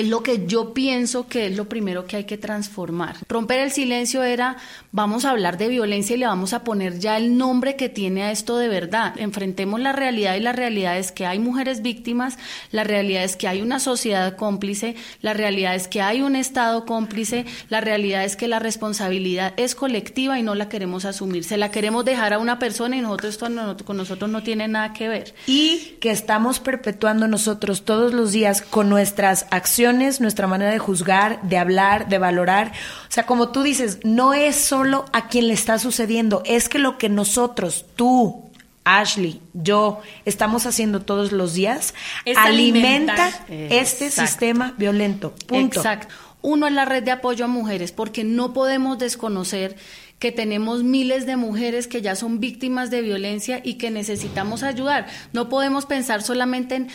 es 0.00 0.08
lo 0.08 0.22
que 0.22 0.46
yo 0.46 0.74
pienso 0.74 1.26
que 1.26 1.46
es 1.46 1.56
lo 1.56 1.70
primero 1.70 2.06
que 2.06 2.16
hay 2.16 2.24
que 2.24 2.36
transformar. 2.36 3.16
Romper 3.28 3.60
el 3.60 3.70
silencio 3.70 4.22
era, 4.22 4.58
vamos 4.92 5.24
a 5.24 5.30
hablar 5.30 5.56
de 5.56 5.68
violencia 5.68 6.14
y 6.14 6.18
le 6.18 6.26
vamos 6.26 6.52
a 6.52 6.64
poner 6.64 6.98
ya 6.98 7.16
el 7.16 7.38
nombre 7.38 7.76
que 7.76 7.88
tiene 7.88 8.24
a 8.24 8.30
esto 8.30 8.58
de 8.58 8.68
verdad. 8.68 9.14
Enfrentemos 9.16 9.80
la 9.80 9.92
realidad 9.92 10.34
y 10.34 10.40
la 10.40 10.52
realidad 10.52 10.98
es 10.98 11.12
que 11.12 11.24
hay 11.24 11.38
mujeres 11.38 11.80
víctimas, 11.80 12.36
la 12.72 12.84
realidad 12.84 13.24
es 13.24 13.36
que 13.36 13.48
hay 13.48 13.62
una 13.62 13.80
sociedad 13.80 14.36
cómplice, 14.36 14.96
la 15.22 15.32
realidad 15.32 15.74
es 15.74 15.88
que 15.88 16.02
hay 16.02 16.20
un 16.20 16.36
Estado 16.36 16.84
cómplice, 16.84 17.46
la 17.70 17.80
realidad 17.80 18.24
es 18.24 18.36
que 18.36 18.48
la 18.48 18.58
responsabilidad 18.58 19.54
es 19.56 19.74
colectiva 19.74 20.38
y 20.38 20.42
no 20.42 20.54
la 20.54 20.68
queremos 20.68 21.06
asumir. 21.06 21.44
Se 21.44 21.56
la 21.56 21.70
queremos 21.70 22.04
dejar 22.04 22.34
a 22.34 22.38
una 22.38 22.58
persona 22.58 22.98
y 22.98 23.00
nosotros 23.00 23.50
no, 23.50 23.76
con 23.78 23.96
nosotros 23.96 24.30
no 24.30 24.42
tiene 24.42 24.68
nada 24.68 24.92
que 24.92 25.08
ver. 25.08 25.34
Y 25.46 25.96
que 26.00 26.10
estamos 26.10 26.60
perpetuando 26.60 27.28
nosotros 27.28 27.86
todos 27.86 28.12
los 28.12 28.32
días 28.32 28.60
con 28.60 28.90
nuestras 28.90 29.46
acciones 29.50 29.85
nuestra 29.92 30.46
manera 30.46 30.70
de 30.70 30.78
juzgar, 30.78 31.40
de 31.42 31.58
hablar, 31.58 32.08
de 32.08 32.18
valorar. 32.18 32.72
O 33.08 33.12
sea, 33.12 33.26
como 33.26 33.48
tú 33.50 33.62
dices, 33.62 33.98
no 34.04 34.34
es 34.34 34.56
solo 34.56 35.04
a 35.12 35.28
quien 35.28 35.48
le 35.48 35.54
está 35.54 35.78
sucediendo, 35.78 36.42
es 36.44 36.68
que 36.68 36.78
lo 36.78 36.98
que 36.98 37.08
nosotros, 37.08 37.86
tú, 37.96 38.50
Ashley, 38.84 39.40
yo, 39.52 40.00
estamos 40.24 40.66
haciendo 40.66 41.02
todos 41.02 41.32
los 41.32 41.54
días, 41.54 41.94
alimenta 42.36 43.30
este 43.48 44.10
sistema 44.10 44.74
violento. 44.78 45.34
Punto. 45.46 45.80
Exacto. 45.80 46.14
Uno 46.42 46.68
es 46.68 46.72
la 46.72 46.84
red 46.84 47.02
de 47.02 47.10
apoyo 47.10 47.44
a 47.44 47.48
mujeres, 47.48 47.90
porque 47.90 48.22
no 48.22 48.52
podemos 48.52 48.98
desconocer 48.98 49.76
que 50.18 50.32
tenemos 50.32 50.82
miles 50.82 51.26
de 51.26 51.36
mujeres 51.36 51.88
que 51.88 52.00
ya 52.00 52.14
son 52.16 52.40
víctimas 52.40 52.90
de 52.90 53.02
violencia 53.02 53.60
y 53.62 53.74
que 53.74 53.90
necesitamos 53.90 54.62
ayudar. 54.62 55.06
No 55.32 55.48
podemos 55.48 55.84
pensar 55.84 56.22
solamente 56.22 56.76
en 56.76 56.88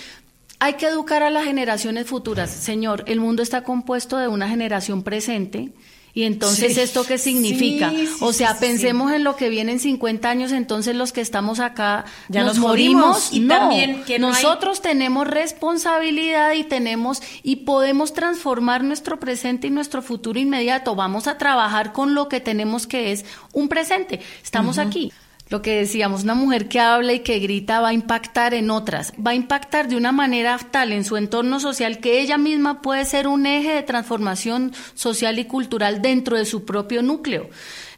hay 0.61 0.75
que 0.75 0.85
educar 0.85 1.23
a 1.23 1.31
las 1.31 1.43
generaciones 1.43 2.05
futuras. 2.05 2.51
Señor, 2.51 3.03
el 3.07 3.19
mundo 3.19 3.41
está 3.41 3.63
compuesto 3.63 4.17
de 4.17 4.27
una 4.27 4.47
generación 4.47 5.01
presente. 5.01 5.71
Y 6.13 6.23
entonces, 6.23 6.77
¿esto 6.77 7.03
qué 7.03 7.17
significa? 7.17 7.91
o 8.19 8.31
sea, 8.31 8.59
pensemos 8.59 9.11
en 9.11 9.23
lo 9.23 9.35
que 9.35 9.49
viene 9.49 9.71
en 9.71 9.79
50 9.79 10.29
años, 10.29 10.51
entonces 10.51 10.95
los 10.95 11.13
que 11.13 11.21
estamos 11.21 11.59
acá 11.59 12.05
ya 12.29 12.43
nos, 12.43 12.59
morimos. 12.59 13.33
Y 13.33 13.39
no, 13.39 13.55
también 13.55 14.03
que 14.03 14.19
nosotros 14.19 14.83
tenemos 14.83 15.27
responsabilidad 15.27 16.53
y 16.53 16.63
tenemos 16.63 17.23
y 17.41 17.57
podemos 17.57 18.13
transformar 18.13 18.83
nuestro 18.83 19.19
presente 19.19 19.65
y 19.65 19.71
nuestro 19.71 20.03
futuro 20.03 20.37
inmediato. 20.37 20.93
Vamos 20.93 21.25
a 21.25 21.39
trabajar 21.39 21.91
con 21.91 22.13
lo 22.13 22.29
que 22.29 22.39
tenemos 22.39 22.85
que 22.85 23.11
es 23.11 23.25
un 23.51 23.67
presente. 23.67 24.19
Estamos 24.43 24.77
aquí 24.77 25.11
lo 25.51 25.61
que 25.61 25.75
decíamos, 25.75 26.23
una 26.23 26.33
mujer 26.33 26.69
que 26.69 26.79
habla 26.79 27.11
y 27.11 27.19
que 27.19 27.39
grita 27.39 27.81
va 27.81 27.89
a 27.89 27.93
impactar 27.93 28.53
en 28.53 28.71
otras, 28.71 29.11
va 29.15 29.31
a 29.31 29.35
impactar 29.35 29.89
de 29.89 29.97
una 29.97 30.13
manera 30.13 30.57
tal 30.71 30.93
en 30.93 31.03
su 31.03 31.17
entorno 31.17 31.59
social 31.59 31.99
que 31.99 32.21
ella 32.21 32.37
misma 32.37 32.81
puede 32.81 33.03
ser 33.03 33.27
un 33.27 33.45
eje 33.45 33.71
de 33.73 33.83
transformación 33.83 34.71
social 34.95 35.39
y 35.39 35.45
cultural 35.45 36.01
dentro 36.01 36.37
de 36.37 36.45
su 36.45 36.63
propio 36.63 37.01
núcleo. 37.01 37.49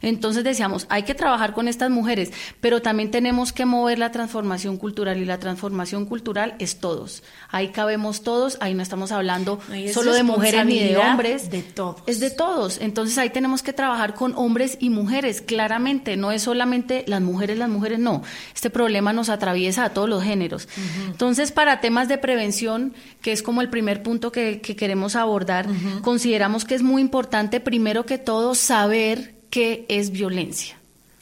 Entonces 0.04 0.44
decíamos, 0.44 0.86
hay 0.88 1.04
que 1.04 1.14
trabajar 1.14 1.54
con 1.54 1.68
estas 1.68 1.90
mujeres, 1.90 2.30
pero 2.60 2.82
también 2.82 3.10
tenemos 3.10 3.52
que 3.52 3.64
mover 3.64 3.98
la 3.98 4.12
transformación 4.12 4.76
cultural 4.76 5.18
y 5.18 5.24
la 5.24 5.38
transformación 5.38 6.06
cultural 6.06 6.54
es 6.58 6.78
todos. 6.78 7.22
Ahí 7.50 7.68
cabemos 7.68 8.22
todos, 8.22 8.58
ahí 8.60 8.74
no 8.74 8.82
estamos 8.82 9.12
hablando 9.12 9.60
solo 9.92 10.12
de 10.12 10.22
mujeres 10.22 10.66
ni 10.66 10.78
de 10.78 10.96
hombres. 10.96 11.50
De 11.50 11.62
todos. 11.62 12.02
Es 12.06 12.20
de 12.20 12.30
todos. 12.30 12.80
Entonces 12.80 13.16
ahí 13.18 13.30
tenemos 13.30 13.62
que 13.62 13.72
trabajar 13.72 14.14
con 14.14 14.34
hombres 14.36 14.76
y 14.80 14.90
mujeres, 14.90 15.40
claramente. 15.40 16.16
No 16.16 16.32
es 16.32 16.42
solamente 16.42 17.04
las 17.06 17.22
mujeres, 17.22 17.58
las 17.58 17.68
mujeres, 17.68 17.98
no. 17.98 18.22
Este 18.54 18.70
problema 18.70 19.12
nos 19.12 19.28
atraviesa 19.28 19.84
a 19.84 19.90
todos 19.90 20.08
los 20.08 20.22
géneros. 20.22 20.68
Entonces, 21.06 21.52
para 21.52 21.80
temas 21.80 22.08
de 22.08 22.18
prevención, 22.18 22.94
que 23.20 23.32
es 23.32 23.42
como 23.42 23.62
el 23.62 23.70
primer 23.70 24.02
punto 24.02 24.32
que, 24.32 24.60
queremos 24.60 25.16
abordar, 25.16 25.66
consideramos 26.02 26.64
que 26.64 26.74
es 26.74 26.82
muy 26.82 27.00
importante, 27.00 27.60
primero 27.60 28.04
que 28.04 28.18
todo, 28.18 28.54
saber 28.54 29.33
qué 29.54 29.86
es 29.88 30.10
violencia, 30.10 30.76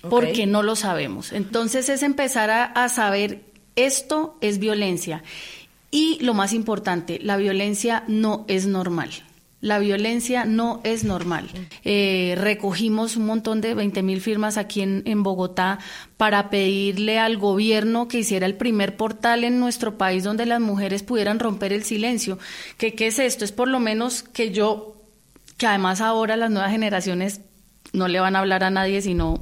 porque 0.09 0.47
no 0.47 0.63
lo 0.63 0.75
sabemos. 0.75 1.33
Entonces 1.33 1.91
es 1.91 2.03
empezar 2.03 2.49
a, 2.51 2.89
saber 2.89 3.43
esto 3.77 4.39
es 4.41 4.59
violencia. 4.59 5.23
Y 5.91 6.19
lo 6.23 6.33
más 6.33 6.55
importante, 6.55 7.19
la 7.23 7.37
violencia 7.37 8.05
no 8.09 8.47
es 8.49 8.67
normal. 8.67 9.11
La 9.61 9.79
violencia 9.79 10.47
no 10.47 10.81
es 10.83 11.05
normal. 11.05 11.51
Eh, 11.85 12.35
recogimos 12.39 13.19
un 13.19 13.27
montón 13.27 13.61
de 13.61 13.75
20 13.75 14.03
mil 14.03 14.23
firmas 14.23 14.57
aquí 14.57 14.81
en, 14.81 15.03
en, 15.05 15.23
Bogotá 15.23 15.79
para 16.17 16.49
pedirle 16.49 17.19
al 17.19 17.37
gobierno 17.37 18.09
que 18.09 18.21
hiciera 18.21 18.47
el 18.47 18.55
primer 18.55 18.97
portal 18.97 19.45
en 19.45 19.61
nuestro 19.61 19.99
país 19.99 20.25
donde 20.25 20.47
las 20.47 20.59
mujeres 20.59 21.03
pudieran 21.03 21.39
romper 21.39 21.75
el 21.75 21.85
silencio. 21.85 22.39
¿Qué, 22.79 22.95
qué 22.95 23.09
es 23.09 23.19
esto? 23.19 23.45
Es 23.45 23.53
por 23.53 23.69
lo 23.69 23.79
menos 23.79 24.23
que 24.23 24.53
yo, 24.53 24.97
que 25.59 25.67
además 25.67 26.01
ahora 26.01 26.39
las 26.39 26.51
nuevas 26.51 26.71
generaciones 26.71 27.43
no 27.93 28.09
le 28.09 28.21
van 28.21 28.37
a 28.37 28.41
hablar 28.41 28.65
a 28.65 28.71
nadie, 28.71 29.03
sino 29.03 29.41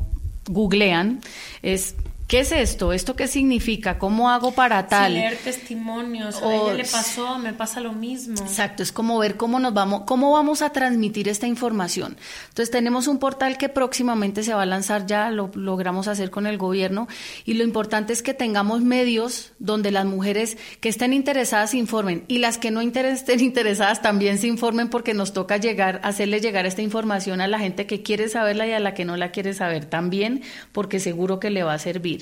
googlean, 0.48 1.20
es 1.62 1.94
¿Qué 2.30 2.38
es 2.38 2.52
esto? 2.52 2.92
¿Esto 2.92 3.16
qué 3.16 3.26
significa? 3.26 3.98
¿Cómo 3.98 4.30
hago 4.30 4.52
para 4.52 4.86
tal? 4.86 5.14
leer 5.14 5.36
testimonios. 5.36 6.36
O, 6.40 6.48
a 6.48 6.54
ella 6.54 6.74
le 6.74 6.84
pasó, 6.84 7.40
me 7.40 7.52
pasa 7.52 7.80
lo 7.80 7.92
mismo. 7.92 8.40
Exacto, 8.40 8.84
es 8.84 8.92
como 8.92 9.18
ver 9.18 9.36
cómo 9.36 9.58
nos 9.58 9.74
vamos, 9.74 10.02
cómo 10.06 10.30
vamos 10.30 10.62
a 10.62 10.70
transmitir 10.70 11.28
esta 11.28 11.48
información. 11.48 12.16
Entonces 12.50 12.70
tenemos 12.70 13.08
un 13.08 13.18
portal 13.18 13.58
que 13.58 13.68
próximamente 13.68 14.44
se 14.44 14.54
va 14.54 14.62
a 14.62 14.66
lanzar 14.66 15.06
ya, 15.06 15.32
lo 15.32 15.50
logramos 15.54 16.06
hacer 16.06 16.30
con 16.30 16.46
el 16.46 16.56
gobierno 16.56 17.08
y 17.44 17.54
lo 17.54 17.64
importante 17.64 18.12
es 18.12 18.22
que 18.22 18.32
tengamos 18.32 18.80
medios 18.80 19.50
donde 19.58 19.90
las 19.90 20.04
mujeres 20.04 20.56
que 20.78 20.88
estén 20.88 21.12
interesadas 21.12 21.72
se 21.72 21.78
informen 21.78 22.22
y 22.28 22.38
las 22.38 22.58
que 22.58 22.70
no 22.70 22.80
estén 22.80 23.40
interesadas 23.40 24.02
también 24.02 24.38
se 24.38 24.46
informen 24.46 24.88
porque 24.88 25.14
nos 25.14 25.32
toca 25.32 25.56
llegar, 25.56 26.00
hacerle 26.04 26.38
llegar 26.38 26.64
esta 26.64 26.82
información 26.82 27.40
a 27.40 27.48
la 27.48 27.58
gente 27.58 27.86
que 27.86 28.02
quiere 28.02 28.28
saberla 28.28 28.68
y 28.68 28.72
a 28.72 28.78
la 28.78 28.94
que 28.94 29.04
no 29.04 29.16
la 29.16 29.32
quiere 29.32 29.52
saber 29.52 29.86
también, 29.86 30.42
porque 30.70 31.00
seguro 31.00 31.40
que 31.40 31.50
le 31.50 31.64
va 31.64 31.74
a 31.74 31.78
servir. 31.80 32.19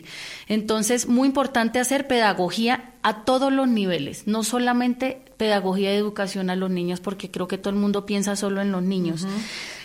Entonces, 0.49 1.07
muy 1.09 1.28
importante 1.28 1.78
hacer 1.78 2.07
pedagogía 2.07 2.92
a 3.03 3.24
todos 3.24 3.53
los 3.53 3.68
niveles, 3.68 4.26
no 4.26 4.42
solamente 4.44 5.22
pedagogía 5.36 5.90
de 5.90 5.96
educación 5.96 6.51
a 6.51 6.57
los 6.57 6.70
niños, 6.70 7.01
porque 7.01 7.30
creo 7.30 7.49
que 7.49 7.59
todo 7.59 7.70
el 7.70 7.80
mundo 7.80 8.05
piensa 8.07 8.36
solo 8.36 8.61
en 8.61 8.72
los 8.72 8.82
niños. 8.82 9.26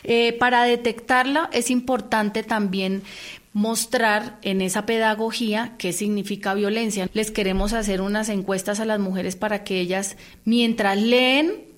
Eh, 0.04 0.34
para 0.34 0.64
detectarla 0.64 1.50
es 1.54 1.70
importante 1.70 2.44
también 2.44 3.04
mostrar 3.54 4.40
en 4.42 4.62
esa 4.62 4.86
pedagogía 4.86 5.76
qué 5.78 5.94
significa 5.94 6.56
violencia. 6.56 7.08
Les 7.14 7.32
queremos 7.32 7.74
hacer 7.74 8.02
unas 8.02 8.30
encuestas 8.30 8.80
a 8.80 8.86
las 8.86 9.00
mujeres 9.00 9.36
para 9.36 9.64
que 9.64 9.80
ellas, 9.80 10.18
mientras 10.44 11.00
leen, 11.00 11.73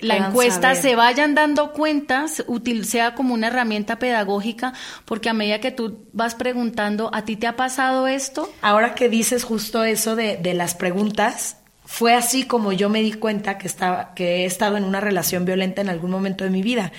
la 0.00 0.16
encuesta 0.16 0.74
saber. 0.74 0.82
se 0.82 0.94
vayan 0.96 1.34
dando 1.34 1.72
cuentas, 1.72 2.44
sea 2.84 3.14
como 3.14 3.34
una 3.34 3.48
herramienta 3.48 3.98
pedagógica, 3.98 4.72
porque 5.04 5.28
a 5.28 5.32
medida 5.32 5.60
que 5.60 5.70
tú 5.70 6.06
vas 6.12 6.34
preguntando, 6.34 7.10
¿a 7.12 7.24
ti 7.24 7.36
te 7.36 7.46
ha 7.46 7.56
pasado 7.56 8.06
esto? 8.06 8.52
Ahora 8.62 8.94
que 8.94 9.08
dices 9.08 9.44
justo 9.44 9.84
eso 9.84 10.16
de, 10.16 10.36
de 10.36 10.54
las 10.54 10.74
preguntas, 10.74 11.56
fue 11.84 12.14
así 12.14 12.44
como 12.44 12.72
yo 12.72 12.90
me 12.90 13.00
di 13.00 13.14
cuenta 13.14 13.56
que, 13.56 13.66
estaba, 13.66 14.12
que 14.14 14.42
he 14.42 14.44
estado 14.44 14.76
en 14.76 14.84
una 14.84 15.00
relación 15.00 15.46
violenta 15.46 15.80
en 15.80 15.88
algún 15.88 16.10
momento 16.10 16.44
de 16.44 16.50
mi 16.50 16.62
vida. 16.62 16.92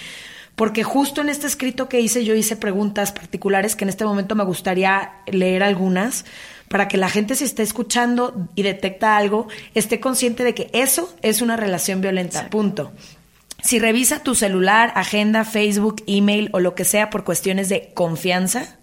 Porque 0.55 0.83
justo 0.83 1.21
en 1.21 1.29
este 1.29 1.47
escrito 1.47 1.87
que 1.87 2.01
hice, 2.01 2.25
yo 2.25 2.33
hice 2.35 2.57
preguntas 2.57 3.13
particulares 3.13 3.77
que 3.77 3.85
en 3.85 3.89
este 3.89 4.03
momento 4.03 4.35
me 4.35 4.43
gustaría 4.43 5.13
leer 5.25 5.63
algunas 5.63 6.25
para 6.69 6.87
que 6.87 6.97
la 6.97 7.09
gente 7.09 7.35
si 7.35 7.43
está 7.43 7.63
escuchando 7.63 8.47
y 8.55 8.63
detecta 8.63 9.17
algo, 9.17 9.47
esté 9.73 9.99
consciente 9.99 10.43
de 10.43 10.53
que 10.53 10.69
eso 10.71 11.13
es 11.21 11.41
una 11.41 11.57
relación 11.57 11.99
violenta. 11.99 12.49
Punto. 12.49 12.91
Si 13.61 13.79
revisa 13.79 14.23
tu 14.23 14.35
celular, 14.35 14.93
agenda, 14.95 15.43
Facebook, 15.43 16.03
email 16.07 16.49
o 16.53 16.59
lo 16.59 16.75
que 16.75 16.85
sea 16.85 17.09
por 17.09 17.25
cuestiones 17.25 17.67
de 17.67 17.91
confianza, 17.93 18.77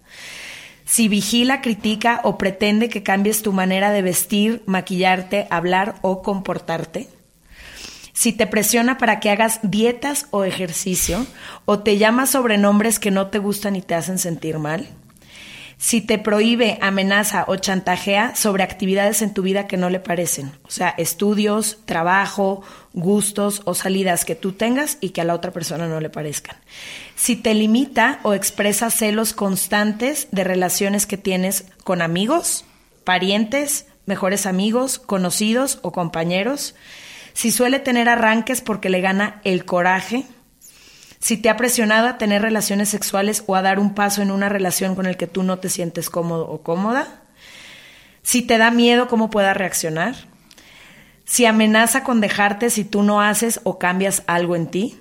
si 0.85 1.07
vigila, 1.07 1.61
critica 1.61 2.21
o 2.23 2.37
pretende 2.37 2.87
que 2.87 3.03
cambies 3.03 3.41
tu 3.41 3.51
manera 3.51 3.91
de 3.91 4.01
vestir, 4.01 4.63
maquillarte, 4.67 5.47
hablar 5.49 5.95
o 6.01 6.21
comportarte. 6.21 7.07
Si 8.13 8.33
te 8.33 8.47
presiona 8.47 8.97
para 8.97 9.19
que 9.19 9.29
hagas 9.29 9.59
dietas 9.63 10.27
o 10.31 10.43
ejercicio, 10.43 11.25
o 11.65 11.79
te 11.79 11.97
llama 11.97 12.25
sobrenombres 12.25 12.99
que 12.99 13.11
no 13.11 13.27
te 13.27 13.39
gustan 13.39 13.75
y 13.75 13.81
te 13.81 13.95
hacen 13.95 14.17
sentir 14.17 14.59
mal. 14.59 14.87
Si 15.77 16.01
te 16.01 16.17
prohíbe, 16.17 16.79
amenaza 16.81 17.45
o 17.47 17.55
chantajea 17.55 18.35
sobre 18.35 18.63
actividades 18.63 19.21
en 19.21 19.33
tu 19.33 19.43
vida 19.43 19.67
que 19.67 19.77
no 19.77 19.89
le 19.89 19.99
parecen, 19.99 20.51
o 20.63 20.71
sea, 20.71 20.89
estudios, 20.97 21.79
trabajo, 21.85 22.63
gustos 22.93 23.61
o 23.65 23.75
salidas 23.75 24.25
que 24.25 24.35
tú 24.35 24.53
tengas 24.53 24.97
y 25.01 25.09
que 25.09 25.21
a 25.21 25.23
la 25.23 25.35
otra 25.35 25.51
persona 25.51 25.87
no 25.87 25.99
le 25.99 26.09
parezcan. 26.09 26.57
Si 27.15 27.35
te 27.35 27.53
limita 27.53 28.19
o 28.23 28.33
expresa 28.33 28.89
celos 28.89 29.33
constantes 29.33 30.27
de 30.31 30.43
relaciones 30.43 31.05
que 31.05 31.17
tienes 31.17 31.65
con 31.83 32.01
amigos, 32.01 32.65
parientes, 33.03 33.85
mejores 34.07 34.47
amigos, 34.47 34.97
conocidos 34.97 35.77
o 35.83 35.91
compañeros. 35.91 36.73
Si 37.33 37.51
suele 37.51 37.77
tener 37.77 38.09
arranques 38.09 38.61
porque 38.61 38.89
le 38.89 39.01
gana 39.01 39.41
el 39.43 39.63
coraje, 39.63 40.25
si 41.19 41.37
te 41.37 41.49
ha 41.49 41.57
presionado 41.57 42.07
a 42.07 42.17
tener 42.17 42.41
relaciones 42.41 42.89
sexuales 42.89 43.43
o 43.47 43.55
a 43.55 43.61
dar 43.61 43.79
un 43.79 43.93
paso 43.95 44.21
en 44.21 44.31
una 44.31 44.49
relación 44.49 44.95
con 44.95 45.05
el 45.05 45.17
que 45.17 45.27
tú 45.27 45.43
no 45.43 45.59
te 45.59 45.69
sientes 45.69 46.09
cómodo 46.09 46.47
o 46.47 46.61
cómoda, 46.61 47.21
si 48.21 48.41
te 48.41 48.57
da 48.57 48.71
miedo 48.71 49.07
cómo 49.07 49.29
pueda 49.29 49.53
reaccionar, 49.53 50.15
si 51.25 51.45
amenaza 51.45 52.03
con 52.03 52.21
dejarte 52.21 52.69
si 52.69 52.83
tú 52.83 53.03
no 53.03 53.21
haces 53.21 53.59
o 53.63 53.79
cambias 53.79 54.23
algo 54.27 54.55
en 54.55 54.67
ti. 54.67 54.97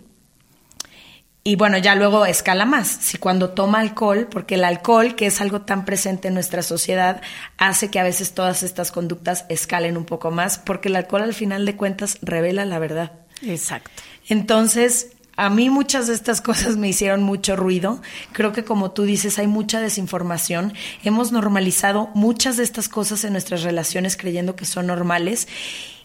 Y 1.44 1.54
bueno, 1.54 1.78
ya 1.78 1.94
luego 1.94 2.26
escala 2.26 2.64
más. 2.64 2.88
Si 2.88 3.18
cuando 3.18 3.50
toma 3.50 3.78
alcohol, 3.78 4.26
porque 4.28 4.56
el 4.56 4.64
alcohol, 4.64 5.14
que 5.14 5.26
es 5.26 5.40
algo 5.40 5.60
tan 5.60 5.84
presente 5.84 6.26
en 6.26 6.34
nuestra 6.34 6.62
sociedad, 6.62 7.22
hace 7.56 7.88
que 7.88 8.00
a 8.00 8.02
veces 8.02 8.32
todas 8.32 8.64
estas 8.64 8.90
conductas 8.90 9.44
escalen 9.48 9.96
un 9.96 10.04
poco 10.04 10.32
más, 10.32 10.58
porque 10.58 10.88
el 10.88 10.96
alcohol 10.96 11.22
al 11.22 11.34
final 11.34 11.64
de 11.64 11.76
cuentas 11.76 12.18
revela 12.20 12.64
la 12.64 12.80
verdad. 12.80 13.12
Exacto. 13.42 14.02
Entonces, 14.28 15.15
a 15.36 15.50
mí 15.50 15.70
muchas 15.70 16.06
de 16.06 16.14
estas 16.14 16.40
cosas 16.40 16.76
me 16.76 16.88
hicieron 16.88 17.22
mucho 17.22 17.56
ruido. 17.56 18.00
Creo 18.32 18.52
que 18.52 18.64
como 18.64 18.90
tú 18.90 19.04
dices, 19.04 19.38
hay 19.38 19.46
mucha 19.46 19.80
desinformación. 19.80 20.72
Hemos 21.04 21.32
normalizado 21.32 22.10
muchas 22.14 22.56
de 22.56 22.64
estas 22.64 22.88
cosas 22.88 23.24
en 23.24 23.32
nuestras 23.32 23.62
relaciones 23.62 24.16
creyendo 24.16 24.56
que 24.56 24.64
son 24.64 24.86
normales 24.86 25.46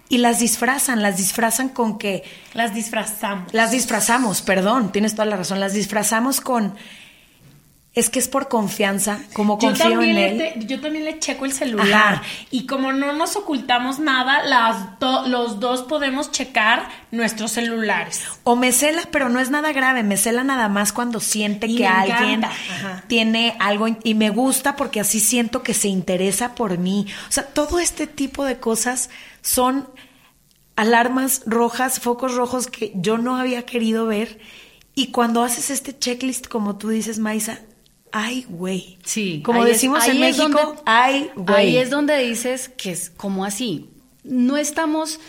y 0.09 0.17
las 0.17 0.39
disfrazan, 0.39 1.01
las 1.01 1.17
disfrazan 1.17 1.69
con 1.69 1.97
que... 1.97 2.23
Las 2.53 2.75
disfrazamos. 2.75 3.53
Las 3.53 3.71
disfrazamos, 3.71 4.41
perdón, 4.41 4.91
tienes 4.91 5.13
toda 5.13 5.25
la 5.25 5.37
razón, 5.37 5.59
las 5.59 5.73
disfrazamos 5.73 6.41
con... 6.41 6.75
Es 7.93 8.09
que 8.09 8.19
es 8.19 8.29
por 8.29 8.47
confianza, 8.47 9.19
como 9.33 9.57
confío 9.57 10.01
en 10.01 10.17
él. 10.17 10.53
yo 10.65 10.79
también 10.79 11.03
le 11.03 11.19
checo 11.19 11.43
el 11.43 11.51
celular. 11.51 12.13
Ajá. 12.15 12.23
Y 12.49 12.65
como 12.65 12.93
no 12.93 13.11
nos 13.11 13.35
ocultamos 13.35 13.99
nada, 13.99 14.43
las 14.45 14.97
do- 14.97 15.27
los 15.27 15.59
dos 15.59 15.81
podemos 15.81 16.31
checar 16.31 16.87
nuestros 17.11 17.51
celulares. 17.51 18.23
O 18.45 18.55
me 18.55 18.71
cela, 18.71 19.01
pero 19.11 19.27
no 19.27 19.41
es 19.41 19.49
nada 19.49 19.73
grave, 19.73 20.03
me 20.03 20.15
cela 20.15 20.45
nada 20.45 20.69
más 20.69 20.93
cuando 20.93 21.19
siente 21.19 21.67
Y 21.67 21.75
que 21.75 21.85
alguien 21.85 22.43
tiene 23.07 23.57
algo 23.59 23.87
y 24.05 24.13
me 24.15 24.29
gusta 24.29 24.77
porque 24.77 25.01
así 25.01 25.19
siento 25.19 25.61
que 25.61 25.73
se 25.73 25.89
interesa 25.89 26.55
por 26.55 26.77
mí. 26.77 27.07
O 27.27 27.31
sea, 27.33 27.43
todo 27.45 27.77
este 27.79 28.07
tipo 28.07 28.45
de 28.45 28.57
cosas 28.57 29.09
son 29.41 29.85
alarmas 30.77 31.41
rojas, 31.45 31.99
focos 31.99 32.35
rojos 32.35 32.67
que 32.67 32.93
yo 32.95 33.17
no 33.17 33.35
había 33.35 33.65
querido 33.65 34.05
ver. 34.05 34.39
Y 34.95 35.07
cuando 35.11 35.43
haces 35.43 35.69
este 35.69 35.97
checklist, 35.97 36.47
como 36.47 36.77
tú 36.77 36.87
dices, 36.89 37.19
Maisa, 37.19 37.59
ay, 38.11 38.45
güey. 38.49 38.97
Sí. 39.03 39.41
Como 39.43 39.63
es- 39.65 39.73
decimos 39.73 40.07
en 40.07 40.19
México, 40.19 40.47
donde- 40.49 40.81
ay, 40.85 41.29
güey. 41.35 41.55
Ahí 41.55 41.77
es 41.77 41.89
donde 41.89 42.17
dices 42.17 42.69
que 42.69 42.91
es 42.91 43.09
como 43.09 43.45
así. 43.45 43.89
No 44.23 44.57
estamos 44.57 45.19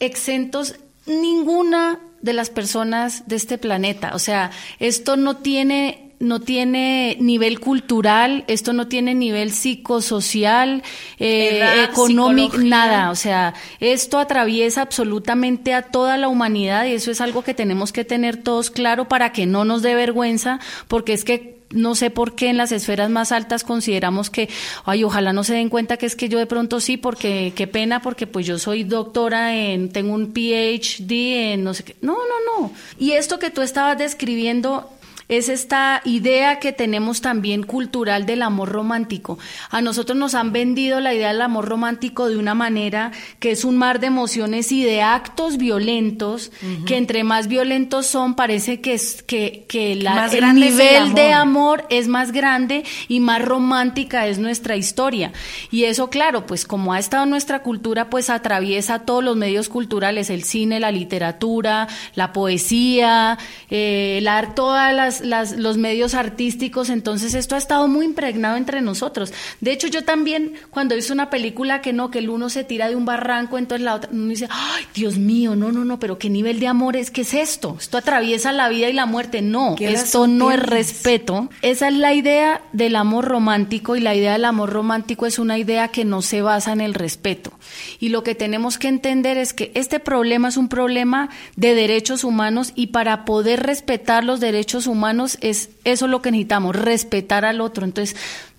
exentos 0.00 0.76
ninguna 1.06 1.98
de 2.22 2.32
las 2.32 2.50
personas 2.50 3.26
de 3.28 3.36
este 3.36 3.58
planeta. 3.58 4.12
O 4.14 4.18
sea, 4.18 4.50
esto 4.78 5.16
no 5.16 5.36
tiene 5.36 6.02
no 6.18 6.40
tiene 6.40 7.18
nivel 7.20 7.60
cultural, 7.60 8.44
esto 8.48 8.72
no 8.72 8.88
tiene 8.88 9.14
nivel 9.14 9.52
psicosocial, 9.52 10.82
eh, 11.18 11.84
económico, 11.90 12.56
nada. 12.56 13.10
O 13.10 13.14
sea, 13.14 13.52
esto 13.80 14.18
atraviesa 14.18 14.80
absolutamente 14.80 15.74
a 15.74 15.82
toda 15.82 16.16
la 16.16 16.28
humanidad 16.28 16.86
y 16.86 16.92
eso 16.92 17.10
es 17.10 17.20
algo 17.20 17.44
que 17.44 17.52
tenemos 17.52 17.92
que 17.92 18.06
tener 18.06 18.42
todos 18.42 18.70
claro 18.70 19.08
para 19.08 19.32
que 19.32 19.44
no 19.44 19.66
nos 19.66 19.82
dé 19.82 19.94
vergüenza, 19.94 20.58
porque 20.88 21.12
es 21.12 21.22
que 21.24 21.55
no 21.70 21.94
sé 21.94 22.10
por 22.10 22.34
qué 22.34 22.48
en 22.48 22.56
las 22.56 22.72
esferas 22.72 23.10
más 23.10 23.32
altas 23.32 23.64
consideramos 23.64 24.30
que, 24.30 24.48
ay, 24.84 25.04
ojalá 25.04 25.32
no 25.32 25.44
se 25.44 25.54
den 25.54 25.68
cuenta 25.68 25.96
que 25.96 26.06
es 26.06 26.16
que 26.16 26.28
yo 26.28 26.38
de 26.38 26.46
pronto 26.46 26.80
sí, 26.80 26.96
porque 26.96 27.52
qué 27.56 27.66
pena, 27.66 28.02
porque 28.02 28.26
pues 28.26 28.46
yo 28.46 28.58
soy 28.58 28.84
doctora 28.84 29.56
en, 29.56 29.90
tengo 29.90 30.14
un 30.14 30.32
PhD 30.32 31.52
en 31.52 31.64
no 31.64 31.74
sé 31.74 31.84
qué. 31.84 31.96
No, 32.00 32.14
no, 32.14 32.60
no. 32.60 32.72
Y 32.98 33.12
esto 33.12 33.38
que 33.38 33.50
tú 33.50 33.62
estabas 33.62 33.98
describiendo 33.98 34.90
es 35.28 35.48
esta 35.48 36.02
idea 36.04 36.58
que 36.60 36.72
tenemos 36.72 37.20
también 37.20 37.62
cultural 37.64 38.26
del 38.26 38.42
amor 38.42 38.68
romántico. 38.70 39.38
A 39.70 39.80
nosotros 39.82 40.16
nos 40.16 40.34
han 40.34 40.52
vendido 40.52 41.00
la 41.00 41.14
idea 41.14 41.28
del 41.32 41.42
amor 41.42 41.68
romántico 41.68 42.28
de 42.28 42.36
una 42.36 42.54
manera 42.54 43.10
que 43.40 43.50
es 43.50 43.64
un 43.64 43.76
mar 43.76 43.98
de 44.00 44.06
emociones 44.06 44.70
y 44.72 44.82
de 44.84 45.02
actos 45.02 45.56
violentos, 45.56 46.52
que 46.86 46.96
entre 46.96 47.24
más 47.24 47.48
violentos 47.48 48.06
son, 48.06 48.34
parece 48.36 48.80
que, 48.80 48.94
es, 48.94 49.22
que, 49.22 49.64
que 49.68 49.94
la- 49.96 50.14
el 50.38 50.54
nivel 50.54 51.14
de 51.14 51.32
amor. 51.32 51.84
es 51.90 52.08
más 52.08 52.32
grande 52.32 52.84
y 53.08 53.20
más 53.20 53.42
romántica 53.42 54.26
es 54.26 54.38
nuestra 54.38 54.76
historia. 54.76 55.32
Y 55.70 55.84
eso, 55.84 56.08
claro, 56.10 56.46
pues 56.46 56.64
como 56.66 56.92
ha 56.92 56.98
estado 56.98 57.26
nuestra 57.26 57.62
cultura, 57.62 58.10
pues 58.10 58.30
atraviesa 58.30 59.00
todos 59.00 59.24
los 59.24 59.36
medios 59.36 59.68
culturales, 59.68 60.30
el 60.30 60.44
cine, 60.44 60.78
la 60.80 60.90
literatura, 60.92 61.88
la 62.14 62.32
poesía, 62.32 63.38
eh, 63.70 64.20
la, 64.22 64.54
todas 64.54 64.94
las, 64.94 65.15
las- 65.20 65.52
los 65.56 65.76
medios 65.76 66.14
artísticos. 66.14 66.90
Entonces 66.90 67.34
esto 67.34 67.54
ha 67.54 67.58
estado 67.58 67.88
muy 67.88 68.04
impregnado 68.06 68.56
entre 68.56 68.80
nosotros. 68.82 69.32
De 69.60 69.72
hecho, 69.72 69.86
yo 69.88 70.04
también, 70.04 70.54
cuando 70.70 70.96
hice 70.96 71.12
una 71.12 71.30
película 71.30 71.80
que 71.80 71.92
no, 71.92 72.10
que 72.10 72.18
el 72.20 72.30
uno 72.30 72.48
se 72.48 72.64
tira 72.64 72.88
de 72.88 72.96
un 72.96 73.04
barranco, 73.04 73.58
entonces 73.58 73.84
la 73.84 73.94
otra, 73.94 74.10
uno 74.12 74.28
dice, 74.28 74.48
ay, 74.50 74.84
Dios 74.94 75.16
mío, 75.18 75.56
no, 75.56 75.72
no, 75.72 75.84
no, 75.84 75.98
pero 75.98 76.18
qué 76.18 76.28
nivel 76.30 76.60
de 76.60 76.66
amor 76.68 76.96
es, 76.96 77.10
¿qué 77.10 77.22
es 77.22 77.34
esto? 77.34 77.76
Esto 77.78 77.98
atraviesa 77.98 78.52
la 78.52 78.68
vida 78.68 78.88
y 78.88 78.92
la 78.92 79.06
muerte. 79.06 79.42
No, 79.42 79.74
¿Qué 79.76 79.92
esto 79.92 80.26
no 80.26 80.50
es 80.50 80.60
respeto. 80.60 81.48
Esa 81.62 81.88
es 81.88 81.94
la 81.94 82.14
idea 82.14 82.62
del 82.72 82.96
amor 82.96 83.24
romántico 83.26 83.96
y 83.96 84.00
la 84.00 84.14
idea 84.14 84.32
del 84.32 84.44
amor 84.44 84.70
romántico 84.70 85.26
es 85.26 85.38
una 85.38 85.58
idea 85.58 85.88
que 85.88 86.04
no 86.04 86.22
se 86.22 86.42
basa 86.42 86.72
en 86.72 86.80
el 86.80 86.94
respeto. 86.94 87.52
Y 88.00 88.08
lo 88.10 88.22
que 88.22 88.34
tenemos 88.34 88.78
que 88.78 88.88
entender 88.88 89.36
es 89.38 89.52
que 89.52 89.72
este 89.74 90.00
problema 90.00 90.48
es 90.48 90.56
un 90.56 90.68
problema 90.68 91.28
de 91.56 91.74
derechos 91.74 92.24
humanos 92.24 92.72
y 92.74 92.88
para 92.88 93.24
poder 93.24 93.62
respetar 93.62 94.24
los 94.24 94.40
derechos 94.40 94.86
humanos 94.86 94.96
es 95.40 95.70
eso 95.84 96.06
lo 96.06 96.22
que 96.22 96.30
necesitamos, 96.30 96.76
respetar 96.76 97.44
al 97.44 97.60
otro. 97.60 97.84
Entonces, 97.84 98.16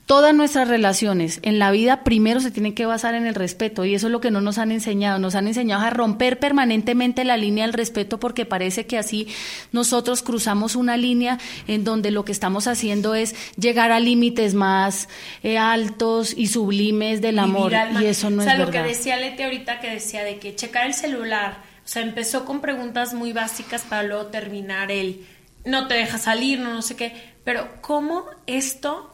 Todas 0.07 0.33
nuestras 0.33 0.69
relaciones 0.69 1.39
en 1.41 1.59
la 1.59 1.69
vida 1.69 2.05
primero 2.05 2.39
se 2.39 2.49
tienen 2.49 2.73
que 2.73 2.85
basar 2.85 3.13
en 3.13 3.27
el 3.27 3.35
respeto 3.35 3.83
y 3.83 3.93
eso 3.93 4.07
es 4.07 4.11
lo 4.13 4.21
que 4.21 4.31
no 4.31 4.39
nos 4.39 4.57
han 4.57 4.71
enseñado. 4.71 5.19
Nos 5.19 5.35
han 5.35 5.47
enseñado 5.47 5.83
a 5.85 5.89
romper 5.89 6.39
permanentemente 6.39 7.25
la 7.25 7.35
línea 7.35 7.65
del 7.65 7.73
respeto 7.73 8.17
porque 8.17 8.45
parece 8.45 8.85
que 8.85 8.97
así 8.97 9.27
nosotros 9.73 10.23
cruzamos 10.23 10.77
una 10.77 10.95
línea 10.95 11.39
en 11.67 11.83
donde 11.83 12.11
lo 12.11 12.23
que 12.23 12.31
estamos 12.31 12.67
haciendo 12.67 13.15
es 13.15 13.35
llegar 13.57 13.91
a 13.91 13.99
límites 13.99 14.53
más 14.53 15.09
eh, 15.43 15.57
altos 15.57 16.33
y 16.37 16.47
sublimes 16.47 17.19
del 17.21 17.37
amor 17.37 17.75
alma. 17.75 18.01
y 18.01 18.05
eso 18.05 18.29
no 18.29 18.43
o 18.43 18.45
sea, 18.45 18.53
es 18.53 18.59
lo 18.59 18.67
verdad. 18.67 18.83
que 18.83 18.87
decía 18.87 19.17
Leti 19.17 19.43
ahorita 19.43 19.81
que 19.81 19.89
decía 19.89 20.23
de 20.23 20.39
que 20.39 20.55
checar 20.55 20.87
el 20.87 20.93
celular, 20.93 21.57
o 21.83 21.87
sea, 21.87 22.01
empezó 22.01 22.45
con 22.45 22.61
preguntas 22.61 23.13
muy 23.13 23.33
básicas 23.33 23.81
para 23.81 24.03
luego 24.03 24.27
terminar 24.27 24.89
el 24.89 25.25
no 25.68 25.88
te 25.88 25.95
deja 25.95 26.18
salir, 26.18 26.59
no, 26.59 26.74
no 26.74 26.82
sé 26.82 26.95
qué, 26.95 27.36
pero 27.43 27.82
cómo 27.82 28.26
esto 28.47 29.13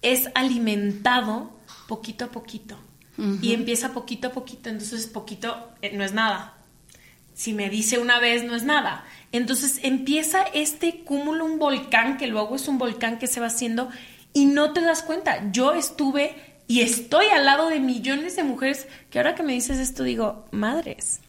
es 0.00 0.28
alimentado 0.34 1.52
poquito 1.86 2.24
a 2.24 2.28
poquito 2.28 2.76
y 3.40 3.52
empieza 3.52 3.92
poquito 3.92 4.28
a 4.28 4.32
poquito, 4.32 4.68
entonces 4.68 5.06
poquito 5.06 5.70
eh, 5.82 5.92
no 5.94 6.02
es 6.02 6.12
nada. 6.12 6.54
si 7.34 7.52
me 7.52 7.70
dice 7.70 7.98
una 7.98 8.18
vez 8.18 8.42
no 8.44 8.56
es 8.56 8.64
nada. 8.64 9.04
Entonces 9.32 9.80
empieza 9.82 10.42
este 10.54 11.00
cúmulo, 11.04 11.44
un 11.44 11.58
volcán 11.58 12.16
que 12.16 12.26
luego 12.26 12.56
es 12.56 12.68
un 12.68 12.78
volcán 12.78 13.18
que 13.18 13.26
se 13.26 13.40
va 13.40 13.46
haciendo 13.46 13.88
y 14.32 14.46
no 14.46 14.72
te 14.72 14.80
das 14.80 15.02
cuenta. 15.02 15.50
Yo 15.52 15.72
estuve 15.72 16.34
y 16.66 16.80
estoy 16.80 17.26
al 17.26 17.44
lado 17.44 17.68
de 17.68 17.80
millones 17.80 18.36
de 18.36 18.44
mujeres 18.44 18.86
que 19.10 19.18
ahora 19.18 19.34
que 19.34 19.42
me 19.42 19.52
dices 19.52 19.78
esto 19.78 20.02
digo, 20.02 20.46
madres. 20.50 21.20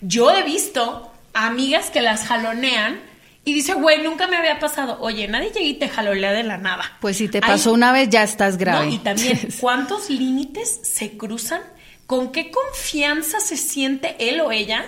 Yo 0.00 0.30
he 0.30 0.42
visto 0.42 1.12
amigas 1.32 1.90
que 1.90 2.00
las 2.02 2.26
jalonean 2.26 3.00
y 3.46 3.54
dice, 3.54 3.74
güey, 3.74 4.02
nunca 4.02 4.26
me 4.26 4.36
había 4.36 4.58
pasado. 4.58 4.98
Oye, 5.00 5.28
nadie 5.28 5.50
llega 5.50 5.64
y 5.64 5.74
te 5.74 5.88
jalolea 5.88 6.32
de 6.32 6.42
la 6.42 6.58
nada. 6.58 6.98
Pues 7.00 7.16
si 7.16 7.28
te 7.28 7.40
pasó 7.40 7.72
una 7.72 7.92
vez, 7.92 8.10
ya 8.10 8.24
estás 8.24 8.58
grave. 8.58 8.90
y 8.90 8.98
también, 8.98 9.38
¿cuántos 9.60 10.10
límites 10.10 10.80
se 10.82 11.16
cruzan? 11.16 11.60
¿Con 12.08 12.32
qué 12.32 12.50
confianza 12.50 13.38
se 13.38 13.56
siente 13.56 14.16
él 14.18 14.40
o 14.40 14.50
ella? 14.50 14.84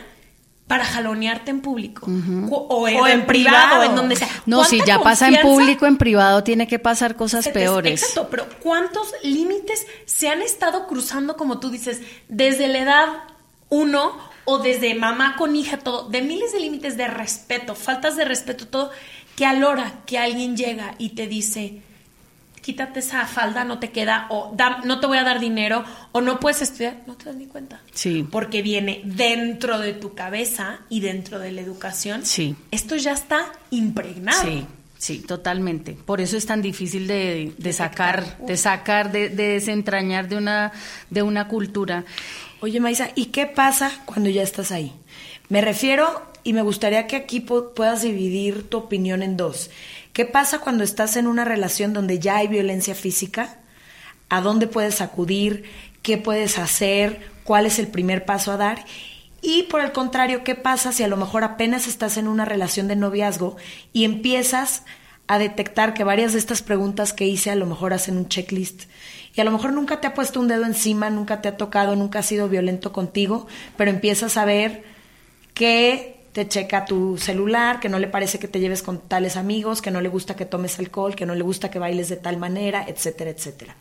para 0.67 0.85
jalonearte 0.85 1.51
en 1.51 1.63
público 1.63 2.07
o, 2.51 2.87
en, 2.87 3.25
privado, 3.25 3.85
en 3.85 3.97
donde 3.97 4.17
sea. 4.17 4.29
No, 4.45 4.65
si 4.65 4.85
ya 4.85 5.01
pasa 5.01 5.29
en 5.29 5.41
público, 5.41 5.87
en 5.87 5.97
privado 5.97 6.45
tiene 6.45 6.67
que 6.67 6.79
pasar 6.79 7.17
cosas 7.17 7.49
peores. 7.49 8.03
Exacto, 8.03 8.29
pero 8.31 8.47
¿cuántos 8.61 9.15
límites 9.23 9.87
se 10.05 10.29
han 10.29 10.43
estado 10.43 10.87
cruzando, 10.87 11.39
como 11.39 11.59
tú 11.59 11.71
dices, 11.71 12.03
desde 12.29 12.69
la 12.69 12.81
edad 12.81 13.09
uno 13.71 14.19
o 14.51 14.59
desde 14.59 14.95
mamá 14.95 15.37
con 15.37 15.55
hija, 15.55 15.77
todo, 15.77 16.09
de 16.09 16.23
miles 16.23 16.53
de 16.53 16.61
límites 16.61 16.97
de 16.97 17.07
respeto, 17.07 17.75
faltas 17.75 18.17
de 18.17 18.25
respeto, 18.25 18.67
todo, 18.67 18.91
que 19.37 19.45
a 19.45 19.53
la 19.53 19.69
hora 19.69 19.93
que 20.07 20.17
alguien 20.17 20.57
llega 20.57 20.95
y 20.97 21.11
te 21.11 21.27
dice, 21.27 21.83
quítate 22.63 23.01
esa 23.01 23.27
falda, 23.27 23.65
no 23.65 23.79
te 23.79 23.91
queda, 23.91 24.27
o 24.31 24.57
no 24.85 25.01
te 25.01 25.07
voy 25.07 25.19
a 25.19 25.25
dar 25.25 25.39
dinero, 25.39 25.85
o 26.13 26.23
no 26.23 26.41
puedes 26.41 26.63
estudiar, 26.63 26.97
no 27.07 27.15
te 27.15 27.27
das 27.27 27.37
ni 27.37 27.45
cuenta. 27.45 27.83
Sí. 27.93 28.27
Porque 28.31 28.63
viene 28.63 29.03
dentro 29.05 29.81
de 29.81 29.93
tu 29.93 30.15
cabeza 30.15 30.79
y 30.89 31.01
dentro 31.01 31.39
de 31.39 31.53
la 31.53 31.61
educación. 31.61 32.25
Sí. 32.25 32.57
Esto 32.71 32.97
ya 32.97 33.13
está 33.13 33.53
impregnado. 33.69 34.41
Sí. 34.45 34.67
Sí, 34.97 35.21
totalmente. 35.21 35.93
Por 35.93 36.21
eso 36.21 36.37
es 36.37 36.45
tan 36.45 36.61
difícil 36.61 37.07
de, 37.07 37.55
sacar, 37.73 38.37
de 38.39 38.57
sacar, 38.57 39.13
de, 39.13 39.29
de, 39.29 39.51
desentrañar 39.51 40.29
de 40.29 40.37
una, 40.37 40.73
de 41.09 41.23
una 41.23 41.47
cultura. 41.47 42.05
Oye, 42.61 42.81
Maisa, 42.81 43.11
¿y 43.15 43.27
qué 43.27 43.47
pasa 43.47 43.93
cuando 44.05 44.31
ya 44.31 44.43
estás 44.43 44.73
ahí? 44.73 44.93
Me 45.49 45.61
refiero, 45.61 46.29
y 46.43 46.55
me 46.55 46.63
gustaría 46.63 47.07
que 47.07 47.15
aquí 47.15 47.39
puedas 47.39 48.03
dividir 48.03 48.69
tu 48.69 48.79
opinión 48.79 49.23
en 49.23 49.37
dos. 49.37 49.71
¿Qué 50.13 50.25
pasa 50.25 50.59
cuando 50.59 50.83
estás 50.83 51.17
en 51.17 51.29
una 51.29 51.45
relación 51.45 51.93
donde 51.93 52.19
ya 52.19 52.39
hay 52.39 52.49
violencia 52.49 52.97
física? 52.97 53.61
¿A 54.29 54.41
dónde 54.41 54.67
puedes 54.67 55.01
acudir? 55.01 55.65
¿Qué 56.03 56.19
puedes 56.19 56.59
hacer? 56.59 57.21
¿Cuál 57.45 57.67
es 57.67 57.79
el 57.79 57.87
primer 57.87 58.25
paso 58.25 58.51
a 58.51 58.57
dar? 58.57 58.85
Y 59.41 59.65
por 59.65 59.81
el 59.81 59.93
contrario, 59.93 60.43
¿qué 60.43 60.57
pasa 60.57 60.91
si 60.91 61.05
a 61.05 61.09
lo 61.09 61.17
mejor 61.17 61.45
apenas 61.45 61.87
estás 61.87 62.17
en 62.17 62.27
una 62.27 62.45
relación 62.45 62.89
de 62.89 62.97
noviazgo 62.97 63.57
y 63.93 64.03
empiezas 64.03 64.83
a 65.29 65.39
detectar 65.39 65.95
que 65.95 66.03
varias 66.03 66.33
de 66.33 66.41
estas 66.41 66.63
preguntas 66.63 67.13
que 67.13 67.27
hice 67.27 67.51
a 67.51 67.55
lo 67.55 67.67
mejor 67.67 67.93
hacen 67.93 68.17
un 68.17 68.29
checklist 68.29 68.85
y 69.35 69.41
a 69.41 69.45
lo 69.45 69.51
mejor 69.51 69.73
nunca 69.73 70.01
te 70.01 70.07
ha 70.07 70.15
puesto 70.15 70.41
un 70.41 70.49
dedo 70.49 70.65
encima, 70.65 71.11
nunca 71.11 71.41
te 71.41 71.49
ha 71.49 71.57
tocado, 71.57 71.97
nunca 71.97 72.21
ha 72.21 72.23
sido 72.23 72.49
violento 72.49 72.93
contigo, 72.93 73.47
pero 73.77 73.91
empiezas 73.91 74.37
a 74.37 74.45
ver 74.45 74.83
que 75.55 76.19
te 76.33 76.47
checa 76.47 76.85
tu 76.85 77.19
celular, 77.19 77.81
que 77.81 77.89
no 77.89 77.99
le 77.99 78.07
parece 78.07 78.39
que 78.39 78.49
te 78.49 78.61
lleves 78.61 78.83
con 78.83 79.01
tales 79.01 79.37
amigos, 79.37 79.83
que 79.83 79.91
no 79.91 80.01
le 80.01 80.09
gusta 80.09 80.37
que 80.37 80.45
tomes 80.45 80.79
alcohol, 80.79 81.17
que 81.17 81.27
no 81.27 81.35
le 81.35 81.43
gusta 81.43 81.71
que 81.71 81.79
bailes 81.79 82.09
de 82.09 82.17
tal 82.17 82.37
manera, 82.37 82.85
etcétera, 82.87 83.31
etcétera. 83.31 83.77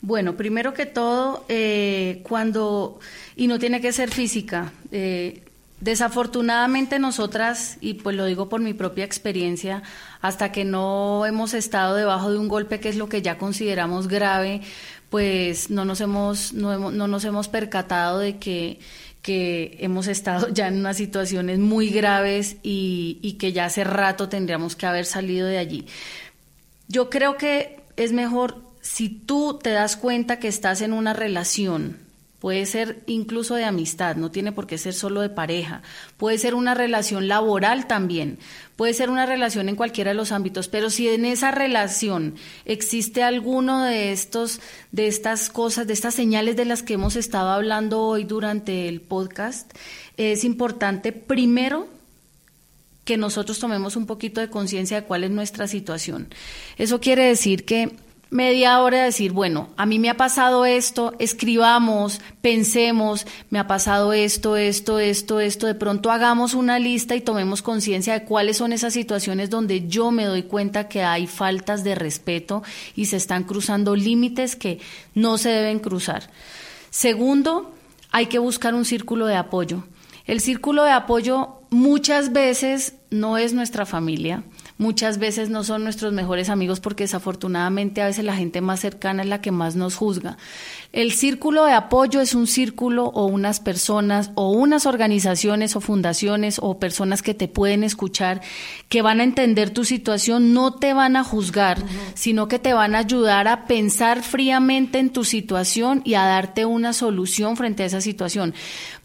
Bueno, 0.00 0.36
primero 0.36 0.74
que 0.74 0.86
todo, 0.86 1.44
eh, 1.48 2.20
cuando, 2.22 3.00
y 3.34 3.48
no 3.48 3.58
tiene 3.58 3.80
que 3.80 3.92
ser 3.92 4.10
física, 4.10 4.72
eh, 4.92 5.42
desafortunadamente 5.80 6.98
nosotras, 6.98 7.78
y 7.80 7.94
pues 7.94 8.16
lo 8.16 8.24
digo 8.24 8.48
por 8.48 8.60
mi 8.60 8.74
propia 8.74 9.04
experiencia, 9.04 9.82
hasta 10.20 10.52
que 10.52 10.64
no 10.64 11.24
hemos 11.26 11.54
estado 11.54 11.94
debajo 11.94 12.30
de 12.30 12.38
un 12.38 12.48
golpe 12.48 12.80
que 12.80 12.88
es 12.88 12.96
lo 12.96 13.08
que 13.08 13.22
ya 13.22 13.38
consideramos 13.38 14.08
grave, 14.08 14.62
pues 15.10 15.70
no 15.70 15.84
nos 15.84 16.00
hemos, 16.00 16.52
no, 16.52 16.90
no 16.90 17.08
nos 17.08 17.24
hemos 17.24 17.48
percatado 17.48 18.18
de 18.18 18.38
que 18.38 18.78
que 19.22 19.76
hemos 19.80 20.06
estado 20.06 20.48
ya 20.54 20.68
en 20.68 20.78
unas 20.78 20.96
situaciones 20.96 21.58
muy 21.58 21.90
graves 21.90 22.56
y, 22.62 23.36
que 23.38 23.52
ya 23.52 23.66
hace 23.66 23.84
rato 23.84 24.28
tendríamos 24.28 24.74
que 24.74 24.86
haber 24.86 25.04
salido 25.04 25.46
de 25.46 25.58
allí. 25.58 25.86
Yo 26.88 27.10
creo 27.10 27.36
que 27.36 27.80
es 27.96 28.12
mejor 28.12 28.62
si 28.80 29.10
tú 29.10 29.58
te 29.62 29.70
das 29.70 29.96
cuenta 29.96 30.38
que 30.38 30.48
estás 30.48 30.80
en 30.80 30.94
una 30.94 31.12
relación 31.12 31.98
Puede 32.38 32.66
ser 32.66 33.02
incluso 33.06 33.56
de 33.56 33.64
amistad, 33.64 34.14
no 34.14 34.30
tiene 34.30 34.52
por 34.52 34.68
qué 34.68 34.78
ser 34.78 34.94
solo 34.94 35.22
de 35.22 35.28
pareja. 35.28 35.82
Puede 36.16 36.38
ser 36.38 36.54
una 36.54 36.72
relación 36.72 37.26
laboral 37.26 37.88
también. 37.88 38.38
Puede 38.76 38.94
ser 38.94 39.10
una 39.10 39.26
relación 39.26 39.68
en 39.68 39.74
cualquiera 39.74 40.12
de 40.12 40.16
los 40.16 40.30
ámbitos, 40.30 40.68
pero 40.68 40.88
si 40.88 41.08
en 41.08 41.24
esa 41.24 41.50
relación 41.50 42.36
existe 42.64 43.24
alguno 43.24 43.82
de 43.82 44.12
estos 44.12 44.60
de 44.92 45.08
estas 45.08 45.50
cosas, 45.50 45.88
de 45.88 45.94
estas 45.94 46.14
señales 46.14 46.54
de 46.54 46.64
las 46.64 46.84
que 46.84 46.94
hemos 46.94 47.16
estado 47.16 47.50
hablando 47.50 48.02
hoy 48.02 48.22
durante 48.22 48.88
el 48.88 49.00
podcast, 49.00 49.72
es 50.16 50.44
importante 50.44 51.10
primero 51.10 51.88
que 53.04 53.16
nosotros 53.16 53.58
tomemos 53.58 53.96
un 53.96 54.06
poquito 54.06 54.40
de 54.40 54.50
conciencia 54.50 55.00
de 55.00 55.06
cuál 55.06 55.24
es 55.24 55.30
nuestra 55.30 55.66
situación. 55.66 56.28
Eso 56.76 57.00
quiere 57.00 57.24
decir 57.24 57.64
que 57.64 57.96
media 58.30 58.80
hora 58.80 58.98
de 58.98 59.04
decir, 59.04 59.32
bueno, 59.32 59.68
a 59.76 59.86
mí 59.86 59.98
me 59.98 60.10
ha 60.10 60.16
pasado 60.16 60.66
esto, 60.66 61.14
escribamos, 61.18 62.20
pensemos, 62.42 63.26
me 63.48 63.58
ha 63.58 63.66
pasado 63.66 64.12
esto, 64.12 64.56
esto, 64.56 64.98
esto, 64.98 65.40
esto, 65.40 65.66
de 65.66 65.74
pronto 65.74 66.10
hagamos 66.10 66.54
una 66.54 66.78
lista 66.78 67.16
y 67.16 67.22
tomemos 67.22 67.62
conciencia 67.62 68.12
de 68.12 68.24
cuáles 68.24 68.58
son 68.58 68.72
esas 68.72 68.92
situaciones 68.92 69.48
donde 69.48 69.88
yo 69.88 70.10
me 70.10 70.26
doy 70.26 70.42
cuenta 70.42 70.88
que 70.88 71.02
hay 71.02 71.26
faltas 71.26 71.84
de 71.84 71.94
respeto 71.94 72.62
y 72.94 73.06
se 73.06 73.16
están 73.16 73.44
cruzando 73.44 73.96
límites 73.96 74.56
que 74.56 74.78
no 75.14 75.38
se 75.38 75.48
deben 75.48 75.78
cruzar. 75.78 76.30
Segundo, 76.90 77.72
hay 78.10 78.26
que 78.26 78.38
buscar 78.38 78.74
un 78.74 78.84
círculo 78.84 79.26
de 79.26 79.36
apoyo. 79.36 79.84
El 80.26 80.40
círculo 80.40 80.84
de 80.84 80.90
apoyo 80.90 81.60
muchas 81.70 82.32
veces 82.32 82.94
no 83.10 83.38
es 83.38 83.54
nuestra 83.54 83.86
familia, 83.86 84.42
muchas 84.78 85.18
veces 85.18 85.50
no 85.50 85.64
son 85.64 85.84
nuestros 85.84 86.12
mejores 86.12 86.48
amigos 86.48 86.80
porque 86.80 87.04
desafortunadamente 87.04 88.00
a 88.00 88.06
veces 88.06 88.24
la 88.24 88.36
gente 88.36 88.60
más 88.60 88.80
cercana 88.80 89.22
es 89.22 89.28
la 89.28 89.40
que 89.40 89.50
más 89.50 89.76
nos 89.76 89.96
juzga. 89.96 90.38
El 90.92 91.12
círculo 91.12 91.64
de 91.64 91.72
apoyo 91.72 92.20
es 92.20 92.34
un 92.34 92.46
círculo 92.46 93.06
o 93.06 93.26
unas 93.26 93.60
personas 93.60 94.30
o 94.36 94.52
unas 94.52 94.86
organizaciones 94.86 95.76
o 95.76 95.80
fundaciones 95.80 96.58
o 96.62 96.78
personas 96.78 97.22
que 97.22 97.34
te 97.34 97.48
pueden 97.48 97.84
escuchar, 97.84 98.40
que 98.88 99.02
van 99.02 99.20
a 99.20 99.24
entender 99.24 99.70
tu 99.70 99.84
situación, 99.84 100.54
no 100.54 100.74
te 100.74 100.94
van 100.94 101.16
a 101.16 101.24
juzgar, 101.24 101.78
sino 102.14 102.48
que 102.48 102.58
te 102.58 102.72
van 102.72 102.94
a 102.94 103.00
ayudar 103.00 103.48
a 103.48 103.66
pensar 103.66 104.22
fríamente 104.22 104.98
en 104.98 105.10
tu 105.10 105.24
situación 105.24 106.02
y 106.04 106.14
a 106.14 106.24
darte 106.24 106.64
una 106.64 106.92
solución 106.92 107.56
frente 107.56 107.82
a 107.82 107.86
esa 107.86 108.00
situación. 108.00 108.54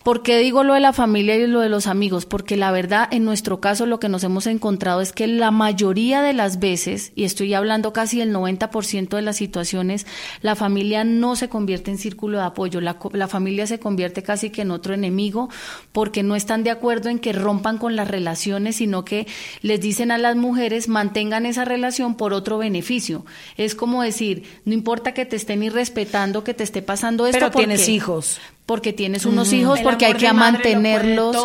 ¿Por 0.04 0.22
qué 0.22 0.38
digo 0.40 0.66
lo 0.66 0.74
de 0.74 0.82
la 0.82 0.92
familia 0.92 1.38
y 1.38 1.48
lo 1.48 1.62
de 1.62 1.70
los 1.70 1.88
amigos? 1.88 2.26
Porque 2.26 2.58
la 2.58 2.72
verdad, 2.72 3.08
en 3.12 3.24
nuestro 3.24 3.62
caso, 3.62 3.86
lo 3.86 4.02
que 4.02 4.10
nos 4.10 4.26
hemos 4.26 4.48
encontrado 4.48 5.00
es 5.00 5.14
que 5.14 5.28
la 5.28 5.50
mayoría 5.50 6.22
de 6.22 6.34
las 6.34 6.60
veces, 6.60 7.14
y 7.16 7.24
estoy 7.24 7.54
hablando 7.54 7.94
casi 7.94 8.20
del 8.20 8.34
90% 8.34 9.16
de 9.16 9.22
las 9.22 9.38
situaciones, 9.38 10.06
la 10.42 10.58
familia 10.58 11.06
no 11.06 11.38
se 11.38 11.48
convierte 11.48 11.90
en 11.90 11.98
círculo 11.98 12.38
de 12.38 12.44
apoyo. 12.44 12.82
La, 12.82 12.98
la 13.14 13.30
familia 13.30 13.66
se 13.66 13.80
convierte 13.80 14.24
casi 14.24 14.50
que 14.50 14.64
en 14.64 14.72
otro 14.72 14.94
enemigo 14.94 15.50
porque 15.94 16.22
no 16.22 16.36
están 16.36 16.64
de 16.64 16.72
acuerdo 16.72 17.08
en 17.08 17.20
que 17.20 17.32
rompan 17.32 17.78
con 17.78 17.96
las 17.96 18.10
relaciones, 18.10 18.76
sino 18.76 19.06
que 19.06 19.26
les 19.62 19.80
dicen 19.80 20.12
a 20.12 20.18
las 20.18 20.36
mujeres 20.36 20.90
mantengan 20.90 21.46
esa 21.46 21.64
relación 21.64 22.16
por 22.16 22.34
otro 22.34 22.58
beneficio. 22.58 23.26
Es 23.56 23.74
como 23.74 24.04
decir, 24.04 24.44
no 24.66 24.74
importa 24.74 25.14
que 25.14 25.26
te 25.26 25.38
estén 25.38 25.64
irrespetando, 25.64 26.44
que 26.44 26.54
te 26.54 26.64
esté 26.64 26.82
pasando 26.82 27.26
esto. 27.26 27.40
Pero 27.40 27.52
tienes 27.52 27.88
hijos 27.88 28.42
porque 28.74 28.92
tienes 28.92 29.28
unos 29.28 29.54
hijos, 29.54 29.82
porque 29.82 30.08
hay 30.08 30.16
que 30.16 30.34
mantenerlos, 30.34 31.38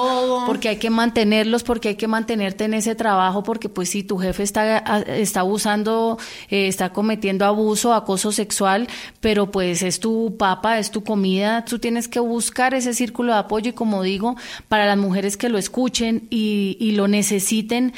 porque 0.46 0.70
hay 0.70 0.76
que 0.78 0.88
mantenerlos, 0.88 1.62
porque 1.62 1.88
hay 1.90 1.94
que 1.96 2.08
mantenerte 2.08 2.64
en 2.64 2.72
ese 2.72 2.94
trabajo, 2.94 3.42
porque 3.42 3.68
pues 3.68 3.90
si 3.90 4.02
tu 4.02 4.16
jefe 4.16 4.42
está, 4.42 4.78
está 4.78 5.40
abusando, 5.40 6.16
eh, 6.48 6.68
está 6.68 6.94
cometiendo 6.94 7.44
abuso, 7.44 7.92
acoso 7.92 8.32
sexual, 8.32 8.88
pero 9.20 9.50
pues 9.50 9.82
es 9.82 10.00
tu 10.00 10.38
papa, 10.38 10.78
es 10.78 10.90
tu 10.90 11.04
comida, 11.04 11.66
tú 11.66 11.78
tienes 11.78 12.08
que 12.08 12.18
buscar 12.18 12.72
ese 12.72 12.94
círculo 12.94 13.34
de 13.34 13.40
apoyo 13.40 13.68
y 13.68 13.74
como 13.74 14.02
digo, 14.02 14.36
para 14.68 14.86
las 14.86 14.96
mujeres 14.96 15.36
que 15.36 15.50
lo 15.50 15.58
escuchen 15.58 16.28
y, 16.30 16.78
y 16.80 16.92
lo 16.92 17.08
necesiten, 17.08 17.92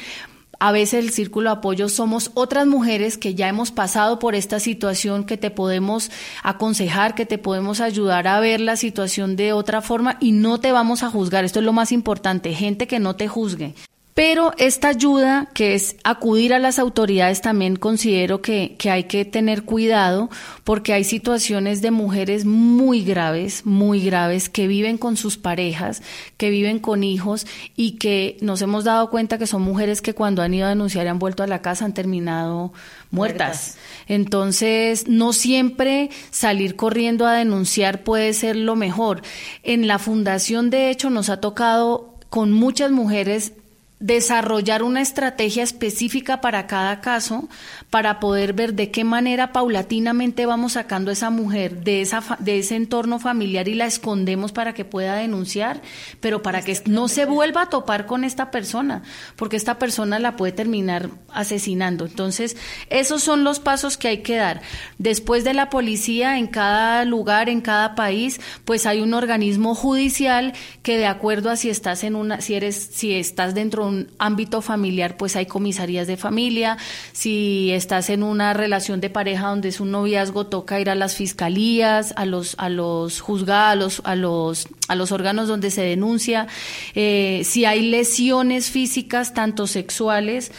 a 0.61 0.71
veces 0.71 1.03
el 1.03 1.09
círculo 1.09 1.49
de 1.49 1.57
apoyo 1.57 1.89
somos 1.89 2.29
otras 2.35 2.67
mujeres 2.67 3.17
que 3.17 3.33
ya 3.33 3.49
hemos 3.49 3.71
pasado 3.71 4.19
por 4.19 4.35
esta 4.35 4.59
situación, 4.59 5.23
que 5.23 5.35
te 5.35 5.49
podemos 5.49 6.11
aconsejar, 6.43 7.15
que 7.15 7.25
te 7.25 7.39
podemos 7.39 7.81
ayudar 7.81 8.27
a 8.27 8.39
ver 8.39 8.61
la 8.61 8.75
situación 8.75 9.35
de 9.35 9.53
otra 9.53 9.81
forma 9.81 10.17
y 10.19 10.33
no 10.33 10.59
te 10.59 10.71
vamos 10.71 11.01
a 11.01 11.09
juzgar. 11.09 11.45
Esto 11.45 11.59
es 11.59 11.65
lo 11.65 11.73
más 11.73 11.91
importante, 11.91 12.53
gente 12.53 12.85
que 12.85 12.99
no 12.99 13.15
te 13.15 13.27
juzgue. 13.27 13.73
Pero 14.13 14.51
esta 14.57 14.89
ayuda, 14.89 15.47
que 15.53 15.73
es 15.73 15.95
acudir 16.03 16.53
a 16.53 16.59
las 16.59 16.79
autoridades, 16.79 17.41
también 17.41 17.77
considero 17.77 18.41
que, 18.41 18.75
que 18.77 18.89
hay 18.89 19.05
que 19.05 19.23
tener 19.23 19.63
cuidado 19.63 20.29
porque 20.63 20.93
hay 20.93 21.05
situaciones 21.05 21.81
de 21.81 21.91
mujeres 21.91 22.43
muy 22.45 23.03
graves, 23.03 23.65
muy 23.65 24.03
graves, 24.03 24.49
que 24.49 24.67
viven 24.67 24.97
con 24.97 25.15
sus 25.15 25.37
parejas, 25.37 26.01
que 26.35 26.49
viven 26.49 26.79
con 26.79 27.03
hijos 27.03 27.47
y 27.75 27.93
que 27.93 28.37
nos 28.41 28.61
hemos 28.61 28.83
dado 28.83 29.09
cuenta 29.09 29.37
que 29.37 29.47
son 29.47 29.61
mujeres 29.61 30.01
que 30.01 30.13
cuando 30.13 30.41
han 30.41 30.53
ido 30.53 30.65
a 30.65 30.69
denunciar 30.69 31.05
y 31.05 31.09
han 31.09 31.19
vuelto 31.19 31.43
a 31.43 31.47
la 31.47 31.61
casa 31.61 31.85
han 31.85 31.93
terminado 31.93 32.73
muertas. 33.11 33.77
Entonces, 34.07 35.07
no 35.07 35.31
siempre 35.31 36.09
salir 36.31 36.75
corriendo 36.75 37.25
a 37.25 37.33
denunciar 37.33 38.03
puede 38.03 38.33
ser 38.33 38.57
lo 38.57 38.75
mejor. 38.75 39.21
En 39.63 39.87
la 39.87 39.99
fundación, 39.99 40.69
de 40.69 40.89
hecho, 40.89 41.09
nos 41.09 41.29
ha 41.29 41.39
tocado 41.39 42.15
con 42.29 42.51
muchas 42.51 42.91
mujeres 42.91 43.53
desarrollar 44.01 44.81
una 44.81 44.99
estrategia 44.99 45.61
específica 45.63 46.41
para 46.41 46.65
cada 46.65 47.01
caso 47.01 47.47
para 47.91 48.19
poder 48.19 48.53
ver 48.53 48.73
de 48.73 48.89
qué 48.89 49.03
manera 49.03 49.53
paulatinamente 49.53 50.47
vamos 50.47 50.73
sacando 50.73 51.11
a 51.11 51.13
esa 51.13 51.29
mujer 51.29 51.83
de 51.83 52.01
esa 52.01 52.21
de 52.39 52.57
ese 52.59 52.75
entorno 52.75 53.19
familiar 53.19 53.67
y 53.67 53.75
la 53.75 53.85
escondemos 53.85 54.51
para 54.51 54.73
que 54.73 54.85
pueda 54.85 55.15
denunciar, 55.15 55.81
pero 56.19 56.41
para 56.41 56.63
que 56.63 56.81
no 56.85 57.07
se 57.07 57.25
vuelva 57.25 57.63
a 57.63 57.69
topar 57.69 58.07
con 58.07 58.23
esta 58.23 58.49
persona, 58.49 59.03
porque 59.35 59.55
esta 59.55 59.77
persona 59.77 60.17
la 60.17 60.35
puede 60.35 60.51
terminar 60.51 61.09
asesinando. 61.31 62.05
Entonces, 62.05 62.57
esos 62.89 63.21
son 63.21 63.43
los 63.43 63.59
pasos 63.59 63.97
que 63.97 64.07
hay 64.07 64.17
que 64.23 64.35
dar. 64.35 64.61
Después 64.97 65.43
de 65.43 65.53
la 65.53 65.69
policía 65.69 66.39
en 66.39 66.47
cada 66.47 67.05
lugar, 67.05 67.49
en 67.49 67.61
cada 67.61 67.93
país, 67.93 68.41
pues 68.65 68.87
hay 68.87 69.01
un 69.01 69.13
organismo 69.13 69.75
judicial 69.75 70.53
que 70.81 70.97
de 70.97 71.05
acuerdo 71.05 71.51
a 71.51 71.55
si 71.55 71.69
estás 71.69 72.03
en 72.03 72.15
una 72.15 72.41
si 72.41 72.55
eres 72.55 72.89
si 72.93 73.13
estás 73.13 73.53
dentro 73.53 73.83
de 73.83 73.90
ámbito 74.19 74.61
familiar, 74.61 75.17
pues 75.17 75.35
hay 75.35 75.45
comisarías 75.45 76.07
de 76.07 76.17
familia, 76.17 76.77
si 77.11 77.71
estás 77.71 78.09
en 78.09 78.23
una 78.23 78.53
relación 78.53 79.01
de 79.01 79.09
pareja 79.09 79.47
donde 79.47 79.69
es 79.69 79.79
un 79.79 79.91
noviazgo, 79.91 80.47
toca 80.47 80.79
ir 80.79 80.89
a 80.89 80.95
las 80.95 81.15
fiscalías, 81.15 82.13
a 82.15 82.25
los, 82.25 82.55
a 82.57 82.69
los 82.69 83.21
juzgados, 83.21 84.01
a 84.05 84.15
los, 84.15 84.67
a 84.87 84.95
los 84.95 85.11
órganos 85.11 85.47
donde 85.47 85.71
se 85.71 85.81
denuncia. 85.81 86.47
Eh, 86.95 87.41
si 87.45 87.65
hay 87.65 87.81
lesiones 87.81 88.69
físicas, 88.69 89.33
tanto 89.33 89.67
sexuales, 89.67 90.51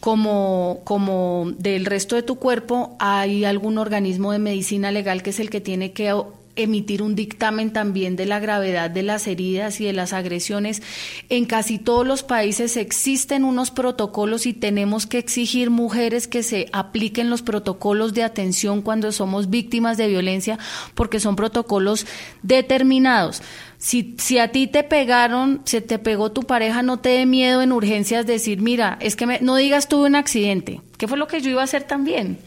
como, 0.00 0.82
como 0.84 1.52
del 1.58 1.86
resto 1.86 2.16
de 2.16 2.22
tu 2.22 2.36
cuerpo, 2.36 2.96
hay 3.00 3.44
algún 3.44 3.78
organismo 3.78 4.32
de 4.32 4.38
medicina 4.38 4.92
legal 4.92 5.22
que 5.22 5.30
es 5.30 5.40
el 5.40 5.50
que 5.50 5.60
tiene 5.60 5.92
que 5.92 6.12
emitir 6.56 7.02
un 7.02 7.14
dictamen 7.14 7.72
también 7.72 8.16
de 8.16 8.26
la 8.26 8.40
gravedad 8.40 8.90
de 8.90 9.02
las 9.02 9.26
heridas 9.26 9.80
y 9.80 9.84
de 9.84 9.92
las 9.92 10.12
agresiones. 10.12 10.82
En 11.28 11.44
casi 11.44 11.78
todos 11.78 12.06
los 12.06 12.22
países 12.22 12.76
existen 12.76 13.44
unos 13.44 13.70
protocolos 13.70 14.46
y 14.46 14.52
tenemos 14.52 15.06
que 15.06 15.18
exigir 15.18 15.70
mujeres 15.70 16.26
que 16.26 16.42
se 16.42 16.66
apliquen 16.72 17.30
los 17.30 17.42
protocolos 17.42 18.14
de 18.14 18.24
atención 18.24 18.82
cuando 18.82 19.12
somos 19.12 19.50
víctimas 19.50 19.96
de 19.96 20.08
violencia 20.08 20.58
porque 20.94 21.20
son 21.20 21.36
protocolos 21.36 22.06
determinados. 22.42 23.42
Si, 23.78 24.14
si 24.18 24.38
a 24.38 24.52
ti 24.52 24.66
te 24.66 24.82
pegaron, 24.82 25.60
se 25.64 25.82
te 25.82 25.98
pegó 25.98 26.32
tu 26.32 26.44
pareja, 26.44 26.82
no 26.82 26.98
te 26.98 27.10
dé 27.10 27.26
miedo 27.26 27.60
en 27.60 27.72
urgencias 27.72 28.26
decir, 28.26 28.62
mira, 28.62 28.96
es 29.00 29.16
que 29.16 29.26
no 29.42 29.56
digas 29.56 29.88
tuve 29.88 30.06
un 30.06 30.16
accidente, 30.16 30.80
que 30.96 31.06
fue 31.06 31.18
lo 31.18 31.26
que 31.26 31.42
yo 31.42 31.50
iba 31.50 31.60
a 31.60 31.64
hacer 31.64 31.82
también 31.82 32.38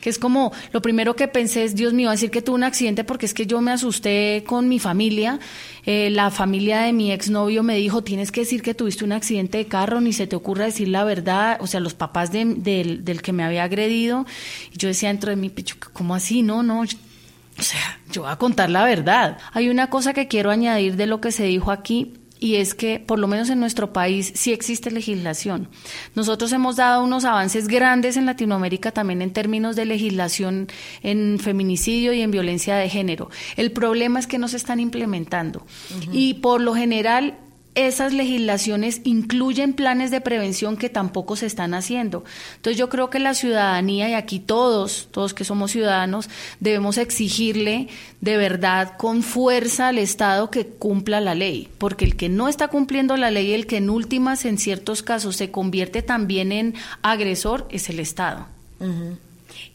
que 0.00 0.10
es 0.10 0.18
como 0.18 0.52
lo 0.72 0.82
primero 0.82 1.16
que 1.16 1.28
pensé 1.28 1.64
es, 1.64 1.74
Dios 1.74 1.92
mío, 1.92 2.10
decir 2.10 2.30
que 2.30 2.42
tuve 2.42 2.56
un 2.56 2.64
accidente 2.64 3.04
porque 3.04 3.26
es 3.26 3.34
que 3.34 3.46
yo 3.46 3.60
me 3.60 3.72
asusté 3.72 4.44
con 4.46 4.68
mi 4.68 4.78
familia. 4.78 5.38
Eh, 5.84 6.10
la 6.10 6.30
familia 6.30 6.80
de 6.80 6.92
mi 6.92 7.12
exnovio 7.12 7.62
me 7.62 7.76
dijo, 7.76 8.02
tienes 8.02 8.30
que 8.30 8.40
decir 8.40 8.62
que 8.62 8.74
tuviste 8.74 9.04
un 9.04 9.12
accidente 9.12 9.58
de 9.58 9.66
carro, 9.66 10.00
ni 10.00 10.12
se 10.12 10.26
te 10.26 10.36
ocurra 10.36 10.66
decir 10.66 10.88
la 10.88 11.04
verdad, 11.04 11.58
o 11.60 11.66
sea, 11.66 11.80
los 11.80 11.94
papás 11.94 12.30
del, 12.32 12.62
del 12.62 13.22
que 13.22 13.32
me 13.32 13.42
había 13.42 13.64
agredido. 13.64 14.26
Y 14.72 14.78
yo 14.78 14.88
decía 14.88 15.08
dentro 15.08 15.30
de 15.30 15.36
mi 15.36 15.50
pecho, 15.50 15.76
¿cómo 15.92 16.14
así? 16.14 16.42
No, 16.42 16.62
no, 16.62 16.82
o 16.82 17.62
sea, 17.62 18.00
yo 18.12 18.22
voy 18.22 18.30
a 18.30 18.36
contar 18.36 18.70
la 18.70 18.84
verdad. 18.84 19.38
Hay 19.52 19.68
una 19.68 19.90
cosa 19.90 20.14
que 20.14 20.28
quiero 20.28 20.50
añadir 20.50 20.96
de 20.96 21.06
lo 21.06 21.20
que 21.20 21.32
se 21.32 21.44
dijo 21.44 21.72
aquí 21.72 22.14
y 22.40 22.56
es 22.56 22.74
que 22.74 23.00
por 23.00 23.18
lo 23.18 23.28
menos 23.28 23.50
en 23.50 23.60
nuestro 23.60 23.92
país 23.92 24.32
sí 24.34 24.52
existe 24.52 24.90
legislación. 24.90 25.68
Nosotros 26.14 26.52
hemos 26.52 26.76
dado 26.76 27.02
unos 27.02 27.24
avances 27.24 27.68
grandes 27.68 28.16
en 28.16 28.26
Latinoamérica 28.26 28.92
también 28.92 29.22
en 29.22 29.32
términos 29.32 29.76
de 29.76 29.86
legislación 29.86 30.68
en 31.02 31.38
feminicidio 31.38 32.12
y 32.12 32.20
en 32.20 32.30
violencia 32.30 32.76
de 32.76 32.88
género. 32.88 33.30
El 33.56 33.72
problema 33.72 34.18
es 34.18 34.26
que 34.26 34.38
no 34.38 34.48
se 34.48 34.56
están 34.56 34.80
implementando 34.80 35.66
y 36.12 36.34
por 36.34 36.60
lo 36.60 36.74
general 36.74 37.38
esas 37.86 38.12
legislaciones 38.12 39.00
incluyen 39.04 39.72
planes 39.72 40.10
de 40.10 40.20
prevención 40.20 40.76
que 40.76 40.88
tampoco 40.88 41.36
se 41.36 41.46
están 41.46 41.74
haciendo. 41.74 42.24
Entonces 42.56 42.78
yo 42.78 42.88
creo 42.88 43.10
que 43.10 43.18
la 43.18 43.34
ciudadanía, 43.34 44.08
y 44.08 44.14
aquí 44.14 44.40
todos, 44.40 45.08
todos 45.12 45.34
que 45.34 45.44
somos 45.44 45.70
ciudadanos, 45.70 46.28
debemos 46.58 46.98
exigirle 46.98 47.88
de 48.20 48.36
verdad 48.36 48.96
con 48.96 49.22
fuerza 49.22 49.88
al 49.88 49.98
Estado 49.98 50.50
que 50.50 50.66
cumpla 50.66 51.20
la 51.20 51.34
ley, 51.34 51.68
porque 51.78 52.04
el 52.04 52.16
que 52.16 52.28
no 52.28 52.48
está 52.48 52.68
cumpliendo 52.68 53.16
la 53.16 53.30
ley, 53.30 53.52
el 53.52 53.66
que 53.66 53.76
en 53.76 53.90
últimas, 53.90 54.44
en 54.44 54.58
ciertos 54.58 55.02
casos, 55.02 55.36
se 55.36 55.50
convierte 55.50 56.02
también 56.02 56.52
en 56.52 56.74
agresor, 57.02 57.66
es 57.70 57.88
el 57.88 58.00
Estado. 58.00 58.46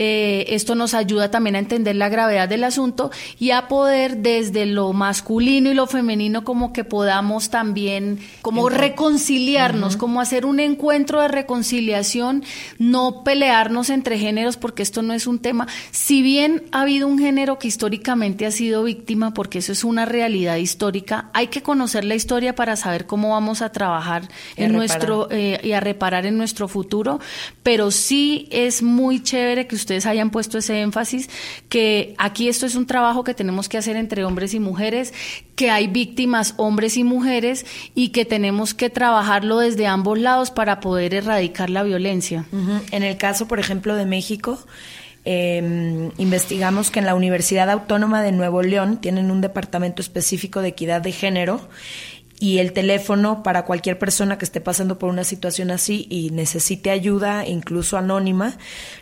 eh, 0.00 0.54
esto 0.54 0.76
nos 0.76 0.94
ayuda 0.94 1.28
también 1.28 1.56
a 1.56 1.58
entender 1.58 1.96
la 1.96 2.08
gravedad 2.08 2.48
del 2.48 2.62
asunto 2.62 3.10
y 3.36 3.50
a 3.50 3.66
poder 3.66 4.18
desde 4.18 4.64
lo 4.64 4.92
masculino 4.92 5.72
y 5.72 5.74
lo 5.74 5.88
femenino 5.88 6.44
como 6.44 6.72
que 6.72 6.84
podamos 6.84 7.50
también 7.50 8.20
como 8.40 8.68
reconciliarnos, 8.68 9.96
como 9.96 10.20
hacer 10.20 10.46
un 10.46 10.60
encuentro 10.60 11.20
de 11.20 11.26
reconciliación, 11.26 12.44
no 12.78 13.24
pelearnos 13.24 13.90
entre 13.90 14.20
géneros 14.20 14.56
porque 14.56 14.84
esto 14.84 15.02
no 15.02 15.14
es 15.14 15.26
un 15.26 15.40
tema, 15.40 15.66
si 15.90 16.22
bien 16.22 16.62
ha 16.70 16.82
habido 16.82 17.08
un 17.08 17.18
género 17.18 17.58
que 17.58 17.66
históricamente 17.66 18.46
ha 18.46 18.52
sido 18.52 18.84
víctima, 18.84 19.34
porque 19.34 19.58
eso 19.58 19.72
es 19.72 19.82
una 19.82 20.04
realidad 20.04 20.58
histórica, 20.58 21.28
hay 21.34 21.48
que 21.48 21.64
conocer 21.64 22.04
la 22.04 22.14
historia 22.14 22.54
para 22.54 22.76
saber 22.76 23.06
cómo 23.06 23.30
vamos 23.30 23.62
a 23.62 23.72
trabajar 23.72 24.28
en 24.54 24.74
nuestro 24.74 25.26
eh, 25.32 25.58
y 25.64 25.72
a 25.72 25.80
reparar 25.80 26.24
en 26.24 26.38
nuestro 26.38 26.68
futuro, 26.68 27.18
pero 27.64 27.90
sí 27.90 28.46
es 28.52 28.80
muy 28.80 29.24
chévere 29.24 29.66
que 29.66 29.87
ustedes 29.88 30.04
hayan 30.04 30.28
puesto 30.28 30.58
ese 30.58 30.82
énfasis, 30.82 31.30
que 31.70 32.14
aquí 32.18 32.48
esto 32.48 32.66
es 32.66 32.74
un 32.74 32.86
trabajo 32.86 33.24
que 33.24 33.32
tenemos 33.32 33.70
que 33.70 33.78
hacer 33.78 33.96
entre 33.96 34.22
hombres 34.22 34.52
y 34.52 34.60
mujeres, 34.60 35.14
que 35.56 35.70
hay 35.70 35.86
víctimas 35.86 36.52
hombres 36.58 36.98
y 36.98 37.04
mujeres 37.04 37.64
y 37.94 38.10
que 38.10 38.26
tenemos 38.26 38.74
que 38.74 38.90
trabajarlo 38.90 39.58
desde 39.60 39.86
ambos 39.86 40.18
lados 40.18 40.50
para 40.50 40.80
poder 40.80 41.14
erradicar 41.14 41.70
la 41.70 41.84
violencia. 41.84 42.44
En 42.90 43.02
el 43.02 43.16
caso, 43.16 43.48
por 43.48 43.60
ejemplo, 43.60 43.96
de 43.96 44.04
México, 44.04 44.58
eh, 45.24 46.10
investigamos 46.18 46.90
que 46.90 46.98
en 46.98 47.06
la 47.06 47.14
Universidad 47.14 47.70
Autónoma 47.70 48.22
de 48.22 48.32
Nuevo 48.32 48.62
León 48.62 48.98
tienen 49.00 49.30
un 49.30 49.40
departamento 49.40 50.02
específico 50.02 50.60
de 50.60 50.68
equidad 50.68 51.00
de 51.00 51.12
género 51.12 51.62
y 52.40 52.58
el 52.58 52.72
teléfono 52.72 53.42
para 53.42 53.64
cualquier 53.64 53.98
persona 53.98 54.38
que 54.38 54.44
esté 54.44 54.60
pasando 54.60 54.98
por 54.98 55.10
una 55.10 55.24
situación 55.24 55.70
así 55.70 56.06
y 56.08 56.30
necesite 56.30 56.90
ayuda, 56.90 57.46
incluso 57.46 57.96
anónima, 57.96 58.56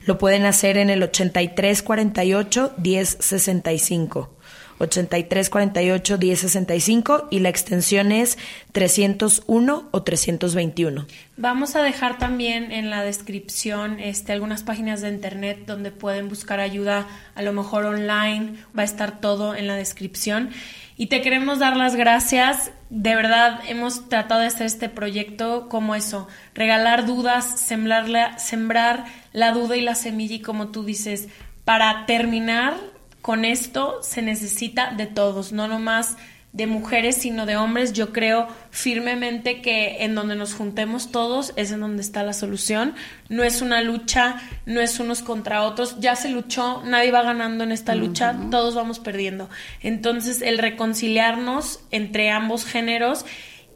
lo 0.07 0.19
pueden 0.19 0.47
hacer 0.47 0.79
en 0.79 0.91
el 0.91 1.03
8348 1.03 2.75
1065. 2.79 4.37
8348 4.79 6.19
1065 6.19 7.29
y 7.31 7.39
la 7.41 7.49
extensión 7.49 8.13
es 8.13 8.37
301 8.73 9.89
o 9.91 10.03
321. 10.03 11.07
Vamos 11.37 11.77
a 11.77 11.83
dejar 11.83 12.19
también 12.19 12.73
en 12.73 12.91
la 12.91 13.03
descripción 13.03 14.01
este, 14.01 14.33
algunas 14.33 14.63
páginas 14.63 15.01
de 15.01 15.09
internet 15.09 15.61
donde 15.67 15.91
pueden 15.91 16.29
buscar 16.29 16.61
ayuda, 16.61 17.07
a 17.35 17.43
lo 17.43 17.53
mejor 17.53 17.85
online, 17.85 18.55
va 18.77 18.83
a 18.83 18.85
estar 18.85 19.21
todo 19.21 19.55
en 19.55 19.67
la 19.67 19.77
descripción. 19.77 20.51
Y 20.97 21.07
te 21.07 21.21
queremos 21.21 21.59
dar 21.59 21.77
las 21.77 21.95
gracias. 21.95 22.73
De 22.89 23.15
verdad, 23.15 23.61
hemos 23.69 24.09
tratado 24.09 24.41
de 24.41 24.47
hacer 24.47 24.67
este 24.67 24.89
proyecto 24.89 25.69
como 25.69 25.95
eso, 25.95 26.29
regalar 26.55 27.05
dudas, 27.05 27.61
sembrar 27.61 28.09
la, 28.09 28.39
sembrar 28.39 29.05
la 29.33 29.53
duda 29.53 29.77
y 29.77 29.83
la 29.83 29.95
semilla 29.95 30.37
y 30.37 30.41
como 30.41 30.69
tú 30.69 30.85
dices, 30.85 31.29
para 31.65 32.07
terminar 32.07 32.75
con 33.21 33.45
esto 33.45 33.99
se 34.03 34.23
necesita 34.23 34.93
de 34.93 35.07
todos, 35.07 35.53
no 35.53 35.67
nomás 35.67 36.17
de 36.57 36.67
mujeres, 36.67 37.17
sino 37.17 37.45
de 37.45 37.57
hombres. 37.57 37.93
Yo 37.93 38.15
creo 38.15 38.49
firmemente 38.71 39.61
que 39.61 40.05
en 40.05 40.15
donde 40.15 40.37
nos 40.37 40.55
juntemos 40.55 41.13
todos 41.13 41.53
es 41.57 41.71
en 41.71 41.81
donde 41.81 42.01
está 42.01 42.23
la 42.23 42.33
solución. 42.33 42.95
No 43.29 43.45
es 43.45 43.61
una 43.61 43.83
lucha, 43.83 44.37
no 44.65 44.81
es 44.81 44.99
unos 44.99 45.21
contra 45.21 45.65
otros. 45.65 46.01
Ya 46.01 46.17
se 46.17 46.31
luchó, 46.31 46.83
nadie 46.85 47.11
va 47.11 47.23
ganando 47.23 47.63
en 47.63 47.73
esta 47.73 47.95
lucha, 47.95 48.35
todos 48.51 48.75
vamos 48.75 49.01
perdiendo. 49.01 49.51
Entonces, 49.83 50.41
el 50.41 50.57
reconciliarnos 50.57 51.81
entre 51.91 52.31
ambos 52.31 52.65
géneros 52.65 53.27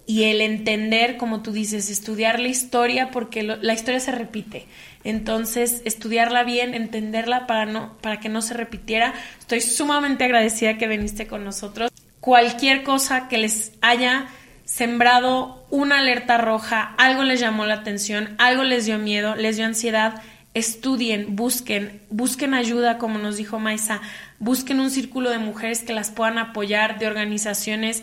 y 0.06 0.24
el 0.24 0.40
entender, 0.40 1.18
como 1.18 1.42
tú 1.42 1.52
dices, 1.52 1.90
estudiar 1.90 2.40
la 2.40 2.48
historia, 2.48 3.10
porque 3.10 3.42
la 3.42 3.74
historia 3.74 4.00
se 4.00 4.10
repite. 4.10 4.66
Entonces, 5.04 5.82
estudiarla 5.84 6.44
bien, 6.44 6.74
entenderla 6.74 7.46
para, 7.46 7.66
no, 7.66 7.98
para 8.00 8.20
que 8.20 8.30
no 8.30 8.40
se 8.40 8.54
repitiera. 8.54 9.12
Estoy 9.38 9.60
sumamente 9.60 10.24
agradecida 10.24 10.78
que 10.78 10.88
viniste 10.88 11.26
con 11.26 11.44
nosotros 11.44 11.90
cualquier 12.20 12.82
cosa 12.82 13.28
que 13.28 13.38
les 13.38 13.72
haya 13.80 14.28
sembrado 14.64 15.66
una 15.70 15.98
alerta 15.98 16.38
roja, 16.38 16.94
algo 16.96 17.24
les 17.24 17.40
llamó 17.40 17.66
la 17.66 17.74
atención, 17.74 18.34
algo 18.38 18.62
les 18.62 18.86
dio 18.86 18.98
miedo, 18.98 19.34
les 19.34 19.56
dio 19.56 19.66
ansiedad, 19.66 20.22
estudien, 20.54 21.36
busquen, 21.36 22.00
busquen 22.10 22.54
ayuda, 22.54 22.98
como 22.98 23.18
nos 23.18 23.36
dijo 23.36 23.58
Maisa, 23.58 24.00
busquen 24.38 24.80
un 24.80 24.90
círculo 24.90 25.30
de 25.30 25.38
mujeres 25.38 25.82
que 25.82 25.92
las 25.92 26.10
puedan 26.10 26.38
apoyar, 26.38 26.98
de 26.98 27.06
organizaciones, 27.06 28.02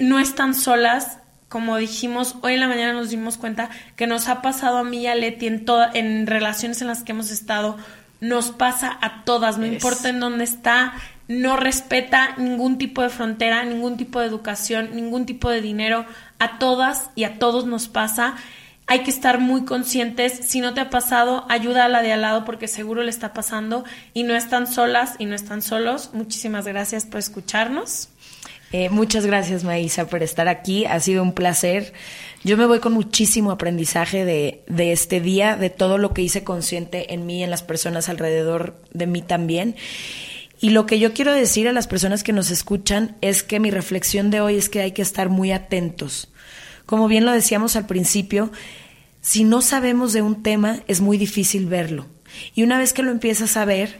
no 0.00 0.18
están 0.18 0.54
solas, 0.54 1.18
como 1.48 1.76
dijimos, 1.76 2.36
hoy 2.40 2.54
en 2.54 2.60
la 2.60 2.68
mañana 2.68 2.94
nos 2.94 3.10
dimos 3.10 3.36
cuenta 3.36 3.68
que 3.96 4.06
nos 4.06 4.28
ha 4.28 4.40
pasado 4.40 4.78
a 4.78 4.84
mí 4.84 5.02
y 5.02 5.06
a 5.06 5.14
Leti 5.14 5.46
en, 5.46 5.66
en 5.94 6.26
relaciones 6.26 6.80
en 6.80 6.88
las 6.88 7.02
que 7.02 7.12
hemos 7.12 7.30
estado, 7.30 7.76
nos 8.20 8.52
pasa 8.52 8.98
a 9.02 9.24
todas, 9.24 9.58
no 9.58 9.66
importa 9.66 10.08
en 10.08 10.20
dónde 10.20 10.44
está, 10.44 10.94
no 11.32 11.56
respeta 11.56 12.36
ningún 12.36 12.76
tipo 12.76 13.00
de 13.00 13.08
frontera, 13.08 13.64
ningún 13.64 13.96
tipo 13.96 14.20
de 14.20 14.26
educación, 14.26 14.90
ningún 14.94 15.24
tipo 15.24 15.48
de 15.48 15.62
dinero. 15.62 16.04
A 16.38 16.58
todas 16.58 17.10
y 17.14 17.24
a 17.24 17.38
todos 17.38 17.64
nos 17.64 17.88
pasa. 17.88 18.36
Hay 18.86 19.00
que 19.00 19.10
estar 19.10 19.40
muy 19.40 19.64
conscientes. 19.64 20.32
Si 20.46 20.60
no 20.60 20.74
te 20.74 20.80
ha 20.80 20.90
pasado, 20.90 21.46
ayuda 21.48 21.86
a 21.86 21.88
la 21.88 22.02
de 22.02 22.12
al 22.12 22.20
lado 22.20 22.44
porque 22.44 22.68
seguro 22.68 23.02
le 23.02 23.10
está 23.10 23.32
pasando 23.32 23.84
y 24.12 24.24
no 24.24 24.34
están 24.34 24.66
solas 24.66 25.14
y 25.18 25.24
no 25.24 25.34
están 25.34 25.62
solos. 25.62 26.10
Muchísimas 26.12 26.66
gracias 26.66 27.06
por 27.06 27.18
escucharnos. 27.18 28.10
Eh, 28.72 28.90
muchas 28.90 29.24
gracias, 29.24 29.64
Maísa, 29.64 30.08
por 30.08 30.22
estar 30.22 30.48
aquí. 30.48 30.84
Ha 30.84 31.00
sido 31.00 31.22
un 31.22 31.32
placer. 31.32 31.94
Yo 32.44 32.58
me 32.58 32.66
voy 32.66 32.80
con 32.80 32.92
muchísimo 32.92 33.52
aprendizaje 33.52 34.24
de, 34.26 34.62
de 34.66 34.92
este 34.92 35.20
día, 35.20 35.56
de 35.56 35.70
todo 35.70 35.96
lo 35.96 36.12
que 36.12 36.22
hice 36.22 36.44
consciente 36.44 37.14
en 37.14 37.24
mí 37.24 37.42
en 37.42 37.50
las 37.50 37.62
personas 37.62 38.08
alrededor 38.08 38.76
de 38.92 39.06
mí 39.06 39.22
también. 39.22 39.76
Y 40.62 40.70
lo 40.70 40.86
que 40.86 41.00
yo 41.00 41.12
quiero 41.12 41.34
decir 41.34 41.66
a 41.66 41.72
las 41.72 41.88
personas 41.88 42.22
que 42.22 42.32
nos 42.32 42.52
escuchan 42.52 43.16
es 43.20 43.42
que 43.42 43.58
mi 43.58 43.72
reflexión 43.72 44.30
de 44.30 44.40
hoy 44.40 44.56
es 44.56 44.68
que 44.68 44.80
hay 44.80 44.92
que 44.92 45.02
estar 45.02 45.28
muy 45.28 45.50
atentos. 45.50 46.28
Como 46.86 47.08
bien 47.08 47.24
lo 47.24 47.32
decíamos 47.32 47.74
al 47.74 47.86
principio, 47.86 48.52
si 49.20 49.42
no 49.42 49.60
sabemos 49.60 50.12
de 50.12 50.22
un 50.22 50.44
tema 50.44 50.78
es 50.86 51.00
muy 51.00 51.18
difícil 51.18 51.66
verlo. 51.66 52.06
Y 52.54 52.62
una 52.62 52.78
vez 52.78 52.92
que 52.92 53.02
lo 53.02 53.10
empiezas 53.10 53.56
a 53.56 53.64
ver, 53.64 53.98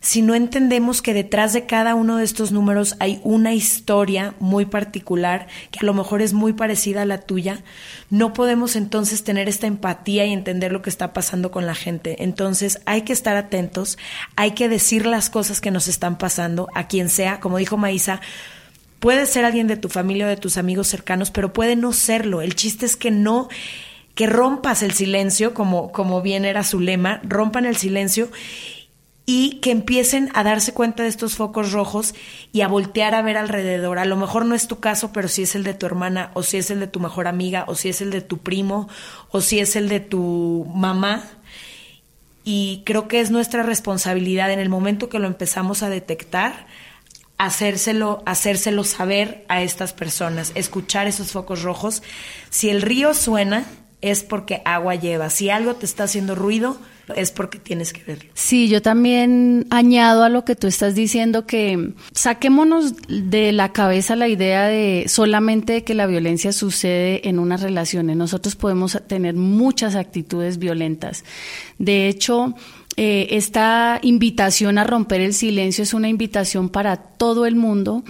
si 0.00 0.22
no 0.22 0.34
entendemos 0.34 1.02
que 1.02 1.12
detrás 1.12 1.52
de 1.52 1.66
cada 1.66 1.94
uno 1.94 2.16
de 2.16 2.24
estos 2.24 2.52
números 2.52 2.96
hay 3.00 3.20
una 3.22 3.52
historia 3.52 4.34
muy 4.40 4.64
particular, 4.64 5.46
que 5.70 5.80
a 5.82 5.84
lo 5.84 5.92
mejor 5.92 6.22
es 6.22 6.32
muy 6.32 6.54
parecida 6.54 7.02
a 7.02 7.06
la 7.06 7.20
tuya, 7.20 7.62
no 8.08 8.32
podemos 8.32 8.76
entonces 8.76 9.24
tener 9.24 9.48
esta 9.48 9.66
empatía 9.66 10.24
y 10.24 10.32
entender 10.32 10.72
lo 10.72 10.80
que 10.80 10.88
está 10.88 11.12
pasando 11.12 11.50
con 11.50 11.66
la 11.66 11.74
gente. 11.74 12.22
Entonces 12.24 12.80
hay 12.86 13.02
que 13.02 13.12
estar 13.12 13.36
atentos, 13.36 13.98
hay 14.36 14.52
que 14.52 14.70
decir 14.70 15.04
las 15.04 15.28
cosas 15.28 15.60
que 15.60 15.70
nos 15.70 15.86
están 15.86 16.16
pasando 16.16 16.68
a 16.74 16.88
quien 16.88 17.10
sea, 17.10 17.38
como 17.40 17.58
dijo 17.58 17.76
Maísa, 17.76 18.22
puede 19.00 19.26
ser 19.26 19.44
alguien 19.44 19.66
de 19.66 19.76
tu 19.76 19.90
familia 19.90 20.26
o 20.26 20.30
de 20.30 20.38
tus 20.38 20.56
amigos 20.56 20.88
cercanos, 20.88 21.30
pero 21.30 21.52
puede 21.52 21.76
no 21.76 21.92
serlo. 21.92 22.40
El 22.40 22.54
chiste 22.54 22.86
es 22.86 22.96
que 22.96 23.10
no 23.10 23.48
que 24.14 24.26
rompas 24.26 24.82
el 24.82 24.92
silencio, 24.92 25.54
como, 25.54 25.92
como 25.92 26.20
bien 26.20 26.44
era 26.44 26.64
su 26.64 26.80
lema, 26.80 27.20
rompan 27.22 27.64
el 27.64 27.76
silencio 27.76 28.28
y 29.32 29.60
que 29.60 29.70
empiecen 29.70 30.28
a 30.34 30.42
darse 30.42 30.74
cuenta 30.74 31.04
de 31.04 31.08
estos 31.08 31.36
focos 31.36 31.70
rojos 31.70 32.16
y 32.50 32.62
a 32.62 32.68
voltear 32.68 33.14
a 33.14 33.22
ver 33.22 33.36
alrededor. 33.36 34.00
A 34.00 34.04
lo 34.04 34.16
mejor 34.16 34.44
no 34.44 34.56
es 34.56 34.66
tu 34.66 34.80
caso, 34.80 35.12
pero 35.12 35.28
si 35.28 35.42
es 35.42 35.54
el 35.54 35.62
de 35.62 35.72
tu 35.72 35.86
hermana, 35.86 36.32
o 36.34 36.42
si 36.42 36.56
es 36.56 36.68
el 36.72 36.80
de 36.80 36.88
tu 36.88 36.98
mejor 36.98 37.28
amiga, 37.28 37.64
o 37.68 37.76
si 37.76 37.90
es 37.90 38.00
el 38.00 38.10
de 38.10 38.22
tu 38.22 38.38
primo, 38.38 38.88
o 39.30 39.40
si 39.40 39.60
es 39.60 39.76
el 39.76 39.88
de 39.88 40.00
tu 40.00 40.66
mamá. 40.74 41.22
Y 42.42 42.82
creo 42.84 43.06
que 43.06 43.20
es 43.20 43.30
nuestra 43.30 43.62
responsabilidad 43.62 44.50
en 44.50 44.58
el 44.58 44.68
momento 44.68 45.08
que 45.08 45.20
lo 45.20 45.28
empezamos 45.28 45.84
a 45.84 45.90
detectar, 45.90 46.66
hacérselo, 47.38 48.24
hacérselo 48.26 48.82
saber 48.82 49.44
a 49.46 49.62
estas 49.62 49.92
personas, 49.92 50.50
escuchar 50.56 51.06
esos 51.06 51.30
focos 51.30 51.62
rojos. 51.62 52.02
Si 52.50 52.68
el 52.68 52.82
río 52.82 53.14
suena, 53.14 53.64
es 54.00 54.22
porque 54.22 54.62
agua 54.64 54.94
lleva. 54.94 55.30
Si 55.30 55.50
algo 55.50 55.74
te 55.74 55.86
está 55.86 56.04
haciendo 56.04 56.34
ruido, 56.34 56.78
es 57.16 57.30
porque 57.30 57.58
tienes 57.58 57.92
que 57.92 58.02
verlo. 58.04 58.30
Sí, 58.34 58.68
yo 58.68 58.82
también 58.82 59.66
añado 59.70 60.24
a 60.24 60.28
lo 60.28 60.44
que 60.44 60.56
tú 60.56 60.66
estás 60.66 60.94
diciendo 60.94 61.46
que 61.46 61.92
saquémonos 62.12 62.94
de 63.08 63.52
la 63.52 63.72
cabeza 63.72 64.16
la 64.16 64.28
idea 64.28 64.66
de 64.66 65.06
solamente 65.08 65.84
que 65.84 65.94
la 65.94 66.06
violencia 66.06 66.52
sucede 66.52 67.28
en 67.28 67.38
unas 67.38 67.62
relaciones. 67.62 68.16
Nosotros 68.16 68.56
podemos 68.56 68.98
tener 69.06 69.34
muchas 69.34 69.94
actitudes 69.94 70.58
violentas. 70.58 71.24
De 71.78 72.08
hecho, 72.08 72.54
eh, 72.96 73.36
esta 73.36 73.98
invitación 74.02 74.76
a 74.76 74.84
romper 74.84 75.20
el 75.20 75.32
silencio 75.32 75.84
es 75.84 75.94
una 75.94 76.08
invitación 76.08 76.68
para 76.68 76.96
todo 76.96 77.46
el 77.46 77.54
mundo. 77.54 78.02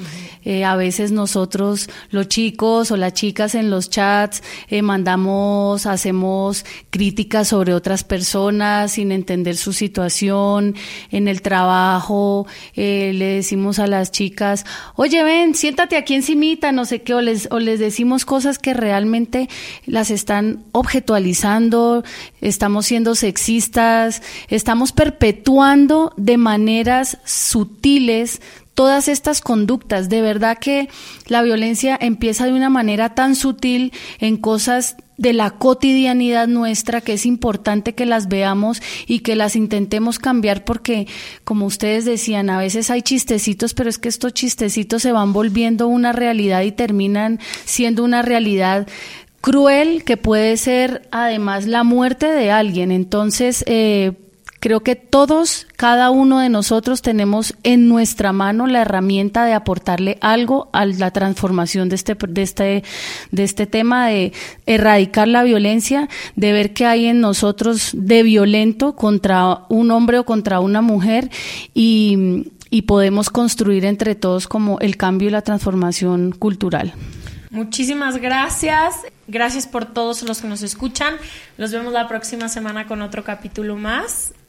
Eh, 0.43 0.65
a 0.65 0.75
veces 0.75 1.13
nosotros, 1.13 1.91
los 2.11 2.29
chicos 2.29 2.91
o 2.91 2.97
las 2.97 3.13
chicas 3.13 3.55
en 3.55 3.71
los 3.71 3.91
chats, 3.91 4.43
eh, 4.69 4.81
mandamos, 4.81 5.85
hacemos 5.85 6.65
críticas 6.89 7.49
sobre 7.49 7.75
otras 7.75 8.05
personas 8.05 8.93
sin 8.93 9.13
entender 9.13 9.57
su 9.57 9.75
situación. 9.75 10.75
En 11.11 11.29
el 11.29 11.43
trabajo 11.43 12.47
le 12.75 13.13
decimos 13.15 13.79
a 13.79 13.87
las 13.87 14.11
chicas, 14.11 14.65
oye, 14.97 15.23
ven, 15.23 15.55
siéntate 15.55 15.97
aquí 15.97 16.15
encimita, 16.15 16.73
no 16.73 16.85
sé 16.85 17.03
qué, 17.03 17.15
o 17.15 17.21
les, 17.21 17.49
o 17.51 17.59
les 17.59 17.81
decimos 17.81 18.25
cosas 18.25 18.59
que 18.59 18.73
realmente 18.73 19.49
las 19.85 20.11
están 20.11 20.65
objetualizando, 20.73 22.03
estamos 22.41 22.87
siendo 22.87 23.15
sexistas, 23.15 24.23
estamos 24.49 24.80
perpetuando 24.93 26.13
de 26.17 26.37
maneras 26.37 27.19
sutiles 27.25 28.41
todas 28.75 29.09
estas 29.09 29.41
conductas. 29.41 30.09
De 30.09 30.23
verdad 30.23 30.59
que 30.59 30.89
la 31.27 31.43
violencia 31.43 31.99
empieza 32.01 32.47
de 32.47 32.55
una 32.55 32.71
manera 32.71 33.15
tan 33.15 33.37
sutil 33.37 33.93
en 34.21 34.39
cosas 34.39 34.97
de 35.19 35.35
la 35.35 35.51
cotidianidad 35.51 36.49
nuestra 36.49 37.03
que 37.03 37.13
es 37.13 37.27
importante 37.27 37.95
que 37.95 38.07
las 38.07 38.29
veamos 38.29 38.81
y 39.07 39.19
que 39.19 39.37
las 39.37 39.55
intentemos 39.55 40.19
cambiar 40.19 40.65
porque, 40.65 41.07
como 41.45 41.67
ustedes 41.67 42.07
decían, 42.07 42.49
a 42.49 42.57
veces 42.57 42.91
hay 42.91 43.03
chistecitos, 43.03 43.75
pero 43.75 43.91
es 43.91 43.99
que 43.99 44.09
estos 44.09 44.33
chistecitos 44.33 45.03
se 45.03 45.13
van 45.13 45.35
volviendo 45.35 45.89
una 45.89 46.13
realidad 46.13 46.63
y 46.63 46.73
terminan 46.73 47.39
siendo 47.67 48.03
una 48.03 48.23
realidad 48.23 48.89
cruel 49.43 50.05
que 50.05 50.17
puede 50.17 50.57
ser 50.57 51.07
además 51.11 51.67
la 51.67 51.85
muerte 51.85 52.25
de 52.25 52.51
alguien. 52.51 52.91
Entonces, 52.91 53.63
eh, 53.67 54.13
Creo 54.61 54.81
que 54.81 54.95
todos, 54.95 55.67
cada 55.77 56.11
uno 56.11 56.39
de 56.39 56.51
nosotros 56.51 57.01
tenemos 57.01 57.55
en 57.63 57.89
nuestra 57.89 58.35
mano 58.35 58.67
la 58.67 58.83
herramienta 58.83 59.47
de 59.47 59.55
aportarle 59.55 60.19
algo 60.21 60.69
a 60.75 60.85
la 60.85 61.11
transformación 61.13 61.89
de 61.89 61.95
este, 61.95 62.15
de 62.15 62.43
este, 62.43 62.85
de 63.31 63.43
este 63.43 63.67
tema, 63.67 64.09
de 64.09 64.35
erradicar 64.67 65.29
la 65.29 65.45
violencia, 65.45 66.11
de 66.37 66.53
ver 66.53 66.75
qué 66.75 66.85
hay 66.85 67.07
en 67.07 67.23
nosotros 67.23 67.93
de 67.95 68.23
violento 68.23 68.97
contra 68.97 69.61
un 69.71 69.91
hombre 69.91 70.19
o 70.19 70.27
contra 70.27 70.61
una 70.61 70.83
mujer 70.83 71.31
y, 71.73 72.53
y 72.69 72.83
podemos 72.83 73.31
construir 73.31 73.87
entre 73.87 74.15
todos 74.15 74.47
como 74.47 74.79
el 74.81 74.99
cambio 74.99 75.29
y 75.29 75.33
la 75.33 75.41
transformación 75.41 76.33
cultural. 76.33 76.93
Muchísimas 77.49 78.19
gracias. 78.19 78.95
Gracias 79.27 79.67
por 79.67 79.87
todos 79.87 80.23
los 80.23 80.43
que 80.43 80.49
nos 80.49 80.63
escuchan. 80.63 81.15
Nos 81.57 81.73
vemos 81.73 81.95
la 81.95 82.07
próxima 82.09 82.49
semana 82.49 82.87
con 82.87 83.01
otro 83.01 83.25
capítulo 83.25 83.77
más. 83.77 84.35